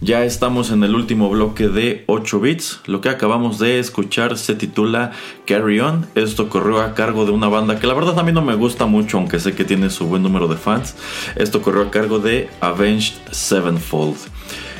Ya 0.05 0.23
estamos 0.23 0.69
en 0.69 0.83
el 0.83 0.93
último 0.93 1.31
bloque 1.31 1.67
de 1.67 2.03
8 2.05 2.39
bits. 2.39 2.81
Lo 2.85 3.01
que 3.01 3.09
acabamos 3.09 3.57
de 3.57 3.79
escuchar 3.79 4.37
se 4.37 4.53
titula 4.53 5.13
Carry 5.47 5.79
On. 5.79 6.05
Esto 6.13 6.47
corrió 6.47 6.81
a 6.81 6.93
cargo 6.93 7.25
de 7.25 7.31
una 7.31 7.47
banda 7.47 7.79
que 7.79 7.87
la 7.87 7.95
verdad 7.95 8.19
a 8.19 8.21
mí 8.21 8.31
no 8.31 8.43
me 8.43 8.53
gusta 8.53 8.85
mucho, 8.85 9.17
aunque 9.17 9.39
sé 9.39 9.55
que 9.55 9.65
tiene 9.65 9.89
su 9.89 10.05
buen 10.05 10.21
número 10.21 10.47
de 10.47 10.57
fans. 10.57 10.95
Esto 11.35 11.63
corrió 11.63 11.81
a 11.81 11.89
cargo 11.89 12.19
de 12.19 12.51
Avenged 12.61 13.15
Sevenfold. 13.31 14.17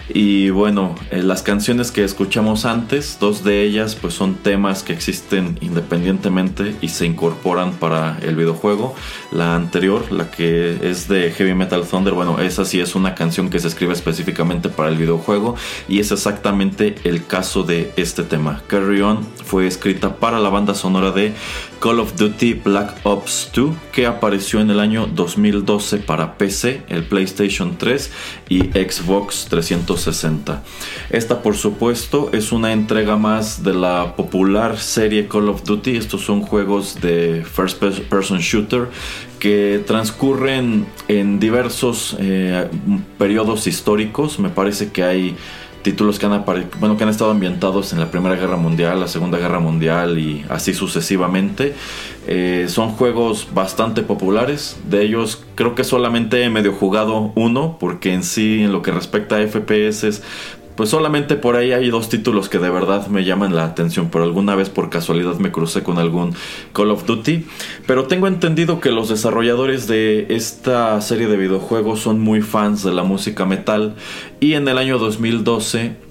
Y 0.09 0.51
bueno, 0.51 0.95
eh, 1.09 1.23
las 1.23 1.41
canciones 1.41 1.91
que 1.91 2.03
escuchamos 2.03 2.65
antes, 2.65 3.17
dos 3.19 3.43
de 3.43 3.63
ellas 3.63 3.95
pues 3.95 4.13
son 4.13 4.35
temas 4.35 4.83
que 4.83 4.93
existen 4.93 5.57
independientemente 5.61 6.75
y 6.81 6.89
se 6.89 7.05
incorporan 7.05 7.73
para 7.73 8.19
el 8.21 8.35
videojuego. 8.35 8.93
La 9.31 9.55
anterior, 9.55 10.11
la 10.11 10.29
que 10.29 10.77
es 10.83 11.07
de 11.07 11.31
Heavy 11.31 11.55
Metal 11.55 11.83
Thunder, 11.87 12.13
bueno, 12.13 12.39
esa 12.39 12.65
sí 12.65 12.79
es 12.79 12.93
una 12.93 13.15
canción 13.15 13.49
que 13.49 13.59
se 13.59 13.67
escribe 13.67 13.93
específicamente 13.93 14.69
para 14.69 14.89
el 14.89 14.97
videojuego 14.97 15.55
y 15.87 15.99
es 15.99 16.11
exactamente 16.11 16.95
el 17.03 17.25
caso 17.25 17.63
de 17.63 17.91
este 17.95 18.23
tema. 18.23 18.61
Carry 18.67 19.01
On 19.01 19.25
fue 19.43 19.65
escrita 19.65 20.17
para 20.17 20.39
la 20.39 20.49
banda 20.49 20.75
sonora 20.75 21.11
de 21.11 21.33
Call 21.79 21.99
of 21.99 22.15
Duty 22.15 22.53
Black 22.53 22.99
Ops 23.03 23.51
2 23.53 23.75
que 23.91 24.05
apareció 24.05 24.59
en 24.59 24.69
el 24.69 24.79
año 24.79 25.07
2012 25.07 25.97
para 25.97 26.37
PC, 26.37 26.83
el 26.89 27.03
PlayStation 27.03 27.77
3 27.77 28.11
y 28.49 28.59
Xbox 28.59 29.47
360. 29.49 29.94
Esta 31.09 31.41
por 31.41 31.55
supuesto 31.55 32.29
es 32.33 32.51
una 32.51 32.73
entrega 32.73 33.15
más 33.17 33.63
de 33.63 33.73
la 33.73 34.15
popular 34.15 34.77
serie 34.77 35.27
Call 35.27 35.49
of 35.49 35.63
Duty. 35.63 35.95
Estos 35.95 36.21
son 36.21 36.41
juegos 36.41 36.99
de 37.01 37.43
first 37.45 37.81
person 38.09 38.39
shooter 38.39 38.89
que 39.39 39.83
transcurren 39.85 40.85
en 41.07 41.39
diversos 41.39 42.15
eh, 42.19 42.67
periodos 43.17 43.67
históricos. 43.67 44.39
Me 44.39 44.49
parece 44.49 44.91
que 44.91 45.03
hay 45.03 45.35
títulos 45.85 46.17
que 46.17 46.25
han, 46.25 46.43
bueno, 46.79 46.97
que 46.97 47.03
han 47.03 47.11
estado 47.11 47.29
ambientados 47.29 47.93
en 47.93 47.99
la 47.99 48.09
Primera 48.09 48.35
Guerra 48.35 48.57
Mundial, 48.57 48.99
la 48.99 49.07
Segunda 49.07 49.37
Guerra 49.37 49.59
Mundial 49.59 50.17
y 50.17 50.43
así 50.49 50.73
sucesivamente. 50.73 51.75
Eh, 52.25 52.65
son 52.69 52.89
juegos 52.89 53.49
bastante 53.53 54.01
populares, 54.01 54.77
de 54.89 55.03
ellos 55.03 55.45
creo 55.53 55.75
que 55.75 55.83
solamente 55.83 56.43
he 56.43 56.49
medio 56.49 56.73
jugado 56.73 57.31
uno, 57.35 57.77
porque 57.79 58.15
en 58.15 58.23
sí, 58.23 58.63
en 58.63 58.71
lo 58.71 58.81
que 58.81 58.89
respecta 58.89 59.35
a 59.35 59.45
FPS, 59.45 60.23
pues 60.75 60.89
solamente 60.89 61.35
por 61.35 61.55
ahí 61.55 61.71
hay 61.71 61.89
dos 61.89 62.09
títulos 62.09 62.49
que 62.49 62.59
de 62.59 62.69
verdad 62.69 63.07
me 63.07 63.23
llaman 63.23 63.55
la 63.55 63.65
atención. 63.65 64.09
Por 64.09 64.21
alguna 64.21 64.55
vez 64.55 64.69
por 64.69 64.89
casualidad 64.89 65.35
me 65.35 65.51
crucé 65.51 65.83
con 65.83 65.97
algún 65.97 66.33
Call 66.73 66.91
of 66.91 67.05
Duty. 67.05 67.45
Pero 67.87 68.05
tengo 68.05 68.27
entendido 68.27 68.79
que 68.79 68.91
los 68.91 69.09
desarrolladores 69.09 69.87
de 69.87 70.27
esta 70.29 70.99
serie 71.01 71.27
de 71.27 71.37
videojuegos 71.37 72.01
son 72.01 72.19
muy 72.19 72.41
fans 72.41 72.83
de 72.83 72.93
la 72.93 73.03
música 73.03 73.45
metal. 73.45 73.95
Y 74.39 74.53
en 74.53 74.67
el 74.67 74.77
año 74.77 74.97
2012 74.97 76.04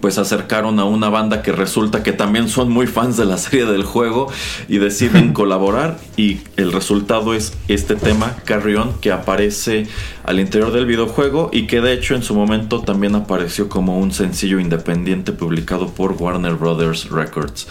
pues 0.00 0.18
acercaron 0.18 0.78
a 0.78 0.84
una 0.84 1.08
banda 1.08 1.42
que 1.42 1.52
resulta 1.52 2.02
que 2.02 2.12
también 2.12 2.48
son 2.48 2.70
muy 2.70 2.86
fans 2.86 3.16
de 3.16 3.24
la 3.24 3.36
serie 3.38 3.66
del 3.66 3.84
juego 3.84 4.30
y 4.68 4.78
deciden 4.78 5.32
colaborar 5.34 5.98
y 6.16 6.38
el 6.56 6.72
resultado 6.72 7.34
es 7.34 7.52
este 7.68 7.96
tema 7.96 8.36
Carry 8.44 8.76
On 8.76 8.94
que 9.00 9.12
aparece 9.12 9.86
al 10.24 10.40
interior 10.40 10.72
del 10.72 10.86
videojuego 10.86 11.50
y 11.52 11.66
que 11.66 11.80
de 11.80 11.92
hecho 11.92 12.14
en 12.14 12.22
su 12.22 12.34
momento 12.34 12.82
también 12.82 13.14
apareció 13.14 13.68
como 13.68 13.98
un 13.98 14.12
sencillo 14.12 14.60
independiente 14.60 15.32
publicado 15.32 15.88
por 15.88 16.12
Warner 16.12 16.54
Brothers 16.54 17.10
Records. 17.10 17.66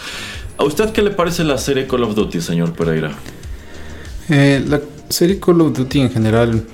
¿A 0.58 0.64
usted 0.64 0.90
qué 0.90 1.02
le 1.02 1.10
parece 1.10 1.44
la 1.44 1.56
serie 1.56 1.86
Call 1.86 2.02
of 2.02 2.14
Duty, 2.14 2.40
señor 2.40 2.72
Pereira? 2.72 3.12
Eh, 4.28 4.62
la 4.66 4.80
serie 5.08 5.38
Call 5.38 5.60
of 5.60 5.76
Duty 5.76 6.00
en 6.00 6.10
general 6.10 6.64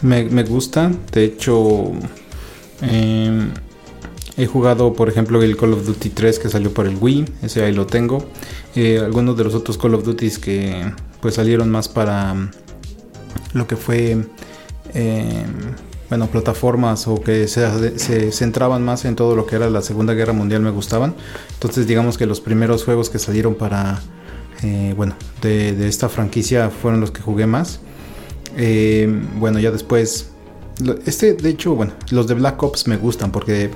me, 0.00 0.42
gusta, 0.44 0.90
de 1.12 1.24
hecho... 1.24 1.92
Eh, 2.80 3.48
He 4.38 4.46
jugado, 4.46 4.92
por 4.92 5.08
ejemplo, 5.08 5.42
el 5.42 5.56
Call 5.56 5.72
of 5.72 5.84
Duty 5.84 6.10
3 6.10 6.38
que 6.38 6.48
salió 6.48 6.72
para 6.72 6.88
el 6.88 6.96
Wii, 7.00 7.24
ese 7.42 7.64
ahí 7.64 7.72
lo 7.72 7.88
tengo. 7.88 8.24
Eh, 8.76 9.00
algunos 9.04 9.36
de 9.36 9.42
los 9.42 9.52
otros 9.52 9.76
Call 9.76 9.96
of 9.96 10.04
Duty 10.04 10.30
que 10.40 10.92
pues 11.20 11.34
salieron 11.34 11.68
más 11.70 11.88
para 11.88 12.34
mm, 12.34 12.50
lo 13.54 13.66
que 13.66 13.74
fue, 13.74 14.16
eh, 14.94 15.44
bueno, 16.08 16.28
plataformas 16.28 17.08
o 17.08 17.20
que 17.20 17.48
se, 17.48 18.30
centraban 18.30 18.84
más 18.84 19.04
en 19.06 19.16
todo 19.16 19.34
lo 19.34 19.44
que 19.44 19.56
era 19.56 19.68
la 19.70 19.82
Segunda 19.82 20.14
Guerra 20.14 20.32
Mundial 20.32 20.62
me 20.62 20.70
gustaban. 20.70 21.16
Entonces 21.54 21.88
digamos 21.88 22.16
que 22.16 22.24
los 22.24 22.40
primeros 22.40 22.84
juegos 22.84 23.10
que 23.10 23.18
salieron 23.18 23.56
para, 23.56 24.00
eh, 24.62 24.94
bueno, 24.96 25.16
de, 25.42 25.74
de, 25.74 25.88
esta 25.88 26.08
franquicia 26.08 26.70
fueron 26.70 27.00
los 27.00 27.10
que 27.10 27.22
jugué 27.22 27.48
más. 27.48 27.80
bueno, 29.34 29.58
ya 29.58 29.72
después... 29.72 30.30
Este, 31.06 31.32
de 31.34 31.48
hecho, 31.48 31.74
bueno, 31.74 31.92
los 32.12 32.28
de 32.28 32.34
Black 32.34 32.62
Ops 32.62 32.86
me 32.86 32.96
gustan 32.96 33.32
porque 33.32 33.72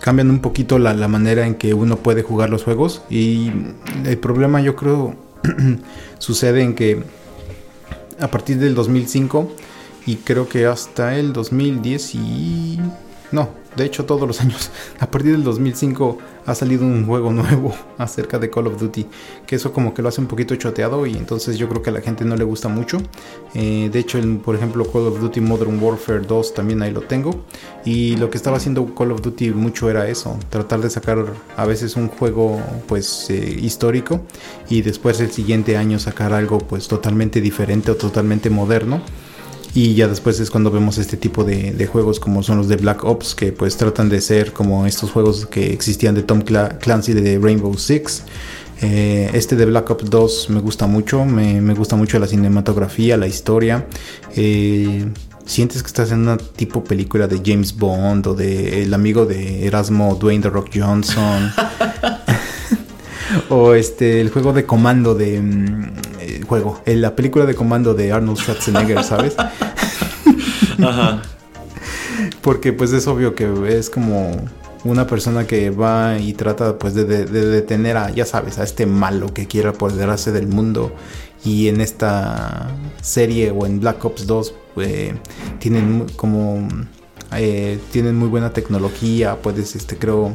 cambian 0.00 0.30
un 0.30 0.40
poquito 0.40 0.78
la, 0.78 0.94
manera 1.08 1.46
en 1.46 1.54
que 1.54 1.74
uno 1.74 1.96
puede 1.96 2.22
jugar 2.22 2.50
los 2.50 2.64
juegos. 2.64 3.02
Y 3.10 3.52
el 4.04 4.18
problema 4.18 4.60
yo 4.60 4.74
creo 4.76 5.14
sucede 6.18 6.62
en 6.62 6.74
que 6.74 7.02
a 8.18 8.28
partir 8.28 8.58
del 8.58 8.74
2005 8.74 9.50
y 10.06 10.16
creo 10.16 10.48
que 10.48 10.66
hasta 10.66 11.16
el 11.16 11.32
2010 11.32 12.14
y... 12.14 12.80
No, 13.32 13.50
de 13.76 13.84
hecho 13.84 14.04
todos 14.04 14.26
los 14.26 14.40
años. 14.40 14.70
A 14.98 15.10
partir 15.10 15.32
del 15.32 15.44
2005 15.44 16.18
ha 16.46 16.54
salido 16.54 16.84
un 16.84 17.06
juego 17.06 17.32
nuevo 17.32 17.74
acerca 17.98 18.38
de 18.38 18.50
Call 18.50 18.66
of 18.66 18.80
Duty, 18.80 19.06
que 19.46 19.56
eso 19.56 19.72
como 19.72 19.94
que 19.94 20.02
lo 20.02 20.08
hace 20.08 20.20
un 20.20 20.26
poquito 20.26 20.54
choteado 20.56 21.06
y 21.06 21.16
entonces 21.16 21.58
yo 21.58 21.68
creo 21.68 21.82
que 21.82 21.90
a 21.90 21.92
la 21.92 22.00
gente 22.00 22.24
no 22.24 22.36
le 22.36 22.44
gusta 22.44 22.68
mucho. 22.68 22.98
Eh, 23.54 23.88
de 23.92 23.98
hecho, 23.98 24.18
por 24.42 24.56
ejemplo, 24.56 24.84
Call 24.90 25.06
of 25.06 25.20
Duty 25.20 25.40
Modern 25.40 25.82
Warfare 25.82 26.20
2 26.20 26.54
también 26.54 26.82
ahí 26.82 26.92
lo 26.92 27.02
tengo. 27.02 27.44
Y 27.84 28.16
lo 28.16 28.30
que 28.30 28.36
estaba 28.36 28.56
haciendo 28.56 28.94
Call 28.94 29.12
of 29.12 29.22
Duty 29.22 29.50
mucho 29.50 29.88
era 29.90 30.08
eso, 30.08 30.38
tratar 30.50 30.80
de 30.80 30.90
sacar 30.90 31.24
a 31.56 31.66
veces 31.66 31.96
un 31.96 32.08
juego 32.08 32.60
pues 32.86 33.30
eh, 33.30 33.58
histórico 33.60 34.20
y 34.68 34.82
después 34.82 35.20
el 35.20 35.30
siguiente 35.30 35.76
año 35.76 35.98
sacar 35.98 36.32
algo 36.32 36.58
pues 36.58 36.88
totalmente 36.88 37.40
diferente 37.40 37.90
o 37.90 37.96
totalmente 37.96 38.50
moderno. 38.50 39.00
Y 39.74 39.94
ya 39.94 40.08
después 40.08 40.40
es 40.40 40.50
cuando 40.50 40.70
vemos 40.70 40.98
este 40.98 41.16
tipo 41.16 41.44
de, 41.44 41.86
juegos 41.86 42.18
como 42.18 42.42
son 42.42 42.58
los 42.58 42.68
de 42.68 42.76
Black 42.76 43.04
Ops, 43.04 43.34
que 43.34 43.52
pues 43.52 43.76
tratan 43.76 44.08
de 44.08 44.20
ser 44.20 44.52
como 44.52 44.86
estos 44.86 45.10
juegos 45.10 45.46
que 45.46 45.72
existían 45.72 46.14
de 46.14 46.22
Tom 46.22 46.42
Clancy 46.42 47.12
de 47.12 47.38
Rainbow 47.38 47.76
Six. 47.76 48.24
Eh, 48.82 49.30
este 49.34 49.56
de 49.56 49.66
Black 49.66 49.90
Ops 49.90 50.08
2 50.08 50.50
me 50.50 50.60
gusta 50.60 50.86
mucho, 50.86 51.24
me, 51.24 51.74
gusta 51.74 51.96
mucho 51.96 52.18
la 52.18 52.26
cinematografía, 52.26 53.16
la 53.16 53.28
historia. 53.28 53.86
Eh, 54.34 55.06
sientes 55.44 55.82
que 55.82 55.86
estás 55.86 56.10
en 56.10 56.20
una 56.20 56.36
tipo 56.36 56.82
película 56.82 57.28
de 57.28 57.40
James 57.44 57.76
Bond 57.76 58.26
o 58.26 58.34
de 58.34 58.82
el 58.82 58.92
amigo 58.94 59.26
de 59.26 59.66
Erasmo 59.66 60.16
Dwayne 60.16 60.42
The 60.42 60.50
Rock 60.50 60.70
Johnson. 60.74 61.52
o 63.48 63.74
este 63.74 64.20
el 64.20 64.30
juego 64.30 64.52
de 64.52 64.64
comando 64.64 65.14
de 65.14 65.40
mm, 65.40 65.92
juego, 66.50 66.82
en 66.84 67.00
la 67.00 67.14
película 67.14 67.46
de 67.46 67.54
comando 67.54 67.94
de 67.94 68.10
Arnold 68.10 68.36
Schwarzenegger, 68.36 69.04
¿sabes? 69.04 69.36
Ajá. 70.82 71.22
Porque 72.42 72.72
pues 72.72 72.92
es 72.92 73.06
obvio 73.06 73.36
que 73.36 73.78
es 73.78 73.88
como 73.88 74.32
una 74.82 75.06
persona 75.06 75.46
que 75.46 75.70
va 75.70 76.18
y 76.18 76.32
trata 76.32 76.76
pues 76.76 76.94
de, 76.96 77.04
detener 77.04 77.96
a, 77.96 78.10
ya 78.10 78.26
sabes, 78.26 78.58
a 78.58 78.64
este 78.64 78.84
malo 78.84 79.32
que 79.32 79.46
quiere 79.46 79.68
apoderarse 79.68 80.32
del 80.32 80.48
mundo. 80.48 80.92
Y 81.44 81.68
en 81.68 81.80
esta 81.80 82.68
serie 83.00 83.52
o 83.52 83.64
en 83.64 83.78
Black 83.78 84.04
Ops 84.04 84.26
2 84.26 84.54
eh, 84.78 85.14
tienen 85.60 86.06
como... 86.16 86.66
Eh, 87.32 87.78
tienen 87.92 88.16
muy 88.16 88.26
buena 88.26 88.52
tecnología, 88.52 89.36
puedes, 89.40 89.76
este, 89.76 89.96
creo, 89.96 90.32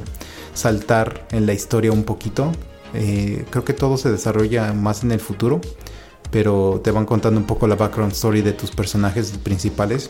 saltar 0.54 1.28
en 1.32 1.46
la 1.46 1.52
historia 1.52 1.92
un 1.92 2.06
poquito. 2.06 2.54
Eh, 2.94 3.44
creo 3.50 3.66
que 3.66 3.74
todo 3.74 3.98
se 3.98 4.10
desarrolla 4.10 4.72
más 4.72 5.04
en 5.04 5.12
el 5.12 5.20
futuro 5.20 5.60
pero 6.32 6.82
te 6.84 6.92
van 6.92 7.06
contando 7.06 7.40
un 7.40 7.46
poco 7.46 7.68
la 7.68 7.76
background 7.76 8.14
story 8.14 8.42
de 8.42 8.54
tus 8.54 8.72
personajes 8.72 9.32
principales. 9.44 10.10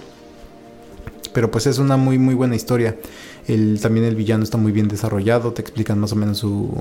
Pero 1.34 1.52
pues 1.52 1.68
es 1.68 1.80
una 1.80 1.98
muy 1.98 2.18
muy 2.18 2.34
buena 2.34 2.56
historia. 2.56 2.98
También 3.82 4.06
el 4.06 4.16
villano 4.16 4.44
está 4.44 4.58
muy 4.58 4.72
bien 4.72 4.88
desarrollado, 4.88 5.54
te 5.54 5.62
explican 5.62 6.00
más 6.00 6.12
o 6.14 6.16
menos 6.16 6.40
su 6.40 6.74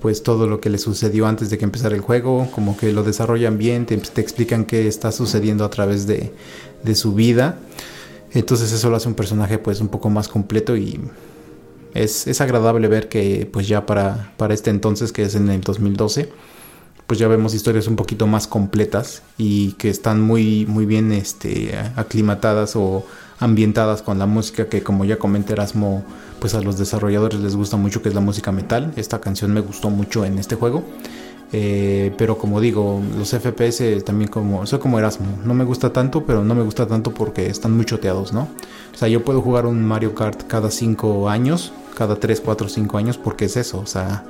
pues 0.00 0.22
todo 0.22 0.46
lo 0.46 0.60
que 0.60 0.70
le 0.70 0.78
sucedió 0.78 1.26
antes 1.26 1.50
de 1.50 1.58
que 1.58 1.64
empezara 1.64 1.94
el 1.94 2.00
juego, 2.00 2.48
como 2.52 2.76
que 2.76 2.90
lo 2.92 3.02
desarrollan 3.02 3.58
bien, 3.58 3.84
te, 3.84 3.94
explican 3.94 4.64
qué 4.64 4.88
está 4.88 5.12
sucediendo 5.12 5.62
a 5.62 5.68
través 5.68 6.06
de, 6.06 6.32
de 6.82 6.94
su 6.94 7.12
vida. 7.12 7.58
Entonces 8.32 8.72
eso 8.72 8.88
lo 8.88 8.96
hace 8.96 9.08
un 9.08 9.14
personaje 9.14 9.58
pues 9.58 9.80
un 9.80 9.88
poco 9.88 10.08
más 10.08 10.28
completo 10.28 10.76
y 10.76 11.00
es, 11.94 12.26
es 12.26 12.40
agradable 12.40 12.88
ver 12.88 13.08
que 13.08 13.48
pues 13.50 13.68
ya 13.68 13.84
para, 13.86 14.32
para 14.36 14.54
este 14.54 14.70
entonces 14.70 15.12
que 15.12 15.22
es 15.22 15.34
en 15.34 15.50
el 15.50 15.60
2012 15.60 16.30
pues 17.10 17.18
ya 17.18 17.26
vemos 17.26 17.54
historias 17.54 17.88
un 17.88 17.96
poquito 17.96 18.28
más 18.28 18.46
completas 18.46 19.22
y 19.36 19.72
que 19.72 19.90
están 19.90 20.20
muy, 20.20 20.64
muy 20.66 20.86
bien 20.86 21.10
este, 21.10 21.76
aclimatadas 21.96 22.76
o 22.76 23.04
ambientadas 23.40 24.00
con 24.00 24.20
la 24.20 24.26
música 24.26 24.68
que 24.68 24.84
como 24.84 25.04
ya 25.04 25.16
comenté 25.16 25.54
Erasmo, 25.54 26.04
pues 26.38 26.54
a 26.54 26.60
los 26.60 26.78
desarrolladores 26.78 27.40
les 27.40 27.56
gusta 27.56 27.76
mucho 27.76 28.00
que 28.00 28.10
es 28.10 28.14
la 28.14 28.20
música 28.20 28.52
metal. 28.52 28.92
Esta 28.94 29.20
canción 29.20 29.52
me 29.52 29.58
gustó 29.58 29.90
mucho 29.90 30.24
en 30.24 30.38
este 30.38 30.54
juego. 30.54 30.84
Eh, 31.52 32.14
pero 32.16 32.38
como 32.38 32.60
digo, 32.60 33.02
los 33.18 33.30
FPS 33.30 34.04
también 34.04 34.30
como... 34.30 34.64
Soy 34.64 34.78
como 34.78 34.96
Erasmo. 34.96 35.26
No 35.44 35.52
me 35.52 35.64
gusta 35.64 35.92
tanto, 35.92 36.24
pero 36.24 36.44
no 36.44 36.54
me 36.54 36.62
gusta 36.62 36.86
tanto 36.86 37.12
porque 37.12 37.48
están 37.48 37.74
muy 37.74 37.86
choteados, 37.86 38.32
¿no? 38.32 38.42
O 38.94 38.96
sea, 38.96 39.08
yo 39.08 39.24
puedo 39.24 39.42
jugar 39.42 39.66
un 39.66 39.84
Mario 39.84 40.14
Kart 40.14 40.46
cada 40.46 40.70
5 40.70 41.28
años, 41.28 41.72
cada 41.96 42.14
3, 42.14 42.40
4, 42.40 42.68
5 42.68 42.98
años, 42.98 43.18
porque 43.18 43.46
es 43.46 43.56
eso. 43.56 43.80
O 43.80 43.86
sea, 43.86 44.22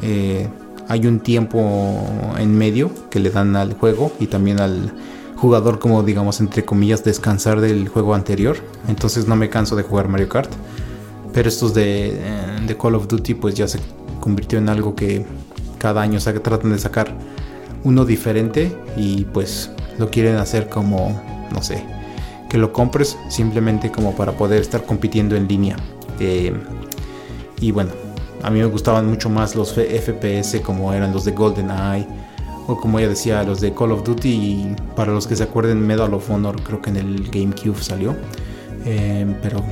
eh, 0.00 0.48
hay 0.88 1.06
un 1.06 1.20
tiempo 1.20 2.04
en 2.38 2.56
medio 2.56 2.90
que 3.10 3.20
le 3.20 3.30
dan 3.30 3.56
al 3.56 3.74
juego 3.74 4.12
y 4.20 4.26
también 4.26 4.60
al 4.60 4.92
jugador 5.36 5.78
como 5.78 6.02
digamos 6.02 6.40
entre 6.40 6.64
comillas 6.64 7.04
descansar 7.04 7.60
del 7.60 7.88
juego 7.88 8.14
anterior. 8.14 8.56
Entonces 8.88 9.26
no 9.26 9.36
me 9.36 9.48
canso 9.50 9.76
de 9.76 9.82
jugar 9.82 10.08
Mario 10.08 10.28
Kart. 10.28 10.50
Pero 11.32 11.48
estos 11.48 11.74
de, 11.74 12.10
eh, 12.10 12.20
de 12.66 12.76
Call 12.76 12.94
of 12.94 13.08
Duty 13.08 13.34
pues 13.34 13.54
ya 13.54 13.66
se 13.66 13.80
convirtió 14.20 14.58
en 14.58 14.68
algo 14.68 14.94
que 14.94 15.26
cada 15.78 16.00
año 16.00 16.18
tratan 16.20 16.70
de 16.70 16.78
sacar 16.78 17.12
uno 17.82 18.04
diferente 18.04 18.74
y 18.96 19.24
pues 19.26 19.70
lo 19.98 20.10
quieren 20.10 20.36
hacer 20.36 20.68
como, 20.68 21.20
no 21.52 21.62
sé, 21.62 21.84
que 22.48 22.56
lo 22.56 22.72
compres 22.72 23.18
simplemente 23.28 23.90
como 23.90 24.14
para 24.14 24.32
poder 24.32 24.60
estar 24.60 24.84
compitiendo 24.84 25.36
en 25.36 25.46
línea. 25.46 25.76
Eh, 26.20 26.54
y 27.60 27.70
bueno, 27.70 27.90
a 28.44 28.50
mí 28.50 28.60
me 28.60 28.66
gustaban 28.66 29.08
mucho 29.08 29.30
más 29.30 29.56
los 29.56 29.72
FPS 29.72 30.60
como 30.60 30.92
eran 30.92 31.14
los 31.14 31.24
de 31.24 31.32
GoldenEye 31.32 32.06
o 32.66 32.78
como 32.78 33.00
ya 33.00 33.08
decía 33.08 33.42
los 33.42 33.62
de 33.62 33.72
Call 33.72 33.92
of 33.92 34.04
Duty 34.04 34.28
y 34.28 34.76
para 34.94 35.12
los 35.12 35.26
que 35.26 35.34
se 35.34 35.44
acuerden 35.44 35.80
Medal 35.80 36.12
of 36.12 36.30
Honor 36.30 36.62
creo 36.62 36.82
que 36.82 36.90
en 36.90 36.96
el 36.96 37.30
GameCube 37.30 37.82
salió. 37.82 38.14
Eh, 38.84 39.26
pero 39.40 39.62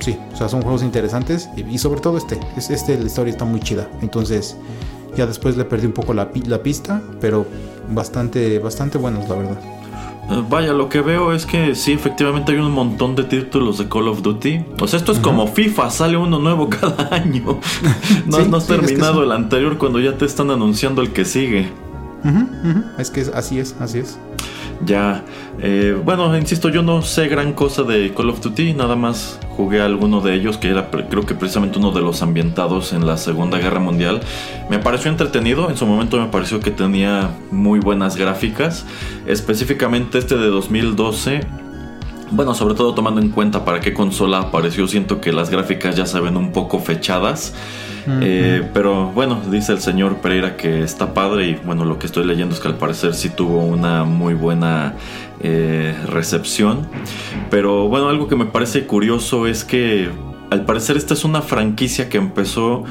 sí, 0.00 0.18
o 0.30 0.36
sea, 0.36 0.46
son 0.50 0.60
juegos 0.60 0.82
interesantes 0.82 1.48
y, 1.56 1.78
sobre 1.78 2.02
todo 2.02 2.18
este, 2.18 2.38
este 2.56 2.98
la 2.98 3.06
historia 3.06 3.32
está 3.32 3.46
muy 3.46 3.60
chida. 3.60 3.88
Entonces 4.02 4.58
ya 5.16 5.26
después 5.26 5.56
le 5.56 5.64
perdí 5.64 5.86
un 5.86 5.92
poco 5.92 6.12
la, 6.12 6.30
la 6.46 6.62
pista, 6.62 7.00
pero 7.22 7.46
bastante, 7.88 8.58
bastante 8.58 8.98
buenos, 8.98 9.26
la 9.26 9.36
verdad. 9.36 9.77
Eh, 10.30 10.42
vaya, 10.48 10.72
lo 10.72 10.88
que 10.88 11.00
veo 11.00 11.32
es 11.32 11.46
que 11.46 11.74
sí, 11.74 11.92
efectivamente 11.92 12.52
hay 12.52 12.58
un 12.58 12.70
montón 12.70 13.16
de 13.16 13.24
títulos 13.24 13.78
de 13.78 13.88
Call 13.88 14.08
of 14.08 14.22
Duty. 14.22 14.64
O 14.80 14.86
sea, 14.86 14.98
esto 14.98 15.12
es 15.12 15.18
como 15.18 15.46
FIFA, 15.46 15.90
sale 15.90 16.16
uno 16.16 16.38
nuevo 16.38 16.68
cada 16.80 17.14
año. 17.14 17.60
no, 18.26 18.38
no 18.44 18.56
has 18.56 18.66
terminado 18.66 19.22
el 19.22 19.32
anterior 19.32 19.78
cuando 19.78 20.00
ya 20.00 20.16
te 20.16 20.24
están 20.24 20.50
anunciando 20.50 21.02
el 21.02 21.12
que 21.12 21.24
sigue. 21.24 21.70
Es 22.98 23.10
que 23.10 23.24
así 23.32 23.58
es, 23.58 23.76
así 23.80 24.00
es. 24.00 24.18
Ya, 24.84 25.24
eh, 25.60 26.00
bueno, 26.04 26.36
insisto, 26.36 26.68
yo 26.68 26.82
no 26.82 27.02
sé 27.02 27.26
gran 27.26 27.52
cosa 27.52 27.82
de 27.82 28.14
Call 28.14 28.30
of 28.30 28.40
Duty, 28.40 28.74
nada 28.74 28.94
más 28.94 29.40
jugué 29.56 29.80
a 29.80 29.86
alguno 29.86 30.20
de 30.20 30.34
ellos, 30.34 30.56
que 30.56 30.68
era 30.68 30.88
creo 30.90 31.26
que 31.26 31.34
precisamente 31.34 31.78
uno 31.78 31.90
de 31.90 32.00
los 32.00 32.22
ambientados 32.22 32.92
en 32.92 33.04
la 33.04 33.16
Segunda 33.16 33.58
Guerra 33.58 33.80
Mundial. 33.80 34.20
Me 34.70 34.78
pareció 34.78 35.10
entretenido, 35.10 35.68
en 35.68 35.76
su 35.76 35.84
momento 35.84 36.20
me 36.20 36.28
pareció 36.28 36.60
que 36.60 36.70
tenía 36.70 37.30
muy 37.50 37.80
buenas 37.80 38.16
gráficas, 38.16 38.86
específicamente 39.26 40.18
este 40.18 40.36
de 40.36 40.46
2012. 40.46 41.40
Bueno, 42.30 42.54
sobre 42.54 42.74
todo 42.74 42.94
tomando 42.94 43.20
en 43.20 43.30
cuenta 43.30 43.64
para 43.64 43.80
qué 43.80 43.92
consola 43.92 44.38
apareció, 44.38 44.86
siento 44.86 45.20
que 45.20 45.32
las 45.32 45.50
gráficas 45.50 45.96
ya 45.96 46.06
se 46.06 46.20
ven 46.20 46.36
un 46.36 46.52
poco 46.52 46.78
fechadas. 46.78 47.54
Eh, 48.20 48.68
pero 48.72 49.10
bueno, 49.12 49.40
dice 49.50 49.72
el 49.72 49.80
señor 49.80 50.16
Pereira 50.18 50.56
que 50.56 50.82
está 50.82 51.14
padre 51.14 51.48
y 51.48 51.54
bueno, 51.54 51.84
lo 51.84 51.98
que 51.98 52.06
estoy 52.06 52.24
leyendo 52.24 52.54
es 52.54 52.60
que 52.60 52.68
al 52.68 52.76
parecer 52.76 53.14
sí 53.14 53.30
tuvo 53.30 53.64
una 53.64 54.04
muy 54.04 54.34
buena 54.34 54.94
eh, 55.40 55.94
recepción. 56.06 56.88
Pero 57.50 57.88
bueno, 57.88 58.08
algo 58.08 58.28
que 58.28 58.36
me 58.36 58.46
parece 58.46 58.86
curioso 58.86 59.46
es 59.46 59.64
que 59.64 60.08
al 60.50 60.64
parecer 60.64 60.96
esta 60.96 61.14
es 61.14 61.24
una 61.24 61.42
franquicia 61.42 62.08
que 62.08 62.18
empezó 62.18 62.84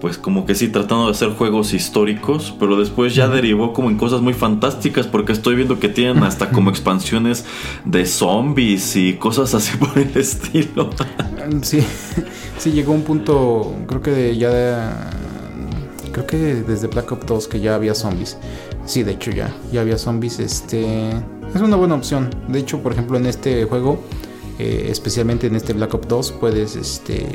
pues 0.00 0.16
como 0.16 0.46
que 0.46 0.54
sí 0.54 0.68
tratando 0.68 1.06
de 1.06 1.12
hacer 1.12 1.30
juegos 1.30 1.74
históricos, 1.74 2.54
pero 2.58 2.76
después 2.76 3.14
ya 3.14 3.28
derivó 3.28 3.72
como 3.72 3.90
en 3.90 3.96
cosas 3.96 4.20
muy 4.20 4.32
fantásticas 4.32 5.06
porque 5.06 5.32
estoy 5.32 5.56
viendo 5.56 5.80
que 5.80 5.88
tienen 5.88 6.22
hasta 6.22 6.50
como 6.52 6.70
expansiones 6.70 7.44
de 7.84 8.06
zombies 8.06 8.96
y 8.96 9.14
cosas 9.14 9.54
así 9.54 9.76
por 9.78 9.98
el 9.98 10.16
estilo. 10.16 10.90
Sí, 11.62 11.80
sí 12.58 12.72
llegó 12.72 12.92
un 12.92 13.02
punto, 13.02 13.74
creo 13.86 14.02
que 14.02 14.36
ya 14.36 15.10
creo 16.12 16.26
que 16.26 16.36
desde 16.36 16.88
Black 16.88 17.12
Ops 17.12 17.26
2 17.26 17.48
que 17.48 17.60
ya 17.60 17.74
había 17.74 17.94
zombies. 17.94 18.36
Sí, 18.84 19.02
de 19.02 19.12
hecho 19.12 19.30
ya, 19.30 19.54
ya 19.72 19.82
había 19.82 19.98
zombies, 19.98 20.40
este 20.40 21.10
es 21.10 21.60
una 21.60 21.76
buena 21.76 21.94
opción. 21.94 22.30
De 22.48 22.58
hecho, 22.58 22.82
por 22.82 22.92
ejemplo, 22.92 23.16
en 23.16 23.26
este 23.26 23.64
juego, 23.64 24.00
eh, 24.58 24.88
especialmente 24.90 25.46
en 25.46 25.56
este 25.56 25.72
Black 25.72 25.94
Ops 25.94 26.08
2, 26.08 26.32
puedes 26.32 26.76
este 26.76 27.26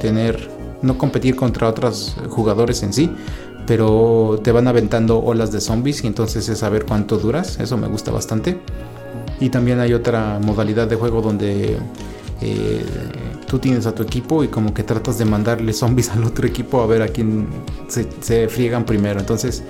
tener 0.00 0.48
no 0.82 0.98
competir 0.98 1.34
contra 1.34 1.68
otros 1.68 2.16
jugadores 2.28 2.82
en 2.82 2.92
sí, 2.92 3.10
pero 3.66 4.40
te 4.42 4.52
van 4.52 4.68
aventando 4.68 5.18
olas 5.18 5.50
de 5.50 5.60
zombies 5.60 6.04
y 6.04 6.06
entonces 6.06 6.48
es 6.48 6.58
saber 6.58 6.84
cuánto 6.84 7.18
duras, 7.18 7.58
eso 7.60 7.76
me 7.76 7.88
gusta 7.88 8.10
bastante. 8.10 8.58
Y 9.40 9.48
también 9.48 9.80
hay 9.80 9.94
otra 9.94 10.38
modalidad 10.40 10.86
de 10.86 10.96
juego 10.96 11.20
donde 11.20 11.76
eh, 12.40 12.84
tú 13.46 13.58
tienes 13.58 13.86
a 13.86 13.94
tu 13.94 14.02
equipo 14.02 14.44
y 14.44 14.48
como 14.48 14.74
que 14.74 14.82
tratas 14.82 15.18
de 15.18 15.24
mandarle 15.24 15.72
zombies 15.72 16.10
al 16.16 16.24
otro 16.24 16.46
equipo 16.46 16.82
a 16.82 16.86
ver 16.86 17.02
a 17.02 17.08
quién 17.08 17.48
se, 17.88 18.48
friegan 18.48 18.84
primero. 18.84 19.20
Entonces, 19.20 19.62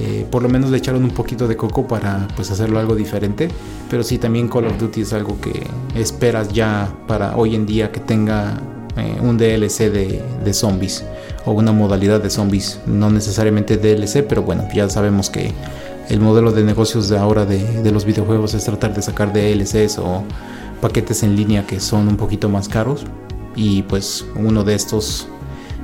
eh, 0.00 0.26
por 0.30 0.42
lo 0.42 0.48
menos 0.48 0.70
le 0.70 0.78
echaron 0.78 1.04
un 1.04 1.10
poquito 1.10 1.48
de 1.48 1.56
coco 1.56 1.86
para 1.86 2.28
pues 2.36 2.50
hacerlo 2.50 2.78
algo 2.78 2.94
diferente. 2.94 3.48
Pero 3.90 4.02
sí, 4.02 4.18
también 4.18 4.48
Call 4.48 4.66
of 4.66 4.78
Duty 4.78 5.02
es 5.02 5.12
algo 5.12 5.40
que 5.40 5.66
esperas 5.94 6.48
ya 6.52 6.92
para 7.06 7.36
hoy 7.36 7.54
en 7.54 7.66
día 7.66 7.92
que 7.92 8.00
tenga 8.00 8.60
eh, 8.96 9.18
un 9.20 9.36
DLC 9.36 9.90
de, 9.90 10.54
zombies 10.54 11.04
o 11.44 11.52
una 11.52 11.70
modalidad 11.70 12.18
de 12.18 12.30
zombies, 12.30 12.80
no 12.86 13.10
necesariamente 13.10 13.76
DLC, 13.76 14.24
pero 14.26 14.42
bueno, 14.42 14.66
ya 14.74 14.88
sabemos 14.88 15.28
que 15.28 15.52
el 16.08 16.18
modelo 16.20 16.50
de 16.50 16.64
negocios 16.64 17.10
de 17.10 17.18
ahora 17.18 17.44
de, 17.44 17.92
los 17.92 18.06
videojuegos 18.06 18.54
es 18.54 18.64
tratar 18.64 18.94
de 18.94 19.02
sacar 19.02 19.34
DLCs 19.34 19.98
o 19.98 20.24
paquetes 20.80 21.22
en 21.22 21.36
línea 21.36 21.66
que 21.66 21.80
son 21.80 22.08
un 22.08 22.16
poquito 22.16 22.48
más 22.48 22.68
caros. 22.68 23.04
Y 23.54 23.82
pues 23.82 24.26
uno 24.34 24.64
de 24.64 24.74
estos 24.74 25.28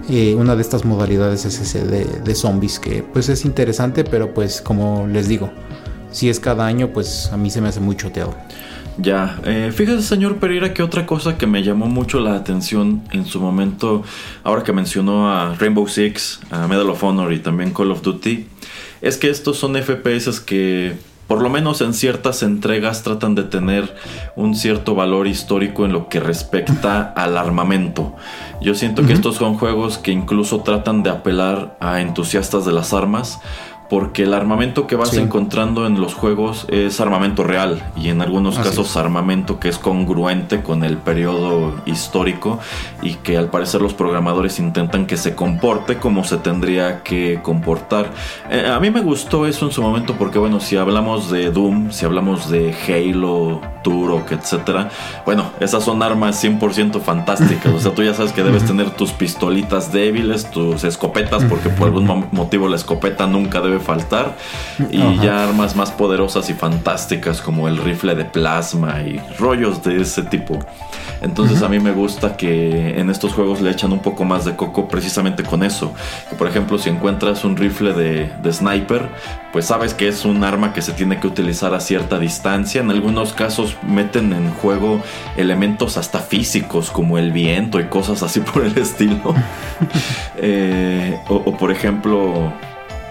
eh, 0.09 0.35
una 0.35 0.57
de 0.57 0.63
estas 0.63 0.85
modalidades 0.85 1.45
es 1.45 1.61
ese 1.61 1.85
de, 1.85 2.35
zombies 2.35 2.81
que 2.81 3.05
pues 3.05 3.29
es 3.29 3.45
interesante 3.45 4.03
pero 4.03 4.35
pues 4.35 4.61
como 4.61 5.07
les 5.07 5.29
digo 5.29 5.53
si 6.11 6.29
es 6.29 6.41
cada 6.41 6.67
año 6.67 6.89
pues 6.89 7.31
a 7.33 7.37
mí 7.37 7.51
se 7.51 7.61
me 7.61 7.69
hace 7.69 7.81
muy 7.81 7.97
choteado. 7.97 8.35
Ya, 8.99 9.41
eh, 9.45 9.73
fíjese 9.75 10.03
señor 10.03 10.37
Pereira 10.37 10.75
que 10.75 10.83
otra 10.83 11.07
cosa 11.07 11.39
que 11.39 11.47
me 11.47 11.63
llamó 11.63 11.87
mucho 11.87 12.21
la 12.21 12.35
atención 12.35 13.03
en 13.13 13.25
su 13.25 13.41
momento, 13.41 14.03
ahora 14.45 14.65
que 14.65 14.73
mencionó 14.73 15.33
a 15.33 15.55
Rainbow 15.55 15.89
Six, 15.89 16.41
a 16.51 16.67
Medal 16.69 16.91
of 16.91 17.03
Honor 17.03 17.33
y 17.33 17.39
también 17.39 17.73
Call 17.73 17.91
of 17.91 18.03
Duty, 18.03 18.47
es 19.01 19.17
que 19.17 19.31
estos 19.31 19.57
son 19.57 19.77
FPS 19.77 20.41
que 20.41 20.95
por 21.27 21.41
lo 21.41 21.49
menos 21.49 21.81
en 21.81 21.95
ciertas 21.95 22.43
entregas 22.43 23.03
tratan 23.03 23.35
de 23.35 23.45
tener 23.45 23.95
un 24.37 24.55
cierto 24.55 24.95
valor 24.95 25.27
histórico 25.27 25.85
en 25.85 25.93
lo 25.93 26.09
que 26.09 26.21
respecta 26.21 27.13
al 27.17 27.37
armamento. 27.37 28.15
Yo 28.61 28.75
siento 28.75 29.07
que 29.07 29.13
estos 29.13 29.37
son 29.37 29.55
juegos 29.59 29.99
que 29.99 30.13
incluso 30.13 30.61
tratan 30.61 31.03
de 31.03 31.11
apelar 31.11 31.77
a 31.81 32.01
entusiastas 32.01 32.65
de 32.65 32.73
las 32.73 32.93
armas 32.93 33.41
porque 33.93 34.23
el 34.23 34.33
armamento 34.33 34.87
que 34.87 34.97
vas 34.97 35.13
encontrando 35.19 35.87
en 35.87 36.01
los 36.01 36.15
juegos 36.15 36.65
es 36.71 36.99
armamento 36.99 37.45
real 37.45 37.83
y 37.95 38.09
en 38.09 38.23
algunos 38.23 38.59
casos 38.59 38.97
armamento 38.97 39.61
que 39.61 39.69
es 39.69 39.77
congruente 39.77 40.63
con 40.63 40.83
el 40.83 40.97
periodo 40.97 41.75
histórico 41.85 42.59
y 43.03 43.17
que 43.17 43.37
al 43.37 43.51
parecer 43.51 43.83
los 43.83 43.93
programadores 43.93 44.59
intentan 44.59 45.05
que 45.05 45.19
se 45.19 45.35
comporte 45.35 45.99
como 45.99 46.25
se 46.25 46.39
tendría 46.39 47.03
que 47.03 47.41
comportar. 47.43 48.11
Eh, 48.49 48.67
a 48.67 48.81
mí 48.81 48.91
me 48.91 49.03
gustó 49.03 49.47
eso 49.47 49.67
en 49.67 49.73
su 49.73 49.83
momento 49.83 50.15
porque 50.19 50.39
bueno, 50.39 50.59
si 50.59 50.79
hablamos 50.79 51.31
de 51.31 51.51
Doom, 51.51 51.91
si 51.91 52.07
hablamos 52.07 52.49
de 52.49 52.75
Halo, 52.89 53.61
Turok, 53.83 54.33
etcétera, 54.33 54.89
bueno, 55.27 55.51
esas 55.61 55.85
son 55.85 56.03
armas 56.03 56.43
100% 56.43 56.99
fantásticas, 57.01 57.75
o 57.75 57.81
sea, 57.81 57.93
tú 57.93 58.03
ya 58.03 58.15
sabes 58.15 58.33
que 58.33 58.43
debes 58.43 58.65
tener 58.65 58.89
tus 58.91 59.11
pistolitas 59.13 59.93
débiles, 59.93 60.51
tus 60.51 60.85
escopetas 60.85 61.45
porque 61.45 61.69
por 61.69 61.89
algún 61.89 62.29
motivo 62.33 62.69
la 62.69 62.77
escopeta 62.77 63.27
nunca 63.27 63.61
debe 63.61 63.82
faltar. 63.83 64.37
Y 64.91 64.99
ya 65.19 65.45
armas 65.45 65.77
más 65.77 65.91
poderosas 65.91 66.49
y 66.51 66.55
fantásticas 66.55 67.41
como 67.41 67.69
el 67.69 67.77
rifle 67.77 68.15
de 68.15 68.25
plasma 68.25 69.03
y 69.03 69.21
rollos 69.39 69.83
de 69.83 70.01
ese 70.01 70.23
tipo. 70.23 70.59
Entonces 71.23 71.63
a 71.63 71.69
mí 71.69 71.79
me 71.79 71.93
gusta 71.93 72.37
que 72.37 72.99
en 72.99 73.09
estos 73.09 73.33
juegos 73.33 73.61
le 73.61 73.71
echan 73.71 73.93
un 73.93 74.01
poco 74.01 74.25
más 74.25 74.45
de 74.45 74.57
coco 74.57 74.89
precisamente 74.89 75.45
con 75.45 75.63
eso. 75.63 75.95
Que 76.29 76.35
por 76.35 76.49
ejemplo 76.49 76.79
si 76.79 76.91
encuentras 76.91 77.45
un 77.45 77.57
rifle 77.57 77.93
de, 77.93 78.31
de 78.43 78.53
sniper, 78.53 79.09
pues 79.53 79.67
sabes 79.67 79.95
que 79.95 80.09
es 80.09 80.25
un 80.25 80.43
arma 80.43 80.73
que 80.73 80.83
se 80.83 80.93
tiene 80.93 81.21
que 81.21 81.29
utilizar 81.29 81.75
a 81.75 81.81
cierta 81.81 82.19
distancia. 82.19 82.81
En 82.81 82.91
algunos 82.91 83.35
casos 83.35 83.77
meten 83.87 84.33
en 84.33 84.51
juego 84.55 85.01
elementos 85.37 85.97
hasta 85.97 86.19
físicos 86.19 86.91
como 86.91 87.19
el 87.19 87.31
viento 87.31 87.79
y 87.79 87.85
cosas 87.85 88.23
así 88.25 88.41
por 88.53 88.65
el 88.65 88.77
estilo. 88.77 89.35
Eh, 90.45 91.21
o 91.29 91.57
por 91.57 91.71
ejemplo 91.71 92.53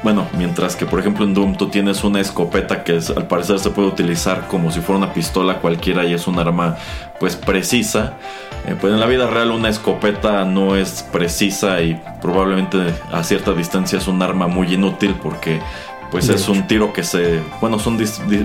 bueno, 0.03 0.27
mientras 0.37 0.75
que 0.75 0.85
por 0.85 0.99
ejemplo 0.99 1.25
en 1.25 1.33
Doom 1.33 1.55
tú 1.55 1.69
tienes 1.69 2.03
una 2.03 2.19
escopeta 2.19 2.83
que 2.83 2.99
al 3.15 3.27
parecer 3.27 3.59
se 3.59 3.69
puede 3.69 3.87
utilizar 3.87 4.47
como 4.47 4.71
si 4.71 4.79
fuera 4.79 4.97
una 4.97 5.13
pistola 5.13 5.59
cualquiera 5.59 6.05
y 6.05 6.13
es 6.13 6.27
un 6.27 6.39
arma 6.39 6.77
pues 7.19 7.35
precisa. 7.35 8.13
Eh, 8.67 8.75
pues 8.79 8.93
en 8.93 8.99
la 8.99 9.07
vida 9.07 9.27
real 9.27 9.51
una 9.51 9.69
escopeta 9.69 10.45
no 10.45 10.75
es 10.75 11.03
precisa 11.11 11.81
y 11.81 11.99
probablemente 12.21 12.77
a 13.11 13.23
cierta 13.23 13.53
distancia 13.53 13.97
es 13.97 14.07
un 14.07 14.21
arma 14.21 14.47
muy 14.47 14.73
inútil 14.73 15.15
porque 15.21 15.59
pues 16.11 16.27
es 16.27 16.49
un 16.49 16.67
tiro 16.67 16.91
que 16.91 17.03
se, 17.03 17.41
bueno, 17.61 17.79
son 17.79 17.97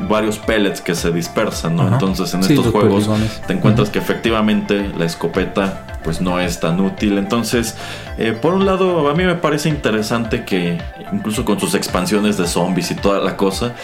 varios 0.08 0.38
pellets 0.38 0.80
que 0.80 0.94
se 0.94 1.10
dispersan, 1.10 1.74
¿no? 1.74 1.88
Entonces 1.88 2.32
en 2.32 2.40
estos 2.40 2.68
juegos 2.68 3.10
te 3.46 3.52
encuentras 3.52 3.90
que 3.90 3.98
efectivamente 3.98 4.92
la 4.96 5.04
escopeta 5.04 5.98
pues 6.04 6.20
no 6.20 6.38
es 6.38 6.60
tan 6.60 6.80
útil. 6.80 7.18
Entonces, 7.18 7.74
eh, 8.16 8.30
por 8.30 8.54
un 8.54 8.64
lado, 8.64 9.10
a 9.10 9.14
mí 9.14 9.24
me 9.24 9.34
parece 9.34 9.68
interesante 9.68 10.44
que 10.44 10.78
incluso 11.12 11.44
con 11.44 11.58
sus 11.58 11.74
expansiones 11.74 12.38
de 12.38 12.46
zombies 12.46 12.92
y 12.92 12.94
toda 12.94 13.18
la 13.18 13.36
cosa, 13.36 13.74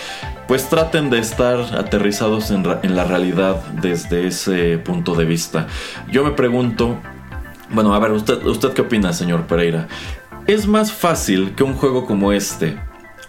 pues 0.46 0.68
traten 0.68 1.10
de 1.10 1.18
estar 1.18 1.58
aterrizados 1.76 2.52
en, 2.52 2.64
en 2.84 2.94
la 2.94 3.02
realidad 3.02 3.56
desde 3.82 4.28
ese 4.28 4.78
punto 4.78 5.16
de 5.16 5.24
vista. 5.24 5.66
Yo 6.08 6.22
me 6.22 6.30
pregunto, 6.30 6.98
bueno, 7.70 7.92
a 7.92 7.98
ver, 7.98 8.12
usted, 8.12 8.46
¿usted 8.46 8.72
qué 8.72 8.82
opina, 8.82 9.12
señor 9.12 9.48
Pereira? 9.48 9.88
¿Es 10.46 10.68
más 10.68 10.92
fácil 10.92 11.56
que 11.56 11.64
un 11.64 11.74
juego 11.74 12.06
como 12.06 12.32
este 12.32 12.78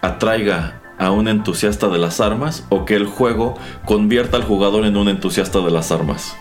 atraiga 0.03 0.81
a 0.99 1.11
un 1.11 1.27
entusiasta 1.27 1.87
de 1.87 1.97
las 1.97 2.19
armas 2.19 2.65
o 2.69 2.85
que 2.85 2.95
el 2.95 3.07
juego 3.07 3.55
convierta 3.85 4.37
al 4.37 4.43
jugador 4.43 4.85
en 4.85 4.97
un 4.97 5.07
entusiasta 5.07 5.59
de 5.59 5.71
las 5.71 5.91
armas? 5.91 6.35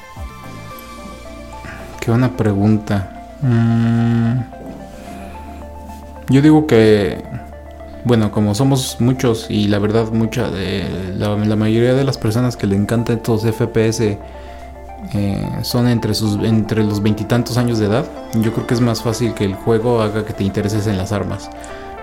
Qué 2.01 2.11
buena 2.11 2.37
pregunta. 2.37 3.39
Mm, 3.41 4.41
yo 6.29 6.43
digo 6.43 6.67
que, 6.67 7.23
bueno, 8.05 8.33
como 8.33 8.55
somos 8.55 8.97
muchos 9.01 9.47
y 9.49 9.69
la 9.69 9.79
verdad 9.79 10.11
mucha 10.13 10.51
de 10.51 11.15
la, 11.17 11.57
mayoría 11.57 11.95
de 11.95 12.05
las 12.05 12.19
personas 12.19 12.57
que 12.57 12.67
le 12.67 12.75
encantan 12.75 13.19
estos 13.19 13.43
FPS 13.43 14.19
eh, 15.15 15.59
son 15.63 15.87
entre 15.89 16.15
sus 16.15 16.43
entre 16.45 16.83
los 16.83 17.01
veintitantos 17.01 17.57
años 17.57 17.79
de 17.79 17.87
edad. 17.87 18.07
Yo 18.35 18.53
creo 18.53 18.67
que 18.67 18.75
es 18.75 18.81
más 18.81 19.03
fácil 19.03 19.35
que 19.35 19.45
el 19.45 19.55
juego 19.55 20.03
haga 20.03 20.25
que 20.25 20.33
te 20.33 20.43
intereses 20.43 20.89
en 20.89 20.99
las 20.99 21.13
armas 21.13 21.49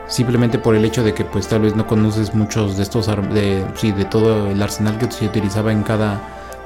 simplemente 0.10 0.58
por 0.58 0.76
el 0.76 0.84
hecho 0.84 1.04
de 1.04 1.14
que 1.14 1.24
pues 1.24 1.48
tal 1.48 1.62
vez 1.62 1.76
no 1.76 1.88
conoces 1.88 2.34
muchos 2.34 2.76
de 2.76 2.84
estos 2.84 3.08
de, 3.08 3.66
sí, 3.76 3.92
de 3.92 4.06
todo 4.06 4.50
el 4.50 4.62
arsenal 4.62 4.98
que 4.98 5.10
se 5.10 5.26
utilizaba 5.26 5.72
en 5.72 5.84
cada 5.84 6.20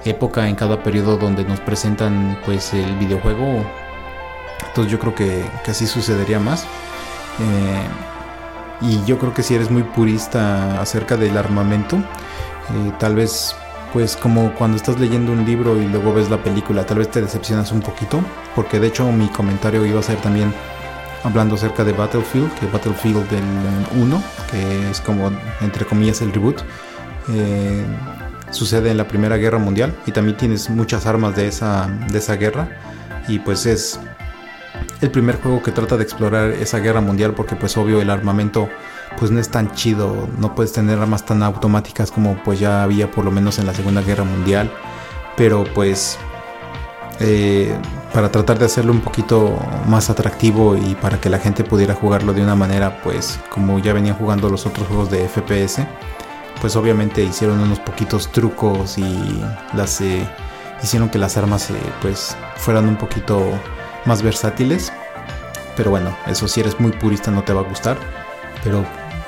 época, 0.06 0.48
en 0.48 0.56
cada 0.56 0.82
periodo 0.82 1.18
donde 1.18 1.44
nos 1.44 1.60
presentan 1.60 2.40
pues 2.46 2.74
el 2.74 2.96
videojuego. 2.96 3.64
Entonces 4.68 4.92
yo 4.92 4.98
creo 4.98 5.14
que, 5.14 5.46
así 5.68 5.86
sucedería 5.86 6.40
más. 6.40 6.64
Eh, 6.64 7.88
y 8.82 9.04
yo 9.06 9.20
creo 9.20 9.34
que 9.34 9.44
si 9.44 9.56
eres 9.56 9.70
muy 9.70 9.84
purista 9.84 10.82
acerca 10.82 11.16
del 11.18 11.38
armamento, 11.38 11.98
eh, 11.98 12.92
tal 13.00 13.16
vez 13.16 13.56
pues 13.92 14.18
como 14.18 14.54
cuando 14.56 14.76
estás 14.76 15.00
leyendo 15.00 15.32
un 15.32 15.46
libro 15.46 15.80
y 15.80 15.86
luego 15.86 16.14
ves 16.14 16.30
la 16.30 16.42
película, 16.42 16.84
tal 16.84 16.98
vez 16.98 17.12
te 17.12 17.22
decepcionas 17.22 17.72
un 17.72 17.82
poquito, 17.82 18.22
porque 18.56 18.80
de 18.80 18.88
hecho 18.88 19.10
mi 19.12 19.28
comentario 19.28 19.86
iba 19.86 20.00
a 20.00 20.04
ser 20.04 20.20
también 20.20 20.52
hablando 21.24 21.56
acerca 21.56 21.84
de 21.84 21.94
Battlefield, 21.94 22.54
que 22.56 22.66
Battlefield 22.68 23.30
del 23.30 23.44
1, 24.02 24.24
que 24.52 24.90
es 24.90 25.02
como 25.02 25.32
entre 25.62 25.86
comillas 25.86 26.22
el 26.22 26.34
reboot, 26.34 26.62
eh, 27.30 27.84
sucede 28.52 28.92
en 28.92 28.98
la 28.98 29.08
Primera 29.08 29.38
Guerra 29.38 29.58
Mundial 29.58 29.96
y 30.06 30.12
también 30.12 30.38
tienes 30.38 30.70
muchas 30.70 31.06
armas 31.06 31.36
de 31.36 31.48
esa, 31.48 31.88
de 32.12 32.18
esa 32.18 32.36
guerra 32.36 32.70
y 33.28 33.40
pues 33.40 33.66
es 33.66 34.00
el 35.02 35.12
primer 35.12 35.42
juego 35.42 35.62
que 35.62 35.72
trata 35.72 35.98
de 35.98 36.04
explorar 36.04 36.52
esa 36.52 36.80
guerra 36.80 37.02
mundial 37.02 37.34
porque 37.34 37.56
pues 37.56 37.78
obvio 37.78 38.02
el 38.02 38.10
armamento 38.10 38.70
pues 39.18 39.32
no 39.32 39.40
es 39.40 39.50
tan 39.50 39.74
chido, 39.74 40.28
no 40.40 40.56
puedes 40.56 40.74
tener 40.74 41.00
armas 41.00 41.26
tan 41.26 41.44
automáticas 41.44 42.12
como 42.12 42.36
pues 42.44 42.60
ya 42.60 42.84
había 42.84 43.10
por 43.12 43.26
lo 43.26 43.32
menos 43.32 43.60
en 43.60 43.66
la 43.66 43.74
Segunda 43.74 44.02
Guerra 44.02 44.24
Mundial, 44.24 44.72
pero 45.38 45.64
pues 45.74 46.18
eh, 47.20 47.76
para 48.14 48.30
tratar 48.30 48.60
de 48.60 48.66
hacerlo 48.66 48.92
un 48.92 49.02
poquito 49.02 49.60
más 49.88 50.10
atractivo 50.10 50.78
y 50.78 50.96
para 50.96 51.20
que 51.20 51.30
la 51.30 51.40
gente 51.40 51.64
pudiera 51.64 51.96
jugarlo 51.96 52.34
de 52.34 52.44
una 52.44 52.56
manera 52.56 53.02
pues 53.02 53.40
como 53.50 53.80
ya 53.80 53.92
venían 53.92 54.16
jugando 54.16 54.50
los 54.50 54.66
otros 54.66 54.88
juegos 54.88 55.10
de 55.10 55.28
FPS 55.28 55.86
pues 56.62 56.78
obviamente 56.78 57.24
hicieron 57.24 57.60
unos 57.60 57.80
poquitos 57.80 58.32
trucos 58.32 58.98
y 58.98 59.44
las 59.74 60.00
eh, 60.00 60.26
hicieron 60.82 61.10
que 61.10 61.18
las 61.18 61.36
armas 61.36 61.70
eh, 61.72 61.76
pues 62.02 62.38
fueran 62.56 62.88
un 62.88 62.96
poquito 62.96 63.44
más 64.06 64.22
versátiles. 64.22 64.94
Pero 65.76 65.90
bueno 65.90 66.16
eso 66.26 66.48
si 66.48 66.62
eres 66.62 66.80
muy 66.80 66.92
purista 66.92 67.32
no 67.32 67.44
te 67.44 67.52
va 67.52 67.60
a 67.60 67.66
gustar. 67.66 67.98
Pero 68.64 68.86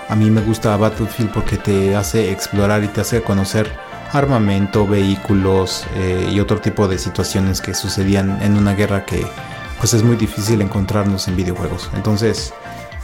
a 0.08 0.16
mí 0.16 0.30
me 0.32 0.40
gusta 0.40 0.78
Battlefield 0.78 1.34
porque 1.34 1.58
te 1.58 1.96
hace 1.96 2.32
explorar 2.32 2.84
y 2.84 2.88
te 2.88 3.02
hace 3.02 3.22
conocer 3.22 3.70
armamento, 4.18 4.88
vehículos 4.88 5.86
eh, 5.96 6.30
y 6.32 6.40
otro 6.40 6.62
tipo 6.62 6.88
de 6.88 6.98
situaciones 6.98 7.62
que 7.62 7.74
sucedían 7.74 8.42
en 8.42 8.58
una 8.58 8.74
guerra 8.74 9.06
que 9.06 9.26
pues 9.80 9.94
es 9.94 10.04
muy 10.04 10.16
difícil 10.16 10.62
encontrarnos 10.62 11.28
en 11.28 11.36
videojuegos. 11.36 11.90
Entonces 11.94 12.54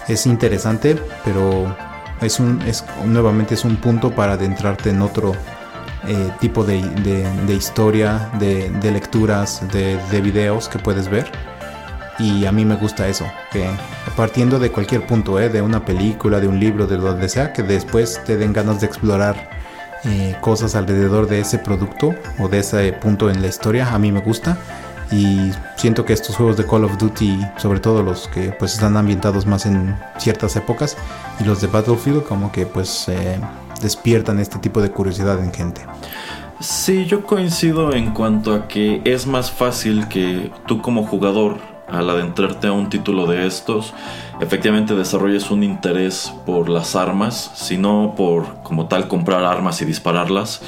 es 0.08 0.26
interesante, 0.26 0.98
pero 1.24 1.76
es 2.22 2.40
un 2.40 2.62
es 2.64 2.84
nuevamente 3.06 3.56
es 3.56 3.66
un 3.66 3.78
punto 3.78 4.12
para 4.12 4.34
adentrarte 4.34 4.90
en 4.90 5.02
otro 5.02 5.34
eh, 6.08 6.32
tipo 6.40 6.64
de, 6.64 6.80
historia, 7.50 8.32
de, 8.40 8.92
lecturas, 8.92 9.62
de, 9.72 10.22
videos 10.22 10.68
que 10.68 10.80
puedes 10.80 11.10
ver. 11.10 11.32
Y 12.18 12.46
a 12.46 12.52
mí 12.52 12.66
me 12.66 12.76
gusta 12.76 13.08
eso, 13.08 13.26
que 13.52 13.70
partiendo 14.16 14.60
de 14.60 14.72
cualquier 14.72 15.06
punto, 15.06 15.40
eh, 15.40 15.50
de 15.50 15.62
una 15.62 15.86
película, 15.86 16.40
de 16.40 16.48
un 16.48 16.60
libro, 16.60 16.88
de 16.88 16.98
donde 16.98 17.30
sea, 17.30 17.54
que 17.54 17.64
después 17.64 18.22
te 18.26 18.38
den 18.38 18.54
ganas 18.54 18.82
de 18.82 18.88
explorar 18.88 19.61
eh, 20.06 20.36
cosas 20.42 20.76
alrededor 20.76 21.28
de 21.28 21.40
ese 21.40 21.60
producto 21.60 22.16
o 22.40 22.48
de 22.48 22.60
ese 22.60 22.94
punto 22.94 23.30
en 23.30 23.42
la 23.42 23.48
historia. 23.48 23.94
A 23.94 24.00
mí 24.00 24.12
me 24.12 24.22
gusta 24.22 24.58
y 25.12 25.52
siento 25.76 26.06
que 26.06 26.14
estos 26.14 26.36
juegos 26.36 26.58
de 26.58 26.66
Call 26.66 26.86
of 26.86 26.98
Duty, 26.98 27.40
sobre 27.58 27.80
todo 27.80 28.02
los 28.02 28.28
que 28.30 28.52
pues 28.52 28.74
están 28.74 28.98
ambientados 28.98 29.46
más 29.46 29.66
en 29.66 29.96
ciertas 30.18 30.56
épocas 30.56 30.98
y 31.40 31.44
los 31.44 31.62
de 31.62 31.68
Battlefield, 31.68 32.24
como 32.24 32.52
que 32.52 32.66
pues 32.66 33.08
eh, 33.10 33.40
despiertan 33.82 34.40
este 34.40 34.60
tipo 34.60 34.82
de 34.82 34.90
curiosidad 34.90 35.40
en 35.44 35.54
gente. 35.54 35.82
Sí, 36.62 37.06
yo 37.06 37.26
coincido 37.26 37.94
en 37.94 38.14
cuanto 38.14 38.54
a 38.54 38.68
que 38.68 39.02
es 39.04 39.26
más 39.26 39.52
fácil 39.52 40.08
que 40.08 40.52
tú 40.68 40.82
como 40.82 41.06
jugador 41.06 41.71
al 41.92 42.10
adentrarte 42.10 42.68
a 42.68 42.72
un 42.72 42.90
título 42.90 43.28
de 43.28 43.46
estos, 43.46 43.94
efectivamente 44.40 44.96
desarrolles 44.96 45.52
un 45.52 45.64
interés 45.64 46.34
por 46.46 46.70
las 46.70 46.96
armas, 46.96 47.52
sino 47.56 48.14
por 48.16 48.64
como 48.64 48.88
tal 48.88 49.08
comprar 49.08 49.44
armas 49.44 49.82
y 49.82 49.86
dispararlas. 49.86 50.62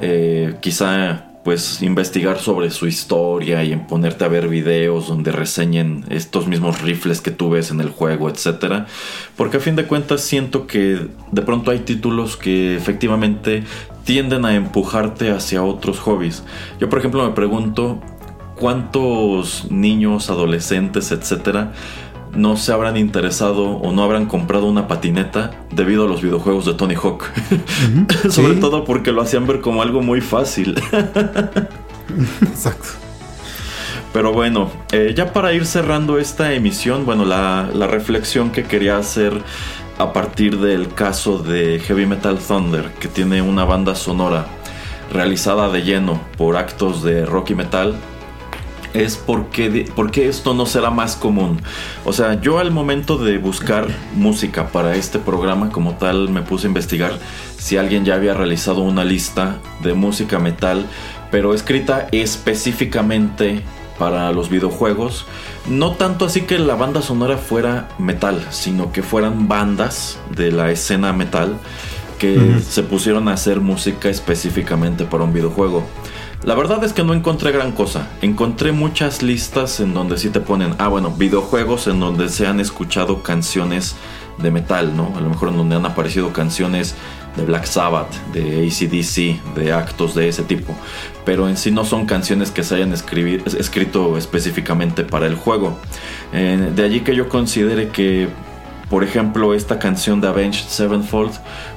Eh, 0.00 0.56
quizá 0.60 1.26
pues 1.44 1.82
investigar 1.82 2.38
sobre 2.38 2.70
su 2.70 2.86
historia 2.86 3.62
y 3.62 3.72
en 3.72 3.86
ponerte 3.86 4.24
a 4.24 4.28
ver 4.28 4.48
videos 4.48 5.08
donde 5.08 5.30
reseñen 5.30 6.06
estos 6.08 6.46
mismos 6.46 6.80
rifles 6.80 7.20
que 7.20 7.30
tú 7.30 7.50
ves 7.50 7.70
en 7.70 7.80
el 7.80 7.90
juego, 7.90 8.30
etcétera. 8.30 8.86
Porque 9.36 9.58
a 9.58 9.60
fin 9.60 9.76
de 9.76 9.84
cuentas 9.84 10.22
siento 10.22 10.66
que 10.66 11.06
de 11.30 11.42
pronto 11.42 11.70
hay 11.70 11.80
títulos 11.80 12.38
que 12.38 12.74
efectivamente 12.76 13.62
tienden 14.04 14.46
a 14.46 14.54
empujarte 14.54 15.30
hacia 15.30 15.62
otros 15.62 16.00
hobbies. 16.00 16.42
Yo 16.80 16.88
por 16.88 16.98
ejemplo 16.98 17.26
me 17.26 17.34
pregunto 17.34 18.00
cuántos 18.64 19.70
niños, 19.70 20.30
adolescentes, 20.30 21.12
etcétera, 21.12 21.72
no 22.34 22.56
se 22.56 22.72
habrán 22.72 22.96
interesado 22.96 23.72
o 23.72 23.92
no 23.92 24.02
habrán 24.02 24.24
comprado 24.24 24.64
una 24.64 24.88
patineta 24.88 25.50
debido 25.70 26.06
a 26.06 26.08
los 26.08 26.22
videojuegos 26.22 26.64
de 26.64 26.72
Tony 26.72 26.94
Hawk. 26.94 27.24
Sobre 28.30 28.54
todo 28.54 28.86
porque 28.86 29.12
lo 29.12 29.20
hacían 29.20 29.46
ver 29.46 29.60
como 29.60 29.82
algo 29.82 30.00
muy 30.00 30.22
fácil. 30.22 30.80
Exacto. 32.40 32.88
Pero 34.14 34.32
bueno, 34.32 34.70
eh, 34.92 35.12
ya 35.14 35.34
para 35.34 35.52
ir 35.52 35.66
cerrando 35.66 36.16
esta 36.18 36.54
emisión, 36.54 37.04
bueno, 37.04 37.26
la, 37.26 37.68
la 37.70 37.86
reflexión 37.86 38.50
que 38.50 38.64
quería 38.64 38.96
hacer 38.96 39.42
a 39.98 40.14
partir 40.14 40.58
del 40.58 40.94
caso 40.94 41.36
de 41.36 41.80
Heavy 41.80 42.06
Metal 42.06 42.38
Thunder, 42.38 42.92
que 42.98 43.08
tiene 43.08 43.42
una 43.42 43.66
banda 43.66 43.94
sonora 43.94 44.46
realizada 45.12 45.68
de 45.68 45.82
lleno 45.82 46.18
por 46.38 46.56
actos 46.56 47.02
de 47.02 47.26
rock 47.26 47.50
y 47.50 47.56
metal, 47.56 48.00
es 48.94 49.16
por 49.16 49.48
qué, 49.48 49.86
esto 50.28 50.54
no 50.54 50.66
será 50.66 50.90
más 50.90 51.16
común. 51.16 51.60
O 52.04 52.12
sea, 52.12 52.40
yo 52.40 52.58
al 52.58 52.70
momento 52.70 53.18
de 53.18 53.38
buscar 53.38 53.88
música 54.14 54.68
para 54.68 54.96
este 54.96 55.18
programa 55.18 55.70
como 55.70 55.94
tal 55.94 56.30
me 56.30 56.42
puse 56.42 56.66
a 56.66 56.68
investigar 56.68 57.18
si 57.58 57.76
alguien 57.76 58.04
ya 58.04 58.14
había 58.14 58.34
realizado 58.34 58.80
una 58.82 59.04
lista 59.04 59.58
de 59.82 59.94
música 59.94 60.38
metal, 60.38 60.86
pero 61.30 61.54
escrita 61.54 62.06
específicamente 62.12 63.62
para 63.98 64.32
los 64.32 64.48
videojuegos. 64.48 65.26
No 65.68 65.92
tanto 65.92 66.26
así 66.26 66.42
que 66.42 66.58
la 66.58 66.76
banda 66.76 67.02
sonora 67.02 67.36
fuera 67.36 67.88
metal, 67.98 68.46
sino 68.50 68.92
que 68.92 69.02
fueran 69.02 69.48
bandas 69.48 70.18
de 70.34 70.52
la 70.52 70.70
escena 70.70 71.12
metal 71.12 71.58
que 72.18 72.60
se 72.66 72.84
pusieron 72.84 73.28
a 73.28 73.32
hacer 73.32 73.60
música 73.60 74.08
específicamente 74.08 75.04
para 75.04 75.24
un 75.24 75.32
videojuego. 75.32 75.84
La 76.44 76.54
verdad 76.54 76.84
es 76.84 76.92
que 76.92 77.04
no 77.04 77.14
encontré 77.14 77.52
gran 77.52 77.72
cosa. 77.72 78.10
Encontré 78.20 78.70
muchas 78.70 79.22
listas 79.22 79.80
en 79.80 79.94
donde 79.94 80.18
sí 80.18 80.28
te 80.28 80.40
ponen, 80.40 80.74
ah 80.78 80.88
bueno, 80.88 81.10
videojuegos 81.10 81.86
en 81.86 82.00
donde 82.00 82.28
se 82.28 82.46
han 82.46 82.60
escuchado 82.60 83.22
canciones 83.22 83.96
de 84.36 84.50
metal, 84.50 84.94
¿no? 84.94 85.10
A 85.16 85.22
lo 85.22 85.30
mejor 85.30 85.48
en 85.48 85.56
donde 85.56 85.76
han 85.76 85.86
aparecido 85.86 86.34
canciones 86.34 86.96
de 87.34 87.46
Black 87.46 87.64
Sabbath, 87.64 88.12
de 88.34 88.66
ACDC, 88.66 89.54
de 89.54 89.72
actos 89.72 90.14
de 90.14 90.28
ese 90.28 90.42
tipo. 90.42 90.74
Pero 91.24 91.48
en 91.48 91.56
sí 91.56 91.70
no 91.70 91.86
son 91.86 92.04
canciones 92.04 92.50
que 92.50 92.62
se 92.62 92.74
hayan 92.74 92.92
escrito 92.92 94.18
específicamente 94.18 95.02
para 95.02 95.26
el 95.26 95.36
juego. 95.36 95.78
Eh, 96.34 96.72
de 96.76 96.84
allí 96.84 97.00
que 97.00 97.16
yo 97.16 97.30
considere 97.30 97.88
que, 97.88 98.28
por 98.90 99.02
ejemplo, 99.02 99.54
esta 99.54 99.78
canción 99.78 100.20
de 100.20 100.28
Avenged 100.28 100.68
Sevenfold, 100.68 101.32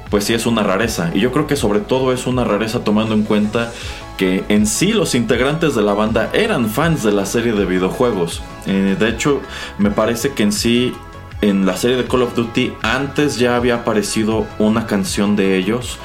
pues 0.09 0.23
sí 0.25 0.33
es 0.33 0.45
una 0.45 0.63
rareza. 0.63 1.11
Y 1.13 1.19
yo 1.19 1.31
creo 1.31 1.47
que 1.47 1.55
sobre 1.55 1.79
todo 1.79 2.13
es 2.13 2.27
una 2.27 2.43
rareza 2.43 2.83
tomando 2.83 3.13
en 3.13 3.23
cuenta 3.23 3.71
que 4.17 4.43
en 4.49 4.65
sí 4.65 4.93
los 4.93 5.15
integrantes 5.15 5.75
de 5.75 5.83
la 5.83 5.93
banda 5.93 6.29
eran 6.33 6.69
fans 6.69 7.03
de 7.03 7.11
la 7.11 7.25
serie 7.25 7.53
de 7.53 7.65
videojuegos. 7.65 8.41
Eh, 8.65 8.95
de 8.99 9.09
hecho, 9.09 9.41
me 9.77 9.91
parece 9.91 10.33
que 10.33 10.43
en 10.43 10.51
sí 10.51 10.93
en 11.41 11.65
la 11.65 11.77
serie 11.77 11.97
de 11.97 12.05
Call 12.05 12.23
of 12.23 12.35
Duty 12.35 12.73
antes 12.81 13.37
ya 13.37 13.55
había 13.55 13.75
aparecido 13.75 14.47
una 14.57 14.87
canción 14.87 15.35
de 15.35 15.55
ellos, 15.55 15.99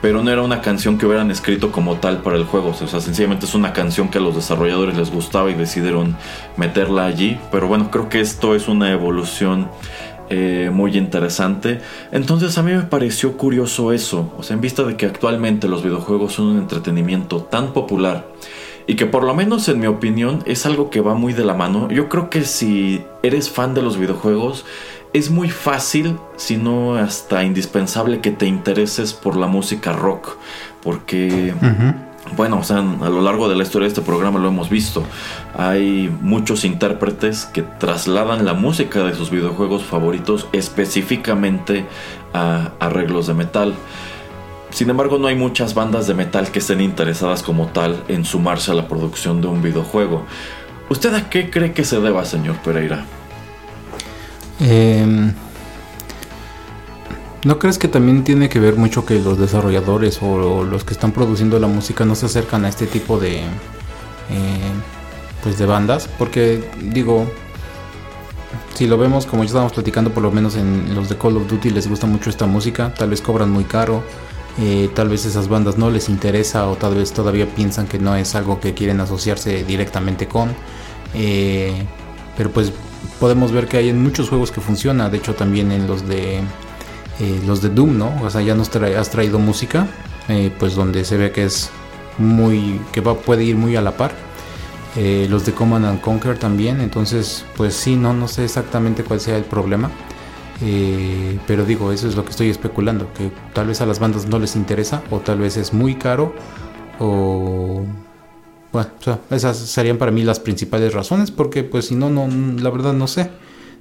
pero 0.00 0.22
no 0.22 0.30
era 0.30 0.42
una 0.42 0.60
canción 0.60 0.96
que 0.96 1.06
hubieran 1.06 1.32
escrito 1.32 1.72
como 1.72 1.96
tal 1.96 2.18
para 2.22 2.36
el 2.36 2.44
juego. 2.44 2.68
O 2.68 2.74
sea, 2.74 3.00
sencillamente 3.00 3.46
es 3.46 3.54
una 3.54 3.72
canción 3.72 4.08
que 4.08 4.18
a 4.18 4.20
los 4.20 4.36
desarrolladores 4.36 4.96
les 4.96 5.10
gustaba 5.10 5.50
y 5.50 5.54
decidieron 5.54 6.16
meterla 6.56 7.06
allí. 7.06 7.40
Pero 7.50 7.66
bueno, 7.66 7.90
creo 7.90 8.08
que 8.08 8.20
esto 8.20 8.54
es 8.54 8.68
una 8.68 8.92
evolución 8.92 9.68
eh, 10.28 10.70
muy 10.72 10.96
interesante. 10.96 11.80
Entonces 12.12 12.56
a 12.58 12.62
mí 12.62 12.72
me 12.72 12.82
pareció 12.82 13.36
curioso 13.36 13.92
eso. 13.92 14.32
O 14.38 14.42
sea, 14.42 14.54
en 14.54 14.60
vista 14.60 14.82
de 14.84 14.96
que 14.96 15.06
actualmente 15.06 15.68
los 15.68 15.82
videojuegos 15.82 16.34
son 16.34 16.46
un 16.46 16.58
entretenimiento 16.58 17.42
tan 17.42 17.72
popular 17.72 18.26
y 18.86 18.94
que 18.94 19.06
por 19.06 19.24
lo 19.24 19.34
menos 19.34 19.68
en 19.68 19.80
mi 19.80 19.86
opinión 19.86 20.42
es 20.46 20.64
algo 20.66 20.90
que 20.90 21.00
va 21.00 21.14
muy 21.14 21.32
de 21.32 21.44
la 21.44 21.54
mano. 21.54 21.88
Yo 21.90 22.08
creo 22.08 22.30
que 22.30 22.44
si 22.44 23.04
eres 23.22 23.50
fan 23.50 23.74
de 23.74 23.82
los 23.82 23.98
videojuegos 23.98 24.64
es 25.12 25.30
muy 25.30 25.48
fácil, 25.48 26.18
si 26.36 26.56
no 26.56 26.96
hasta 26.96 27.42
indispensable 27.42 28.20
que 28.20 28.32
te 28.32 28.46
intereses 28.46 29.14
por 29.14 29.36
la 29.36 29.46
música 29.46 29.92
rock, 29.92 30.36
porque 30.82 31.54
bueno, 32.34 32.58
o 32.58 32.64
sea, 32.64 32.78
a 32.78 33.08
lo 33.08 33.20
largo 33.20 33.48
de 33.48 33.54
la 33.54 33.62
historia 33.62 33.86
de 33.86 33.94
este 33.94 34.02
programa 34.02 34.38
lo 34.38 34.48
hemos 34.48 34.68
visto. 34.68 35.04
Hay 35.56 36.12
muchos 36.20 36.64
intérpretes 36.64 37.44
que 37.44 37.62
trasladan 37.62 38.44
la 38.44 38.54
música 38.54 39.04
de 39.04 39.14
sus 39.14 39.30
videojuegos 39.30 39.84
favoritos 39.84 40.48
específicamente 40.52 41.86
a 42.34 42.72
arreglos 42.80 43.26
de 43.26 43.34
metal. 43.34 43.74
Sin 44.70 44.90
embargo, 44.90 45.18
no 45.18 45.28
hay 45.28 45.36
muchas 45.36 45.74
bandas 45.74 46.06
de 46.06 46.14
metal 46.14 46.50
que 46.50 46.58
estén 46.58 46.80
interesadas 46.80 47.42
como 47.42 47.68
tal 47.68 48.02
en 48.08 48.24
sumarse 48.24 48.72
a 48.72 48.74
la 48.74 48.88
producción 48.88 49.40
de 49.40 49.46
un 49.46 49.62
videojuego. 49.62 50.26
¿Usted 50.88 51.14
a 51.14 51.30
qué 51.30 51.50
cree 51.50 51.72
que 51.72 51.84
se 51.84 52.00
deba, 52.00 52.24
señor 52.24 52.56
Pereira? 52.56 53.04
Em, 54.60 55.32
¿No 57.46 57.60
crees 57.60 57.78
que 57.78 57.86
también 57.86 58.24
tiene 58.24 58.48
que 58.48 58.58
ver 58.58 58.74
mucho 58.74 59.06
que 59.06 59.20
los 59.20 59.38
desarrolladores 59.38 60.18
o, 60.20 60.64
los 60.64 60.82
que 60.82 60.94
están 60.94 61.12
produciendo 61.12 61.60
la 61.60 61.68
música 61.68 62.04
no 62.04 62.16
se 62.16 62.26
acercan 62.26 62.64
a 62.64 62.68
este 62.68 62.88
tipo 62.88 63.20
de, 63.20 63.36
eh, 63.36 64.72
pues 65.44 65.56
de 65.56 65.64
bandas? 65.64 66.08
Porque 66.18 66.68
digo, 66.82 67.30
si 68.74 68.88
lo 68.88 68.98
vemos 68.98 69.26
como 69.26 69.44
ya 69.44 69.46
estábamos 69.46 69.74
platicando, 69.74 70.10
por 70.10 70.24
lo 70.24 70.32
menos 70.32 70.56
en 70.56 70.92
los 70.92 71.08
de 71.08 71.16
Call 71.16 71.36
of 71.36 71.46
Duty 71.46 71.70
les 71.70 71.88
gusta 71.88 72.08
mucho 72.08 72.30
esta 72.30 72.46
música, 72.46 72.92
tal 72.92 73.10
vez 73.10 73.20
cobran 73.20 73.52
muy 73.52 73.62
caro 73.62 74.02
eh, 74.58 74.90
tal 74.92 75.08
vez 75.08 75.24
esas 75.24 75.46
bandas 75.46 75.78
no 75.78 75.88
les 75.88 76.08
interesa 76.08 76.68
o 76.68 76.74
tal 76.74 76.96
vez 76.96 77.12
todavía 77.12 77.46
piensan 77.46 77.86
que 77.86 78.00
no 78.00 78.16
es 78.16 78.34
algo 78.34 78.58
que 78.58 78.74
quieren 78.74 79.00
asociarse 79.00 79.62
directamente 79.62 80.26
con. 80.26 80.52
Eh, 81.14 81.84
pero 82.36 82.50
pues 82.50 82.72
podemos 83.20 83.52
ver 83.52 83.68
que 83.68 83.76
hay 83.76 83.88
en 83.90 84.02
muchos 84.02 84.30
juegos 84.30 84.50
que 84.50 84.60
funciona, 84.60 85.10
de 85.10 85.18
hecho 85.18 85.34
también 85.36 85.70
en 85.70 85.86
los 85.86 86.08
de 86.08 86.40
eh, 87.20 87.40
los 87.46 87.62
de 87.62 87.70
Doom, 87.70 87.98
¿no? 87.98 88.12
O 88.22 88.30
sea, 88.30 88.42
ya 88.42 88.54
nos 88.54 88.74
has 88.74 89.10
traído 89.10 89.38
música, 89.38 89.86
pues 90.58 90.74
donde 90.74 91.04
se 91.04 91.16
ve 91.16 91.30
que 91.30 91.44
es 91.44 91.70
muy 92.18 92.80
que 92.92 93.00
va, 93.00 93.14
puede 93.14 93.44
ir 93.44 93.56
muy 93.56 93.76
a 93.76 93.82
la 93.82 93.96
par. 93.96 94.12
los 94.96 95.44
de 95.46 95.52
Command 95.52 95.84
and 95.84 96.00
Conquer 96.00 96.38
también, 96.38 96.80
entonces 96.80 97.44
pues 97.56 97.74
sí, 97.74 97.96
no, 97.96 98.12
no 98.12 98.26
sé 98.28 98.44
exactamente 98.44 99.04
cuál 99.04 99.20
sea 99.20 99.36
el 99.36 99.44
problema. 99.44 99.90
Eh, 100.62 101.38
pero 101.46 101.64
digo, 101.64 101.92
eso 101.92 102.08
es 102.08 102.16
lo 102.16 102.24
que 102.24 102.30
estoy 102.30 102.48
especulando, 102.48 103.12
que 103.12 103.30
tal 103.52 103.66
vez 103.66 103.80
a 103.80 103.86
las 103.86 103.98
bandas 103.98 104.26
no 104.26 104.38
les 104.38 104.56
interesa 104.56 105.02
o 105.10 105.20
tal 105.20 105.38
vez 105.38 105.56
es 105.56 105.72
muy 105.72 105.96
caro 105.96 106.34
o... 106.98 107.84
Bueno, 108.72 108.90
esas 109.30 109.56
serían 109.56 109.96
para 109.96 110.10
mí 110.10 110.22
las 110.22 110.38
principales 110.40 110.92
razones 110.92 111.30
porque 111.30 111.62
pues 111.64 111.86
si 111.86 111.94
no, 111.94 112.10
no, 112.10 112.28
la 112.28 112.68
verdad 112.70 112.92
no 112.92 113.06
sé. 113.06 113.30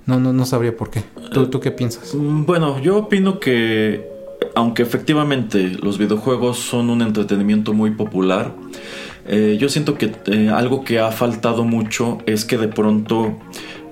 No, 0.06 0.20
no, 0.20 0.34
no 0.34 0.46
sabría 0.46 0.76
por 0.76 0.90
qué. 0.90 1.04
¿Tú, 1.34 1.48
¿Tú 1.48 1.60
qué 1.60 1.72
piensas? 1.72 2.14
Mm, 2.14 2.46
bueno, 2.46 2.80
yo 2.80 2.98
opino 2.98 3.40
que 3.40 4.16
aunque 4.56 4.84
efectivamente 4.84 5.78
los 5.82 5.98
videojuegos 5.98 6.60
son 6.60 6.90
un 6.90 7.02
entretenimiento 7.02 7.74
muy 7.74 7.92
popular, 7.92 8.54
eh, 9.28 9.58
yo 9.60 9.70
siento 9.70 9.98
que 9.98 10.12
eh, 10.28 10.50
algo 10.50 10.84
que 10.84 11.00
ha 11.00 11.12
faltado 11.12 11.64
mucho 11.64 12.20
es 12.26 12.46
que 12.46 12.58
de 12.58 12.68
pronto 12.68 13.38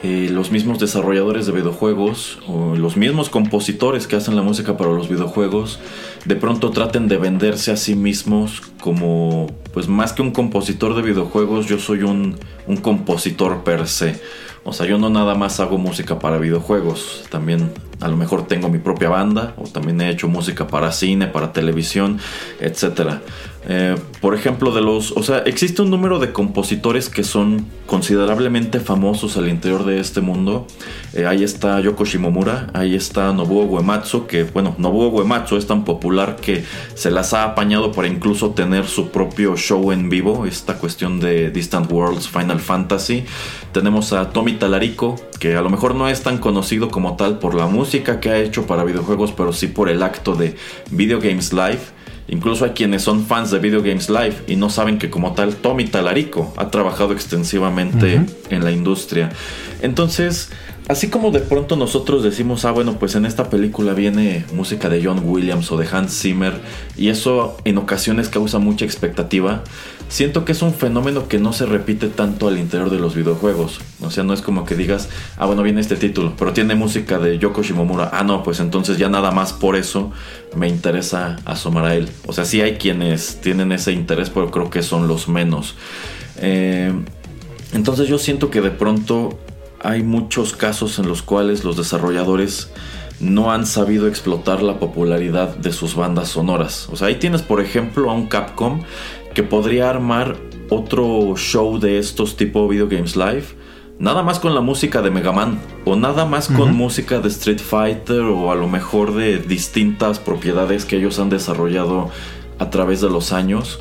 eh, 0.04 0.30
los 0.32 0.52
mismos 0.52 0.80
desarrolladores 0.80 1.48
de 1.48 1.54
videojuegos 1.54 2.40
o 2.48 2.76
los 2.76 2.98
mismos 2.98 3.30
compositores 3.30 4.06
que 4.06 4.16
hacen 4.16 4.36
la 4.36 4.42
música 4.42 4.78
para 4.78 4.92
los 4.92 5.10
videojuegos 5.10 5.80
de 6.26 6.36
pronto 6.36 6.70
traten 6.72 7.08
de 7.08 7.18
venderse 7.18 7.72
a 7.72 7.78
sí 7.78 7.96
mismos 7.96 8.62
como 8.80 9.48
pues 9.74 9.88
más 9.88 10.14
que 10.14 10.22
un 10.22 10.32
compositor 10.32 10.96
de 10.96 11.02
videojuegos 11.02 11.68
yo 11.68 11.80
soy 11.80 12.04
un, 12.04 12.36
un 12.68 12.78
compositor 12.78 13.64
per 13.64 13.88
se 13.88 14.20
o 14.64 14.74
sea 14.74 14.86
yo 14.86 14.98
no 14.98 15.10
nada 15.10 15.36
más 15.36 15.60
hago 15.60 15.78
música 15.78 16.20
para 16.20 16.38
videojuegos 16.38 17.26
también 17.30 17.72
a 18.04 18.08
lo 18.08 18.18
mejor 18.18 18.48
tengo 18.48 18.70
mi 18.70 18.80
propia 18.80 19.10
banda 19.10 19.54
o 19.58 19.64
también 19.64 20.02
he 20.02 20.10
hecho 20.10 20.28
música 20.28 20.68
para 20.68 20.92
cine 20.92 21.28
para 21.28 21.54
televisión 21.54 22.20
etcétera 22.60 23.22
eh, 23.68 23.96
por 24.20 24.36
ejemplo, 24.36 24.74
de 24.74 24.82
los. 24.82 25.12
O 25.14 25.24
sea, 25.24 25.40
existe 25.40 25.82
un 25.82 25.90
número 25.90 26.20
de 26.20 26.34
compositores 26.34 27.10
que 27.10 27.24
son 27.24 27.66
considerablemente 27.86 28.80
famosos 28.80 29.38
al 29.38 29.48
interior 29.48 29.86
de 29.86 30.00
este 30.00 30.22
mundo. 30.22 30.68
Eh, 31.14 31.26
ahí 31.26 31.44
está 31.44 31.80
Yoko 31.80 32.04
Shimomura, 32.04 32.68
ahí 32.74 32.96
está 32.96 33.32
Nobuo 33.32 33.66
Uematsu, 33.66 34.28
que, 34.28 34.44
bueno, 34.44 34.76
Nobuo 34.78 35.10
Uematsu 35.10 35.58
es 35.58 35.68
tan 35.68 35.86
popular 35.86 36.36
que 36.36 36.64
se 36.96 37.12
las 37.12 37.34
ha 37.34 37.44
apañado 37.44 37.92
para 37.92 38.08
incluso 38.08 38.52
tener 38.52 38.86
su 38.86 39.10
propio 39.10 39.56
show 39.56 39.92
en 39.92 40.10
vivo. 40.10 40.46
Esta 40.46 40.78
cuestión 40.78 41.20
de 41.20 41.50
Distant 41.50 41.90
Worlds, 41.92 42.28
Final 42.28 42.60
Fantasy. 42.60 43.24
Tenemos 43.72 44.12
a 44.14 44.30
Tommy 44.32 44.54
Talarico, 44.54 45.16
que 45.40 45.56
a 45.56 45.62
lo 45.62 45.70
mejor 45.70 45.96
no 45.96 46.10
es 46.10 46.22
tan 46.22 46.38
conocido 46.38 46.90
como 46.90 47.16
tal 47.16 47.40
por 47.40 47.56
la 47.56 47.68
música 47.68 47.93
que 48.02 48.30
ha 48.30 48.38
hecho 48.40 48.66
para 48.66 48.84
videojuegos, 48.84 49.32
pero 49.32 49.54
sí 49.54 49.68
por 49.68 49.90
el 49.90 50.02
acto 50.02 50.36
de 50.36 50.56
Video 50.92 51.20
Games 51.20 51.54
Live. 51.54 51.80
Incluso 52.28 52.66
hay 52.66 52.72
quienes 52.72 53.02
son 53.02 53.26
fans 53.26 53.52
de 53.52 53.60
Video 53.60 53.82
Games 53.82 54.10
Live 54.10 54.36
y 54.48 54.56
no 54.56 54.70
saben 54.70 54.98
que 54.98 55.10
como 55.10 55.34
tal 55.34 55.56
Tommy 55.56 55.86
Talarico 55.86 56.54
ha 56.58 56.72
trabajado 56.72 57.14
extensivamente 57.14 58.22
en 58.50 58.64
la 58.64 58.72
industria. 58.72 59.30
Entonces, 59.82 60.50
así 60.88 61.10
como 61.10 61.32
de 61.32 61.40
pronto 61.40 61.76
nosotros 61.76 62.24
decimos, 62.24 62.66
ah, 62.66 62.72
bueno, 62.72 62.98
pues 63.00 63.16
en 63.16 63.26
esta 63.26 63.50
película 63.50 63.94
viene 63.94 64.46
música 64.54 64.90
de 64.90 65.04
John 65.04 65.22
Williams 65.24 65.72
o 65.72 65.78
de 65.78 65.88
Hans 65.92 66.20
Zimmer 66.20 66.54
y 66.98 67.10
eso 67.10 67.58
en 67.66 67.78
ocasiones 67.78 68.30
causa 68.30 68.60
mucha 68.60 68.86
expectativa, 68.86 69.64
siento 70.10 70.46
que 70.46 70.52
es 70.52 70.62
un 70.62 70.74
fenómeno 70.74 71.28
que 71.28 71.40
no 71.40 71.54
se 71.54 71.66
repite 71.66 72.08
tanto 72.08 72.48
al 72.48 72.58
interior 72.60 72.90
de 72.90 73.00
los 73.00 73.16
videojuegos. 73.16 73.80
O 74.02 74.12
sea, 74.12 74.24
no 74.24 74.34
es 74.34 74.42
como 74.42 74.66
que 74.66 74.76
digas, 74.76 75.10
ah, 75.38 75.46
bueno, 75.46 75.64
viene 75.64 75.82
este 75.82 75.96
título, 75.96 76.34
pero 76.38 76.54
tiene 76.54 76.76
música 76.76 77.18
de 77.18 77.40
Yoko 77.40 77.64
Shimomura. 77.64 78.10
Ah, 78.14 78.24
no, 78.24 78.44
pues 78.44 78.60
entonces 78.60 78.98
ya 78.98 79.10
nada 79.10 79.32
más 79.32 79.54
por 79.54 79.76
eso 79.76 80.12
me 80.56 80.68
interesa 80.68 81.38
asomar 81.46 81.86
a 81.86 81.96
él. 81.96 82.10
O 82.28 82.34
sea, 82.34 82.46
sí 82.46 82.62
hay 82.62 82.74
quienes 82.74 83.42
tienen 83.42 83.72
ese 83.72 83.92
interés, 83.92 84.30
pero 84.30 84.52
creo 84.52 84.70
que 84.70 84.84
son 84.84 85.08
los 85.08 85.28
menos. 85.28 85.76
Eh, 86.38 86.94
entonces 87.74 88.08
yo 88.08 88.20
siento 88.20 88.52
que 88.52 88.62
de 88.62 88.72
pronto 88.72 89.40
hay 89.84 90.04
muchos 90.04 90.54
casos 90.54 90.98
en 91.00 91.08
los 91.08 91.22
cuales 91.22 91.64
los 91.64 91.78
desarrolladores 91.78 92.72
no 93.20 93.52
han 93.52 93.66
sabido 93.66 94.08
explotar 94.08 94.64
la 94.64 94.80
popularidad 94.80 95.56
de 95.56 95.72
sus 95.72 95.96
bandas 95.96 96.30
sonoras. 96.30 96.90
O 96.92 96.96
sea, 96.96 97.08
ahí 97.08 97.16
tienes 97.16 97.42
por 97.42 97.62
ejemplo 97.62 98.10
a 98.10 98.14
un 98.14 98.28
Capcom 98.28 98.82
que 99.34 99.44
podría 99.44 99.90
armar 99.90 100.38
otro 100.70 101.36
show 101.36 101.80
de 101.80 102.00
estos 102.00 102.38
tipo 102.38 102.68
Video 102.68 102.88
Games 102.88 103.16
Live. 103.16 103.46
Nada 104.00 104.24
más 104.24 104.40
con 104.40 104.56
la 104.56 104.62
música 104.62 105.02
de 105.02 105.12
Mega 105.12 105.32
Man. 105.32 105.60
O 105.86 105.96
nada 105.96 106.26
más 106.26 106.48
con 106.48 106.76
música 106.76 107.20
de 107.20 107.30
Street 107.30 107.60
Fighter. 107.60 108.22
O 108.22 108.52
a 108.52 108.56
lo 108.56 108.68
mejor 108.68 109.14
de 109.14 109.38
distintas 109.38 110.20
propiedades 110.20 110.86
que 110.86 110.98
ellos 110.98 111.20
han 111.20 111.30
desarrollado 111.30 112.10
a 112.60 112.70
través 112.70 113.02
de 113.02 113.10
los 113.10 113.32
años. 113.32 113.80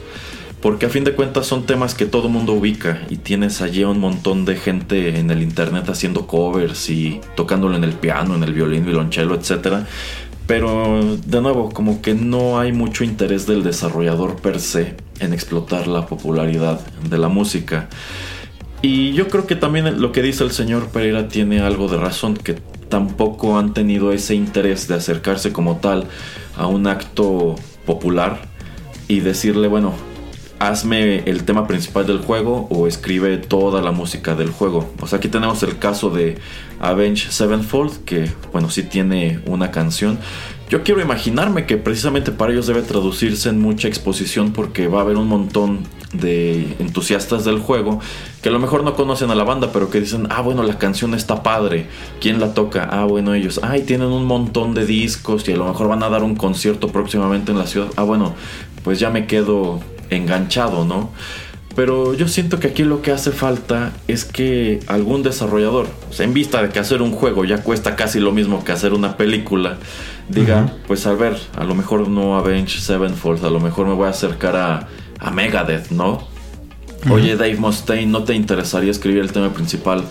Porque 0.62 0.86
a 0.86 0.88
fin 0.88 1.02
de 1.02 1.12
cuentas 1.12 1.46
son 1.46 1.66
temas 1.66 1.94
que 1.94 2.06
todo 2.06 2.28
mundo 2.28 2.52
ubica. 2.52 3.02
Y 3.10 3.16
tienes 3.16 3.60
allí 3.60 3.82
un 3.82 3.98
montón 3.98 4.44
de 4.44 4.54
gente 4.54 5.18
en 5.18 5.32
el 5.32 5.42
internet 5.42 5.88
haciendo 5.88 6.28
covers 6.28 6.88
y 6.88 7.20
tocándolo 7.34 7.76
en 7.76 7.82
el 7.82 7.94
piano, 7.94 8.36
en 8.36 8.44
el 8.44 8.54
violín, 8.54 8.86
violonchelo, 8.86 9.34
etc. 9.34 9.84
Pero 10.46 11.16
de 11.16 11.40
nuevo, 11.40 11.70
como 11.70 12.00
que 12.00 12.14
no 12.14 12.60
hay 12.60 12.72
mucho 12.72 13.02
interés 13.02 13.44
del 13.46 13.64
desarrollador 13.64 14.40
per 14.40 14.60
se 14.60 14.94
en 15.18 15.32
explotar 15.32 15.88
la 15.88 16.06
popularidad 16.06 16.80
de 17.10 17.18
la 17.18 17.28
música. 17.28 17.88
Y 18.82 19.12
yo 19.14 19.28
creo 19.28 19.48
que 19.48 19.56
también 19.56 20.00
lo 20.00 20.12
que 20.12 20.22
dice 20.22 20.44
el 20.44 20.52
señor 20.52 20.90
Pereira 20.90 21.26
tiene 21.26 21.60
algo 21.60 21.88
de 21.88 21.96
razón, 21.96 22.36
que 22.36 22.54
tampoco 22.88 23.58
han 23.58 23.74
tenido 23.74 24.12
ese 24.12 24.36
interés 24.36 24.86
de 24.86 24.94
acercarse 24.94 25.52
como 25.52 25.78
tal 25.78 26.06
a 26.56 26.66
un 26.66 26.86
acto 26.86 27.56
popular 27.86 28.42
y 29.08 29.20
decirle, 29.20 29.66
bueno, 29.66 29.94
hazme 30.68 31.24
el 31.28 31.42
tema 31.42 31.66
principal 31.66 32.06
del 32.06 32.18
juego 32.18 32.68
o 32.70 32.86
escribe 32.86 33.36
toda 33.36 33.82
la 33.82 33.90
música 33.90 34.36
del 34.36 34.50
juego. 34.50 34.88
O 35.00 35.08
sea, 35.08 35.18
aquí 35.18 35.28
tenemos 35.28 35.62
el 35.64 35.78
caso 35.78 36.10
de 36.10 36.38
Avenge 36.78 37.32
Sevenfold, 37.32 38.04
que 38.04 38.30
bueno, 38.52 38.70
sí 38.70 38.84
tiene 38.84 39.40
una 39.46 39.72
canción. 39.72 40.18
Yo 40.68 40.84
quiero 40.84 41.02
imaginarme 41.02 41.66
que 41.66 41.76
precisamente 41.76 42.30
para 42.30 42.52
ellos 42.52 42.68
debe 42.68 42.82
traducirse 42.82 43.48
en 43.48 43.60
mucha 43.60 43.88
exposición 43.88 44.52
porque 44.52 44.86
va 44.86 45.00
a 45.00 45.02
haber 45.02 45.16
un 45.16 45.26
montón 45.26 45.80
de 46.12 46.76
entusiastas 46.78 47.44
del 47.44 47.58
juego 47.58 48.00
que 48.40 48.48
a 48.48 48.52
lo 48.52 48.58
mejor 48.58 48.84
no 48.84 48.94
conocen 48.94 49.30
a 49.30 49.34
la 49.34 49.44
banda, 49.44 49.70
pero 49.72 49.90
que 49.90 50.00
dicen, 50.00 50.28
ah, 50.30 50.42
bueno, 50.42 50.62
la 50.62 50.78
canción 50.78 51.14
está 51.14 51.42
padre. 51.42 51.88
¿Quién 52.20 52.38
la 52.38 52.54
toca? 52.54 52.88
Ah, 52.90 53.04
bueno, 53.04 53.34
ellos, 53.34 53.60
ay, 53.62 53.82
tienen 53.82 54.08
un 54.08 54.26
montón 54.26 54.74
de 54.74 54.86
discos 54.86 55.48
y 55.48 55.52
a 55.52 55.56
lo 55.56 55.66
mejor 55.66 55.88
van 55.88 56.04
a 56.04 56.08
dar 56.08 56.22
un 56.22 56.36
concierto 56.36 56.88
próximamente 56.88 57.50
en 57.50 57.58
la 57.58 57.66
ciudad. 57.66 57.88
Ah, 57.96 58.04
bueno, 58.04 58.34
pues 58.84 59.00
ya 59.00 59.10
me 59.10 59.26
quedo 59.26 59.80
enganchado, 60.16 60.84
¿no? 60.84 61.10
Pero 61.74 62.12
yo 62.14 62.28
siento 62.28 62.60
que 62.60 62.68
aquí 62.68 62.84
lo 62.84 63.00
que 63.00 63.12
hace 63.12 63.30
falta 63.30 63.92
es 64.06 64.24
que 64.24 64.80
algún 64.88 65.22
desarrollador, 65.22 65.86
o 66.10 66.12
sea, 66.12 66.26
en 66.26 66.34
vista 66.34 66.62
de 66.62 66.68
que 66.68 66.78
hacer 66.78 67.00
un 67.00 67.12
juego 67.12 67.44
ya 67.44 67.62
cuesta 67.62 67.96
casi 67.96 68.20
lo 68.20 68.32
mismo 68.32 68.62
que 68.62 68.72
hacer 68.72 68.92
una 68.92 69.16
película, 69.16 69.78
diga, 70.28 70.74
pues 70.86 71.06
a 71.06 71.14
ver, 71.14 71.38
a 71.56 71.64
lo 71.64 71.74
mejor 71.74 72.08
no 72.08 72.36
Avenge 72.36 72.78
Sevenfold, 72.78 73.44
a 73.44 73.50
lo 73.50 73.60
mejor 73.60 73.86
me 73.86 73.94
voy 73.94 74.06
a 74.06 74.10
acercar 74.10 74.56
a, 74.56 74.88
a 75.18 75.30
Megadeth, 75.30 75.90
¿no? 75.90 76.30
Oye, 77.10 77.36
Dave 77.36 77.56
Mustaine, 77.56 78.06
¿no 78.06 78.22
te 78.22 78.34
interesaría 78.34 78.90
escribir 78.90 79.22
el 79.22 79.32
tema 79.32 79.52
principal 79.52 80.04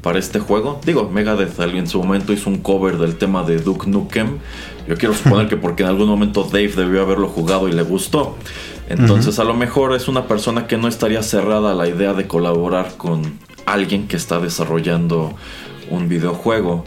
para 0.00 0.18
este 0.18 0.38
juego? 0.38 0.80
Digo, 0.84 1.10
Megadeth 1.10 1.58
en 1.60 1.86
su 1.86 1.98
momento 1.98 2.32
hizo 2.32 2.48
un 2.48 2.58
cover 2.58 2.96
del 2.96 3.16
tema 3.16 3.42
de 3.42 3.58
Duke 3.58 3.86
Nukem. 3.86 4.38
Yo 4.88 4.96
quiero 4.96 5.14
suponer 5.14 5.48
que 5.50 5.56
porque 5.56 5.82
en 5.82 5.90
algún 5.90 6.08
momento 6.08 6.44
Dave 6.44 6.72
debió 6.74 7.02
haberlo 7.02 7.28
jugado 7.28 7.68
y 7.68 7.72
le 7.72 7.82
gustó. 7.82 8.36
Entonces 8.88 9.38
a 9.38 9.44
lo 9.44 9.54
mejor 9.54 9.94
es 9.94 10.08
una 10.08 10.26
persona 10.26 10.66
que 10.66 10.78
no 10.78 10.88
estaría 10.88 11.22
cerrada 11.22 11.72
a 11.72 11.74
la 11.74 11.88
idea 11.88 12.14
de 12.14 12.26
colaborar 12.26 12.96
con 12.96 13.38
alguien 13.66 14.08
que 14.08 14.16
está 14.16 14.40
desarrollando 14.40 15.34
un 15.90 16.08
videojuego. 16.08 16.84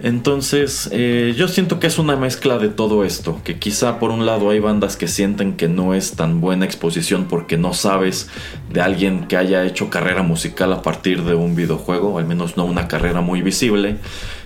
Entonces 0.00 0.88
eh, 0.92 1.34
yo 1.36 1.48
siento 1.48 1.80
que 1.80 1.88
es 1.88 1.98
una 1.98 2.16
mezcla 2.16 2.58
de 2.58 2.68
todo 2.68 3.04
esto, 3.04 3.40
que 3.44 3.58
quizá 3.58 3.98
por 3.98 4.10
un 4.10 4.24
lado 4.24 4.50
hay 4.50 4.60
bandas 4.60 4.96
que 4.96 5.08
sienten 5.08 5.56
que 5.56 5.68
no 5.68 5.94
es 5.94 6.12
tan 6.12 6.40
buena 6.40 6.64
exposición 6.64 7.26
porque 7.28 7.56
no 7.56 7.74
sabes 7.74 8.28
de 8.72 8.80
alguien 8.80 9.26
que 9.26 9.36
haya 9.36 9.64
hecho 9.64 9.90
carrera 9.90 10.22
musical 10.22 10.72
a 10.72 10.82
partir 10.82 11.22
de 11.24 11.34
un 11.34 11.54
videojuego, 11.54 12.18
al 12.18 12.24
menos 12.24 12.56
no 12.56 12.64
una 12.64 12.88
carrera 12.88 13.20
muy 13.20 13.42
visible, 13.42 13.96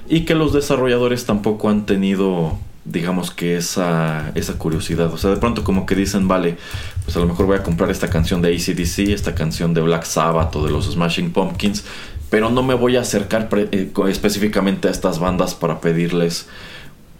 y 0.08 0.20
que 0.20 0.34
los 0.34 0.52
desarrolladores 0.52 1.24
tampoco 1.24 1.68
han 1.68 1.86
tenido 1.86 2.58
digamos 2.86 3.30
que 3.30 3.56
esa, 3.56 4.32
esa 4.34 4.54
curiosidad. 4.54 5.12
O 5.12 5.18
sea, 5.18 5.30
de 5.30 5.36
pronto 5.36 5.64
como 5.64 5.86
que 5.86 5.94
dicen, 5.94 6.28
vale, 6.28 6.56
pues 7.04 7.16
a 7.16 7.20
lo 7.20 7.26
mejor 7.26 7.46
voy 7.46 7.56
a 7.56 7.62
comprar 7.62 7.90
esta 7.90 8.08
canción 8.08 8.42
de 8.42 8.54
ACDC, 8.54 9.10
esta 9.10 9.34
canción 9.34 9.74
de 9.74 9.80
Black 9.80 10.04
Sabbath 10.04 10.54
o 10.56 10.64
de 10.64 10.70
los 10.70 10.90
Smashing 10.90 11.32
Pumpkins, 11.32 11.84
pero 12.30 12.50
no 12.50 12.62
me 12.62 12.74
voy 12.74 12.96
a 12.96 13.00
acercar 13.00 13.48
eh, 13.52 13.92
específicamente 14.08 14.88
a 14.88 14.90
estas 14.90 15.18
bandas 15.18 15.54
para 15.54 15.80
pedirles 15.80 16.48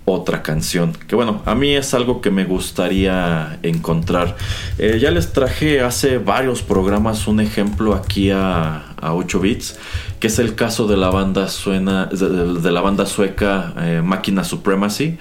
otra 0.07 0.43
canción. 0.43 0.93
Que 1.09 1.17
bueno, 1.17 1.43
a 1.45 1.55
mí 1.55 1.75
es 1.75 1.93
algo 1.93 2.21
que 2.21 2.31
me 2.31 2.45
gustaría 2.45 3.59
encontrar. 3.63 4.37
Eh, 4.79 4.99
ya 5.01 5.11
les 5.11 5.33
traje 5.33 5.81
hace 5.81 6.19
varios 6.19 6.63
programas 6.63 7.27
un 7.27 7.41
ejemplo 7.41 7.95
aquí 7.95 8.31
a, 8.31 8.85
8 9.03 9.41
bits, 9.41 9.79
que 10.19 10.29
es 10.29 10.39
el 10.39 10.55
caso 10.55 10.87
de 10.87 10.97
la 10.97 11.11
banda, 11.11 11.49
suena, 11.49 12.07
de, 12.07 12.73
la 12.73 12.81
banda 12.81 13.05
sueca 13.05 13.75
eh, 13.79 14.01
Máquina 14.03 14.43
Supremacy. 14.43 15.19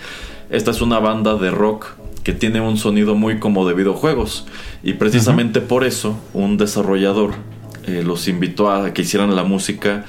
Esta 0.50 0.72
es 0.72 0.82
una 0.82 1.00
banda 1.00 1.36
de 1.36 1.52
rock 1.52 1.88
que 2.24 2.34
tiene 2.34 2.60
un 2.60 2.78
sonido 2.78 3.16
muy 3.16 3.40
como 3.40 3.68
de 3.68 3.74
videojuegos 3.74 4.48
y 4.84 4.94
precisamente 4.94 5.62
por 5.62 5.84
eso 5.84 6.18
un 6.34 6.58
desarrollador 6.58 7.36
eh, 7.88 8.04
los 8.04 8.28
invitó 8.28 8.72
a 8.72 8.94
que 8.94 9.04
hicieran 9.04 9.36
la 9.36 9.44
música 9.44 10.06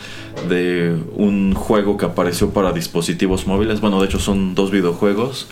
de 0.48 0.96
un 1.14 1.54
juego 1.54 1.98
que 1.98 2.06
apareció 2.06 2.50
para 2.50 2.72
dispositivos 2.72 3.46
móviles. 3.46 3.82
Bueno, 3.82 4.00
de 4.00 4.06
hecho 4.06 4.18
son 4.18 4.54
dos 4.54 4.70
videojuegos. 4.70 5.48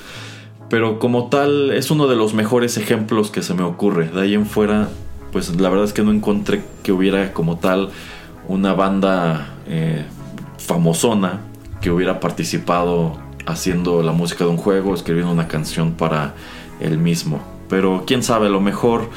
Pero 0.70 0.98
como 0.98 1.28
tal 1.28 1.70
es 1.72 1.90
uno 1.90 2.06
de 2.06 2.16
los 2.16 2.32
mejores 2.32 2.78
ejemplos 2.78 3.30
que 3.30 3.42
se 3.42 3.52
me 3.52 3.62
ocurre. 3.62 4.08
De 4.08 4.22
ahí 4.22 4.34
en 4.34 4.46
fuera, 4.46 4.88
pues 5.32 5.54
la 5.60 5.68
verdad 5.68 5.84
es 5.84 5.92
que 5.92 6.02
no 6.02 6.12
encontré 6.12 6.62
que 6.82 6.92
hubiera 6.92 7.34
como 7.34 7.58
tal 7.58 7.90
una 8.48 8.72
banda 8.72 9.54
eh, 9.68 10.04
famosona 10.58 11.40
que 11.82 11.90
hubiera 11.90 12.20
participado 12.20 13.18
haciendo 13.46 14.02
la 14.02 14.12
música 14.12 14.44
de 14.44 14.50
un 14.50 14.56
juego, 14.56 14.94
escribiendo 14.94 15.32
una 15.32 15.48
canción 15.48 15.92
para 15.92 16.34
el 16.80 16.98
mismo. 16.98 17.40
Pero 17.68 18.04
quién 18.06 18.22
sabe, 18.22 18.46
a 18.46 18.50
lo 18.50 18.60
mejor 18.60 19.08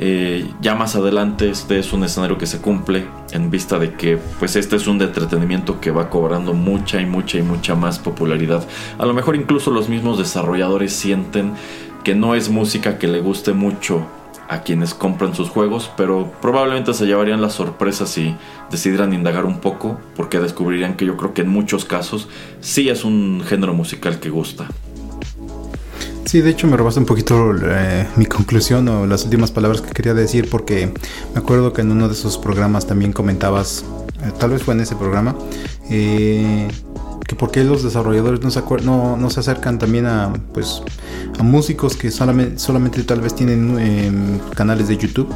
eh, 0.00 0.46
ya 0.60 0.76
más 0.76 0.94
adelante 0.94 1.50
este 1.50 1.80
es 1.80 1.92
un 1.92 2.04
escenario 2.04 2.38
que 2.38 2.46
se 2.46 2.60
cumple 2.60 3.04
en 3.32 3.50
vista 3.50 3.80
de 3.80 3.94
que 3.94 4.16
pues 4.38 4.54
este 4.54 4.76
es 4.76 4.86
un 4.86 5.02
entretenimiento 5.02 5.80
que 5.80 5.90
va 5.90 6.08
cobrando 6.08 6.54
mucha 6.54 7.00
y 7.00 7.06
mucha 7.06 7.38
y 7.38 7.42
mucha 7.42 7.74
más 7.74 7.98
popularidad. 7.98 8.64
A 8.98 9.06
lo 9.06 9.12
mejor 9.12 9.34
incluso 9.34 9.72
los 9.72 9.88
mismos 9.88 10.16
desarrolladores 10.18 10.92
sienten 10.92 11.54
que 12.04 12.14
no 12.14 12.36
es 12.36 12.48
música 12.48 12.96
que 12.98 13.08
le 13.08 13.20
guste 13.20 13.52
mucho 13.52 14.06
a 14.48 14.62
quienes 14.62 14.94
compran 14.94 15.34
sus 15.34 15.50
juegos, 15.50 15.90
pero 15.96 16.32
probablemente 16.40 16.94
se 16.94 17.06
llevarían 17.06 17.42
las 17.42 17.52
sorpresas 17.52 18.08
si 18.08 18.34
decidieran 18.70 19.12
indagar 19.12 19.44
un 19.44 19.60
poco, 19.60 19.98
porque 20.16 20.40
descubrirían 20.40 20.96
que 20.96 21.04
yo 21.04 21.16
creo 21.16 21.34
que 21.34 21.42
en 21.42 21.48
muchos 21.48 21.84
casos 21.84 22.28
sí 22.60 22.88
es 22.88 23.04
un 23.04 23.42
género 23.46 23.74
musical 23.74 24.18
que 24.20 24.30
gusta. 24.30 24.66
Sí, 26.24 26.42
de 26.42 26.50
hecho 26.50 26.66
me 26.66 26.76
robaste 26.76 27.00
un 27.00 27.06
poquito 27.06 27.54
eh, 27.62 28.06
mi 28.16 28.26
conclusión 28.26 28.86
o 28.88 29.06
las 29.06 29.24
últimas 29.24 29.50
palabras 29.50 29.80
que 29.80 29.92
quería 29.92 30.12
decir 30.12 30.50
porque 30.50 30.92
me 31.32 31.40
acuerdo 31.40 31.72
que 31.72 31.80
en 31.80 31.90
uno 31.90 32.06
de 32.06 32.12
esos 32.12 32.36
programas 32.36 32.86
también 32.86 33.14
comentabas, 33.14 33.84
eh, 34.22 34.30
tal 34.38 34.50
vez 34.50 34.62
fue 34.62 34.74
en 34.74 34.80
ese 34.80 34.94
programa, 34.94 35.34
eh, 35.90 36.68
que 37.28 37.36
por 37.36 37.50
qué 37.50 37.62
los 37.62 37.82
desarrolladores 37.82 38.40
no 38.40 38.50
se, 38.50 38.62
no, 38.82 39.18
no 39.18 39.30
se 39.30 39.40
acercan 39.40 39.78
también 39.78 40.06
a, 40.06 40.32
pues, 40.54 40.82
a 41.38 41.42
músicos 41.42 41.94
que 41.94 42.10
solamente, 42.10 42.58
solamente 42.58 43.02
tal 43.04 43.20
vez 43.20 43.34
tienen 43.34 43.78
em, 43.78 44.38
canales 44.54 44.88
de 44.88 44.96
YouTube. 44.96 45.32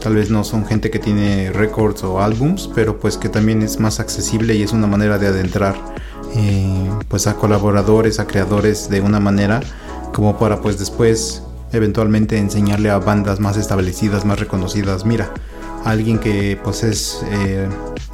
Tal 0.00 0.14
vez 0.14 0.30
no 0.30 0.44
son 0.44 0.64
gente 0.64 0.90
que 0.90 1.00
tiene 1.00 1.50
records 1.52 2.04
o 2.04 2.22
álbums, 2.22 2.70
pero 2.74 2.98
pues 2.98 3.16
que 3.16 3.28
también 3.28 3.62
es 3.62 3.78
más 3.78 3.98
accesible 4.00 4.54
y 4.54 4.62
es 4.62 4.72
una 4.72 4.86
manera 4.86 5.18
de 5.18 5.28
adentrar 5.28 5.76
eh, 6.36 6.90
pues 7.08 7.26
a 7.26 7.34
colaboradores, 7.34 8.20
a 8.20 8.26
creadores 8.26 8.88
de 8.88 9.00
una 9.00 9.20
manera 9.20 9.60
como 10.12 10.38
para 10.38 10.60
pues 10.60 10.78
después 10.78 11.42
eventualmente 11.72 12.38
enseñarle 12.38 12.90
a 12.90 12.98
bandas 12.98 13.40
más 13.40 13.56
establecidas, 13.56 14.24
más 14.24 14.38
reconocidas, 14.38 15.04
mira, 15.04 15.32
alguien 15.84 16.18
que 16.18 16.58
pues 16.62 16.82
es 16.82 17.24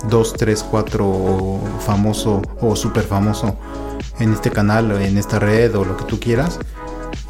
2, 0.09 0.33
3, 0.35 0.67
4 0.71 1.61
famoso 1.81 2.43
o 2.61 2.77
súper 2.77 3.05
famoso 3.05 3.57
en 4.19 4.33
este 4.33 4.51
canal, 4.51 4.91
en 5.03 5.19
esta 5.19 5.39
red 5.39 5.75
o 5.77 5.85
lo 5.85 5.97
que 5.97 6.05
tú 6.05 6.19
quieras, 6.19 6.59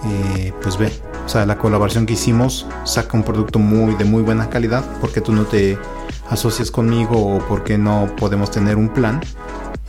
eh, 0.06 0.52
pues 0.62 0.78
ve. 0.78 0.93
O 1.24 1.28
sea, 1.28 1.44
la 1.44 1.59
colaboración 1.59 2.06
que 2.06 2.15
hicimos 2.15 2.66
saca 2.85 3.16
un 3.16 3.23
producto 3.23 3.59
muy 3.59 3.94
de 3.97 4.05
muy 4.05 4.23
buena 4.23 4.48
calidad 4.48 4.85
porque 5.01 5.20
tú 5.20 5.32
no 5.32 5.44
te 5.44 5.78
asocias 6.31 6.70
conmigo 6.70 7.36
o 7.36 7.39
porque 7.47 7.77
no 7.77 8.09
podemos 8.16 8.51
tener 8.51 8.77
un 8.77 8.89
plan 8.89 9.20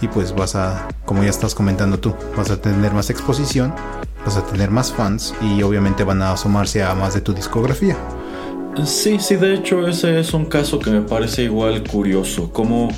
y 0.01 0.07
pues 0.07 0.33
vas 0.35 0.55
a, 0.55 0.87
como 1.05 1.23
ya 1.23 1.29
estás 1.29 1.55
comentando 1.55 1.99
tú, 1.99 2.13
vas 2.35 2.49
a 2.49 2.61
tener 2.61 2.93
más 2.93 3.09
exposición, 3.09 3.73
vas 4.25 4.37
a 4.37 4.45
tener 4.45 4.71
más 4.71 4.91
fans 4.91 5.33
y 5.41 5.61
obviamente 5.63 6.03
van 6.03 6.21
a 6.21 6.31
asomarse 6.31 6.83
a 6.83 6.93
más 6.95 7.13
de 7.13 7.21
tu 7.21 7.33
discografía. 7.33 7.97
Sí, 8.85 9.17
sí, 9.19 9.35
de 9.35 9.55
hecho 9.55 9.87
ese 9.87 10.19
es 10.19 10.33
un 10.33 10.45
caso 10.45 10.79
que 10.79 10.89
me 10.89 11.01
parece 11.01 11.43
igual 11.43 11.83
curioso, 11.83 12.51
como 12.51 12.89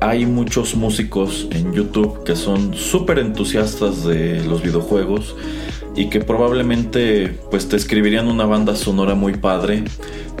hay 0.00 0.26
muchos 0.26 0.74
músicos 0.74 1.46
en 1.52 1.72
YouTube 1.72 2.24
que 2.24 2.36
son 2.36 2.74
súper 2.74 3.18
entusiastas 3.18 4.04
de 4.04 4.44
los 4.44 4.62
videojuegos 4.62 5.36
y 5.94 6.10
que 6.10 6.20
probablemente 6.20 7.38
pues 7.50 7.68
te 7.68 7.76
escribirían 7.76 8.28
una 8.28 8.44
banda 8.44 8.74
sonora 8.76 9.14
muy 9.14 9.34
padre, 9.34 9.84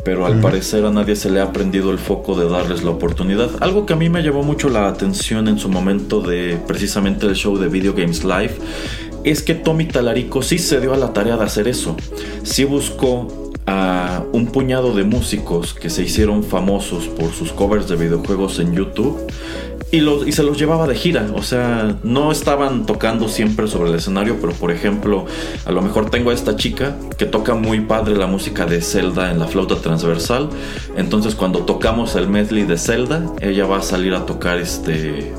pero 0.04 0.26
al 0.26 0.40
parecer 0.40 0.84
a 0.84 0.90
nadie 0.90 1.14
se 1.14 1.30
le 1.30 1.40
ha 1.40 1.52
prendido 1.52 1.90
el 1.90 1.98
foco 1.98 2.34
de 2.34 2.48
darles 2.48 2.82
la 2.82 2.90
oportunidad. 2.90 3.50
Algo 3.60 3.86
que 3.86 3.92
a 3.92 3.96
mí 3.96 4.08
me 4.08 4.22
llevó 4.22 4.42
mucho 4.42 4.68
la 4.68 4.88
atención 4.88 5.48
en 5.48 5.58
su 5.58 5.68
momento 5.68 6.20
de 6.20 6.58
precisamente 6.66 7.26
el 7.26 7.34
show 7.34 7.56
de 7.56 7.68
Video 7.68 7.94
Games 7.94 8.24
Live 8.24 8.56
es 9.24 9.42
que 9.42 9.54
Tommy 9.54 9.86
Talarico 9.86 10.42
sí 10.42 10.58
se 10.58 10.80
dio 10.80 10.92
a 10.92 10.96
la 10.96 11.12
tarea 11.12 11.36
de 11.36 11.44
hacer 11.44 11.68
eso. 11.68 11.96
Sí 12.42 12.64
buscó 12.64 13.41
a 13.66 14.24
un 14.32 14.46
puñado 14.46 14.94
de 14.94 15.04
músicos 15.04 15.74
que 15.74 15.90
se 15.90 16.02
hicieron 16.02 16.42
famosos 16.42 17.08
por 17.08 17.32
sus 17.32 17.52
covers 17.52 17.88
de 17.88 17.96
videojuegos 17.96 18.58
en 18.58 18.74
YouTube 18.74 19.20
y, 19.92 20.00
los, 20.00 20.26
y 20.26 20.32
se 20.32 20.42
los 20.42 20.58
llevaba 20.58 20.88
de 20.88 20.94
gira. 20.94 21.26
O 21.36 21.42
sea, 21.42 21.96
no 22.02 22.32
estaban 22.32 22.86
tocando 22.86 23.28
siempre 23.28 23.68
sobre 23.68 23.90
el 23.90 23.96
escenario, 23.96 24.38
pero 24.40 24.54
por 24.54 24.72
ejemplo, 24.72 25.26
a 25.64 25.70
lo 25.70 25.82
mejor 25.82 26.10
tengo 26.10 26.30
a 26.30 26.34
esta 26.34 26.56
chica 26.56 26.96
que 27.18 27.26
toca 27.26 27.54
muy 27.54 27.80
padre 27.80 28.16
la 28.16 28.26
música 28.26 28.64
de 28.64 28.80
Zelda 28.80 29.30
en 29.30 29.38
la 29.38 29.46
flauta 29.46 29.76
transversal. 29.76 30.48
Entonces, 30.96 31.34
cuando 31.34 31.60
tocamos 31.60 32.16
el 32.16 32.28
medley 32.28 32.64
de 32.64 32.78
Zelda, 32.78 33.22
ella 33.40 33.66
va 33.66 33.78
a 33.78 33.82
salir 33.82 34.14
a 34.14 34.24
tocar 34.24 34.58
este 34.58 35.32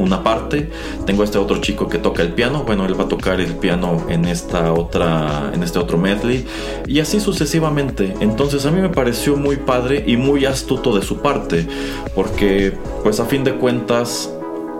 una 0.00 0.22
parte, 0.22 0.70
tengo 1.06 1.24
este 1.24 1.38
otro 1.38 1.58
chico 1.60 1.88
que 1.88 1.98
toca 1.98 2.22
el 2.22 2.32
piano, 2.32 2.64
bueno, 2.64 2.86
él 2.86 2.98
va 2.98 3.04
a 3.04 3.08
tocar 3.08 3.40
el 3.40 3.54
piano 3.54 4.06
en 4.08 4.24
esta 4.24 4.72
otra 4.72 5.50
en 5.52 5.62
este 5.62 5.78
otro 5.78 5.98
medley 5.98 6.46
y 6.86 7.00
así 7.00 7.20
sucesivamente. 7.20 8.14
Entonces 8.20 8.66
a 8.66 8.70
mí 8.70 8.80
me 8.80 8.88
pareció 8.88 9.36
muy 9.36 9.56
padre 9.56 10.04
y 10.06 10.16
muy 10.16 10.46
astuto 10.46 10.94
de 10.94 11.02
su 11.02 11.18
parte, 11.18 11.66
porque 12.14 12.72
pues 13.02 13.20
a 13.20 13.26
fin 13.26 13.44
de 13.44 13.54
cuentas 13.54 14.32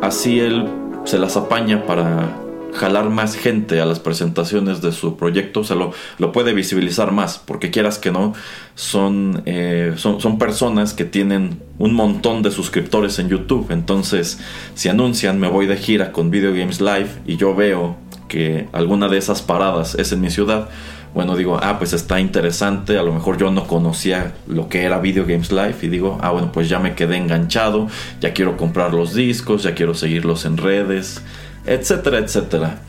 así 0.03 0.41
él 0.41 0.69
se 1.05 1.19
las 1.19 1.37
apaña 1.37 1.87
para 1.87 2.37
jalar 2.73 3.11
más 3.11 3.37
gente 3.37 3.81
a 3.81 3.87
las 3.87 4.01
presentaciones 4.01 4.83
de 4.83 4.93
su 4.93 5.17
proyecto, 5.17 5.65
se 5.65 5.75
lo, 5.75 5.93
lo 6.19 6.33
puede 6.33 6.53
visibilizar 6.53 7.13
más, 7.13 7.39
porque 7.39 7.71
quieras 7.71 7.99
que 7.99 8.11
no, 8.11 8.35
son, 8.75 9.43
eh, 9.47 9.95
son, 9.97 10.21
son, 10.21 10.39
personas 10.39 10.95
que 10.95 11.05
tienen 11.05 11.63
un 11.79 11.95
montón 11.95 12.43
de 12.43 12.51
suscriptores 12.51 13.19
en 13.19 13.29
YouTube. 13.29 13.71
Entonces, 13.71 14.39
si 14.75 14.89
anuncian 14.89 15.39
me 15.39 15.49
voy 15.49 15.67
de 15.67 15.77
gira 15.77 16.13
con 16.13 16.31
Video 16.31 16.53
Games 16.53 16.81
Live 16.81 17.09
y 17.27 17.37
yo 17.37 17.55
veo 17.55 17.97
que 18.29 18.69
alguna 18.73 19.09
de 19.09 19.19
esas 19.19 19.43
paradas 19.43 19.95
es 19.97 20.13
en 20.13 20.21
mi 20.21 20.31
ciudad, 20.31 20.69
bueno, 21.13 21.37
digo, 21.37 21.59
ah, 21.61 21.77
pues 21.79 21.93
está 21.93 22.21
interesante, 22.21 22.97
a 22.97 23.03
lo 23.03 23.13
mejor 23.13 23.37
yo 23.37 23.51
no 23.51 23.67
conocía 23.67 24.33
lo 24.47 24.69
que 24.69 24.85
era 24.85 25.01
Video 25.01 25.27
Games 25.27 25.51
Live 25.51 25.77
y 25.83 25.89
digo, 25.89 26.19
ah, 26.21 26.31
bueno, 26.31 26.53
pues 26.53 26.69
ya 26.69 26.79
me 26.79 26.95
quedé 26.95 27.17
enganchado, 27.17 27.89
ya 28.21 28.33
quiero 28.33 28.57
comprar 28.57 28.95
los 28.95 29.13
discos, 29.13 29.65
ya 29.65 29.75
quiero 29.75 29.95
seguirlos 29.95 30.45
en 30.45 30.57
redes 30.57 31.23
etcétera, 31.67 32.19
etcétera. 32.19 32.81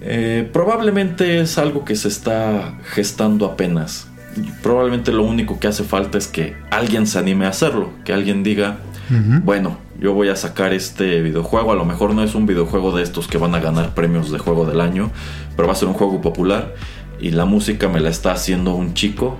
Eh, 0.00 0.48
probablemente 0.52 1.40
es 1.40 1.56
algo 1.58 1.84
que 1.84 1.96
se 1.96 2.08
está 2.08 2.78
gestando 2.84 3.46
apenas. 3.46 4.08
Probablemente 4.62 5.12
lo 5.12 5.22
único 5.22 5.58
que 5.58 5.68
hace 5.68 5.84
falta 5.84 6.18
es 6.18 6.26
que 6.26 6.56
alguien 6.70 7.06
se 7.06 7.18
anime 7.18 7.46
a 7.46 7.50
hacerlo, 7.50 7.90
que 8.04 8.12
alguien 8.12 8.42
diga, 8.42 8.78
bueno, 9.44 9.78
yo 10.00 10.12
voy 10.12 10.28
a 10.28 10.36
sacar 10.36 10.72
este 10.72 11.20
videojuego, 11.20 11.70
a 11.72 11.74
lo 11.76 11.84
mejor 11.84 12.14
no 12.14 12.24
es 12.24 12.34
un 12.34 12.46
videojuego 12.46 12.96
de 12.96 13.02
estos 13.02 13.28
que 13.28 13.38
van 13.38 13.54
a 13.54 13.60
ganar 13.60 13.94
premios 13.94 14.32
de 14.32 14.38
juego 14.38 14.66
del 14.66 14.80
año, 14.80 15.10
pero 15.56 15.68
va 15.68 15.74
a 15.74 15.76
ser 15.76 15.88
un 15.88 15.94
juego 15.94 16.20
popular 16.20 16.74
y 17.20 17.30
la 17.30 17.44
música 17.44 17.88
me 17.88 18.00
la 18.00 18.10
está 18.10 18.32
haciendo 18.32 18.74
un 18.74 18.94
chico 18.94 19.38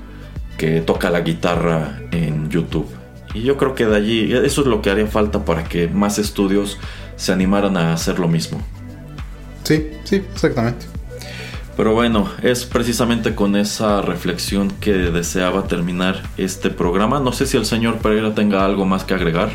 que 0.57 0.81
toca 0.81 1.11
la 1.11 1.23
guitarra 1.23 1.99
en 2.13 2.49
YouTube. 2.49 2.87
Y 3.35 3.43
yo 3.43 3.57
creo 3.57 3.75
que 3.75 3.87
de 3.87 3.97
allí, 3.97 4.33
eso 4.33 4.61
es 4.61 4.67
lo 4.67 4.81
que 4.81 4.91
haría 4.91 5.07
falta 5.07 5.45
para 5.45 5.65
que 5.65 5.89
más 5.89 6.19
estudios 6.19 6.79
se 7.17 7.33
animaran 7.33 7.77
a 7.77 7.93
hacer 7.93 8.19
lo 8.19 8.29
mismo. 8.29 8.61
Sí, 9.65 9.91
sí, 10.05 10.17
exactamente. 10.17 10.87
Pero 11.77 11.93
bueno, 11.93 12.29
es 12.43 12.65
precisamente 12.67 13.35
con 13.35 13.57
esa 13.57 14.01
reflexión 14.01 14.71
que 14.81 14.93
deseaba 14.93 15.65
terminar 15.65 16.23
este 16.37 16.71
programa. 16.71 17.19
No 17.19 17.33
sé 17.33 17.47
si 17.47 17.57
el 17.57 17.67
señor 17.67 17.99
Pereira 17.99 18.35
tenga 18.35 18.65
algo 18.65 18.85
más 18.85 19.03
que 19.03 19.15
agregar. 19.15 19.51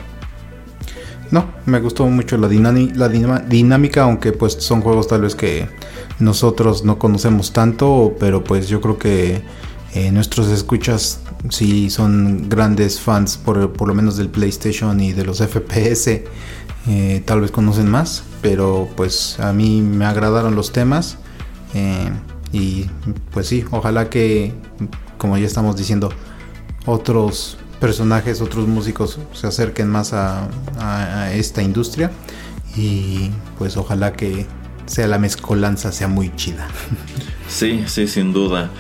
No, 1.32 1.46
me 1.66 1.80
gustó 1.80 2.08
mucho 2.08 2.38
la, 2.38 2.50
la 2.50 3.10
dinámica, 3.10 4.04
aunque 4.04 4.32
pues 4.32 4.54
son 4.54 4.82
juegos 4.82 5.08
tal 5.08 5.22
vez 5.22 5.36
que 5.36 5.70
nosotros 6.18 6.84
no 6.84 6.98
conocemos 6.98 7.54
tanto, 7.54 8.16
pero 8.20 8.44
pues 8.44 8.68
yo 8.68 8.82
creo 8.82 8.98
que 8.98 9.42
eh, 9.94 10.12
nuestros 10.12 10.50
escuchas 10.50 11.22
sí 11.50 11.90
son 11.90 12.50
grandes 12.50 13.00
fans 13.00 13.38
por, 13.38 13.72
por 13.74 13.88
lo 13.88 13.94
menos 13.94 14.18
del 14.18 14.30
PlayStation 14.30 15.00
y 15.00 15.14
de 15.14 15.24
los 15.24 15.38
FPS 15.38 16.22
eh, 16.90 17.22
tal 17.24 17.42
vez 17.42 17.52
conocen 17.52 17.88
más, 17.88 18.24
pero 18.42 18.90
pues 18.98 19.40
a 19.40 19.54
mí 19.54 19.82
me 19.82 20.06
agradaron 20.06 20.56
los 20.56 20.72
temas 20.72 21.18
eh, 21.76 22.10
y 22.52 22.88
pues 23.32 23.48
sí, 23.48 23.64
ojalá 23.70 24.10
que, 24.10 24.54
como 25.20 25.38
ya 25.38 25.46
estamos 25.46 25.78
diciendo, 25.78 26.10
otros 26.88 27.60
personajes, 27.80 28.42
otros 28.42 28.68
músicos 28.68 29.20
se 29.34 29.46
acerquen 29.46 29.88
más 29.88 30.14
a, 30.14 30.48
a 30.80 31.32
esta 31.32 31.62
industria 31.62 32.10
y 32.76 33.30
pues 33.60 33.78
ojalá 33.78 34.14
que 34.14 34.48
sea 34.88 35.06
la 35.06 35.20
mezcolanza 35.20 35.92
sea 35.92 36.08
muy 36.08 36.36
chida. 36.36 36.68
Sí, 37.48 37.84
sí, 37.88 38.08
sin 38.08 38.34
duda. 38.34 38.72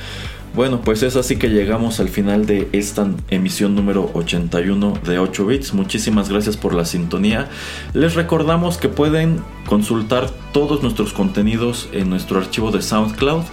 Bueno, 0.55 0.81
pues 0.81 1.03
es 1.03 1.15
así 1.15 1.37
que 1.37 1.49
llegamos 1.49 1.99
al 1.99 2.09
final 2.09 2.45
de 2.45 2.67
esta 2.71 3.07
emisión 3.29 3.75
número 3.75 4.09
81 4.13 4.93
de 5.05 5.19
8 5.19 5.45
bits. 5.45 5.73
Muchísimas 5.73 6.27
gracias 6.29 6.57
por 6.57 6.73
la 6.73 6.85
sintonía. 6.85 7.49
Les 7.93 8.15
recordamos 8.15 8.77
que 8.77 8.89
pueden 8.89 9.41
consultar 9.67 10.29
todos 10.51 10.81
nuestros 10.81 11.13
contenidos 11.13 11.87
en 11.91 12.09
nuestro 12.09 12.39
archivo 12.39 12.71
de 12.71 12.81
SoundCloud 12.81 13.43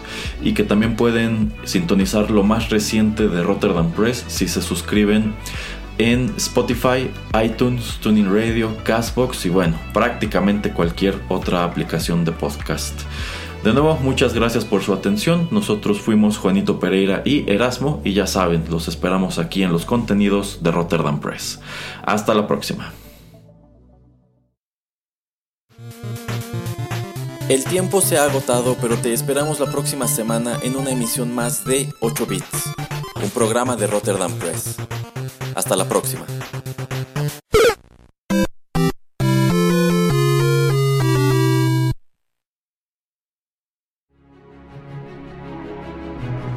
y 0.42 0.54
que 0.54 0.64
también 0.64 0.96
pueden 0.96 1.52
sintonizar 1.64 2.30
lo 2.30 2.42
más 2.42 2.70
reciente 2.70 3.28
de 3.28 3.42
Rotterdam 3.42 3.92
Press 3.92 4.24
si 4.28 4.48
se 4.48 4.62
suscriben 4.62 5.34
en 5.98 6.32
Spotify, 6.36 7.10
iTunes, 7.42 7.98
Tuning 8.00 8.32
Radio, 8.32 8.74
Castbox 8.84 9.46
y 9.46 9.50
bueno, 9.50 9.78
prácticamente 9.92 10.70
cualquier 10.72 11.14
otra 11.28 11.64
aplicación 11.64 12.24
de 12.24 12.32
podcast. 12.32 13.00
De 13.66 13.72
nuevo, 13.72 13.96
muchas 13.96 14.32
gracias 14.32 14.64
por 14.64 14.84
su 14.84 14.92
atención. 14.92 15.48
Nosotros 15.50 16.00
fuimos 16.00 16.38
Juanito 16.38 16.78
Pereira 16.78 17.22
y 17.24 17.50
Erasmo 17.50 18.00
y 18.04 18.12
ya 18.12 18.28
saben, 18.28 18.62
los 18.70 18.86
esperamos 18.86 19.40
aquí 19.40 19.64
en 19.64 19.72
los 19.72 19.84
contenidos 19.84 20.62
de 20.62 20.70
Rotterdam 20.70 21.18
Press. 21.18 21.58
Hasta 22.04 22.32
la 22.32 22.46
próxima. 22.46 22.92
El 27.48 27.64
tiempo 27.64 28.00
se 28.00 28.18
ha 28.18 28.26
agotado, 28.26 28.76
pero 28.80 28.96
te 28.98 29.12
esperamos 29.12 29.58
la 29.58 29.66
próxima 29.66 30.06
semana 30.06 30.60
en 30.62 30.76
una 30.76 30.90
emisión 30.90 31.34
más 31.34 31.64
de 31.64 31.92
8 31.98 32.24
Bits, 32.24 32.72
un 33.20 33.30
programa 33.30 33.74
de 33.74 33.88
Rotterdam 33.88 34.30
Press. 34.34 34.76
Hasta 35.56 35.74
la 35.74 35.88
próxima. 35.88 36.24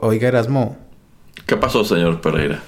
Oiga, 0.00 0.28
Erasmo. 0.28 0.76
¿Qué 1.46 1.56
pasó, 1.56 1.84
señor 1.84 2.20
Pereira? 2.20 2.62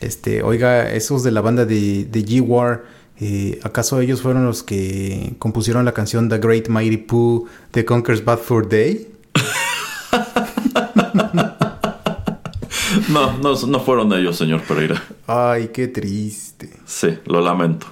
Este, 0.00 0.42
oiga, 0.42 0.92
esos 0.92 1.22
de 1.22 1.30
la 1.30 1.40
banda 1.40 1.64
de, 1.64 2.04
de 2.04 2.24
G-War, 2.24 2.84
eh, 3.18 3.60
¿acaso 3.62 4.00
ellos 4.00 4.20
fueron 4.20 4.44
los 4.44 4.62
que 4.62 5.34
compusieron 5.38 5.84
la 5.84 5.92
canción 5.92 6.28
The 6.28 6.38
Great 6.38 6.68
Mighty 6.68 6.98
Pooh 6.98 7.46
The 7.70 7.84
Conquers 7.84 8.24
Bad 8.24 8.38
for 8.38 8.68
Day? 8.68 9.08
no, 13.08 13.38
no, 13.38 13.54
no 13.54 13.80
fueron 13.80 14.12
ellos, 14.12 14.36
señor 14.36 14.62
Pereira. 14.62 15.02
Ay, 15.26 15.70
qué 15.72 15.88
triste. 15.88 16.70
Sí, 16.84 17.18
lo 17.26 17.40
lamento. 17.40 17.86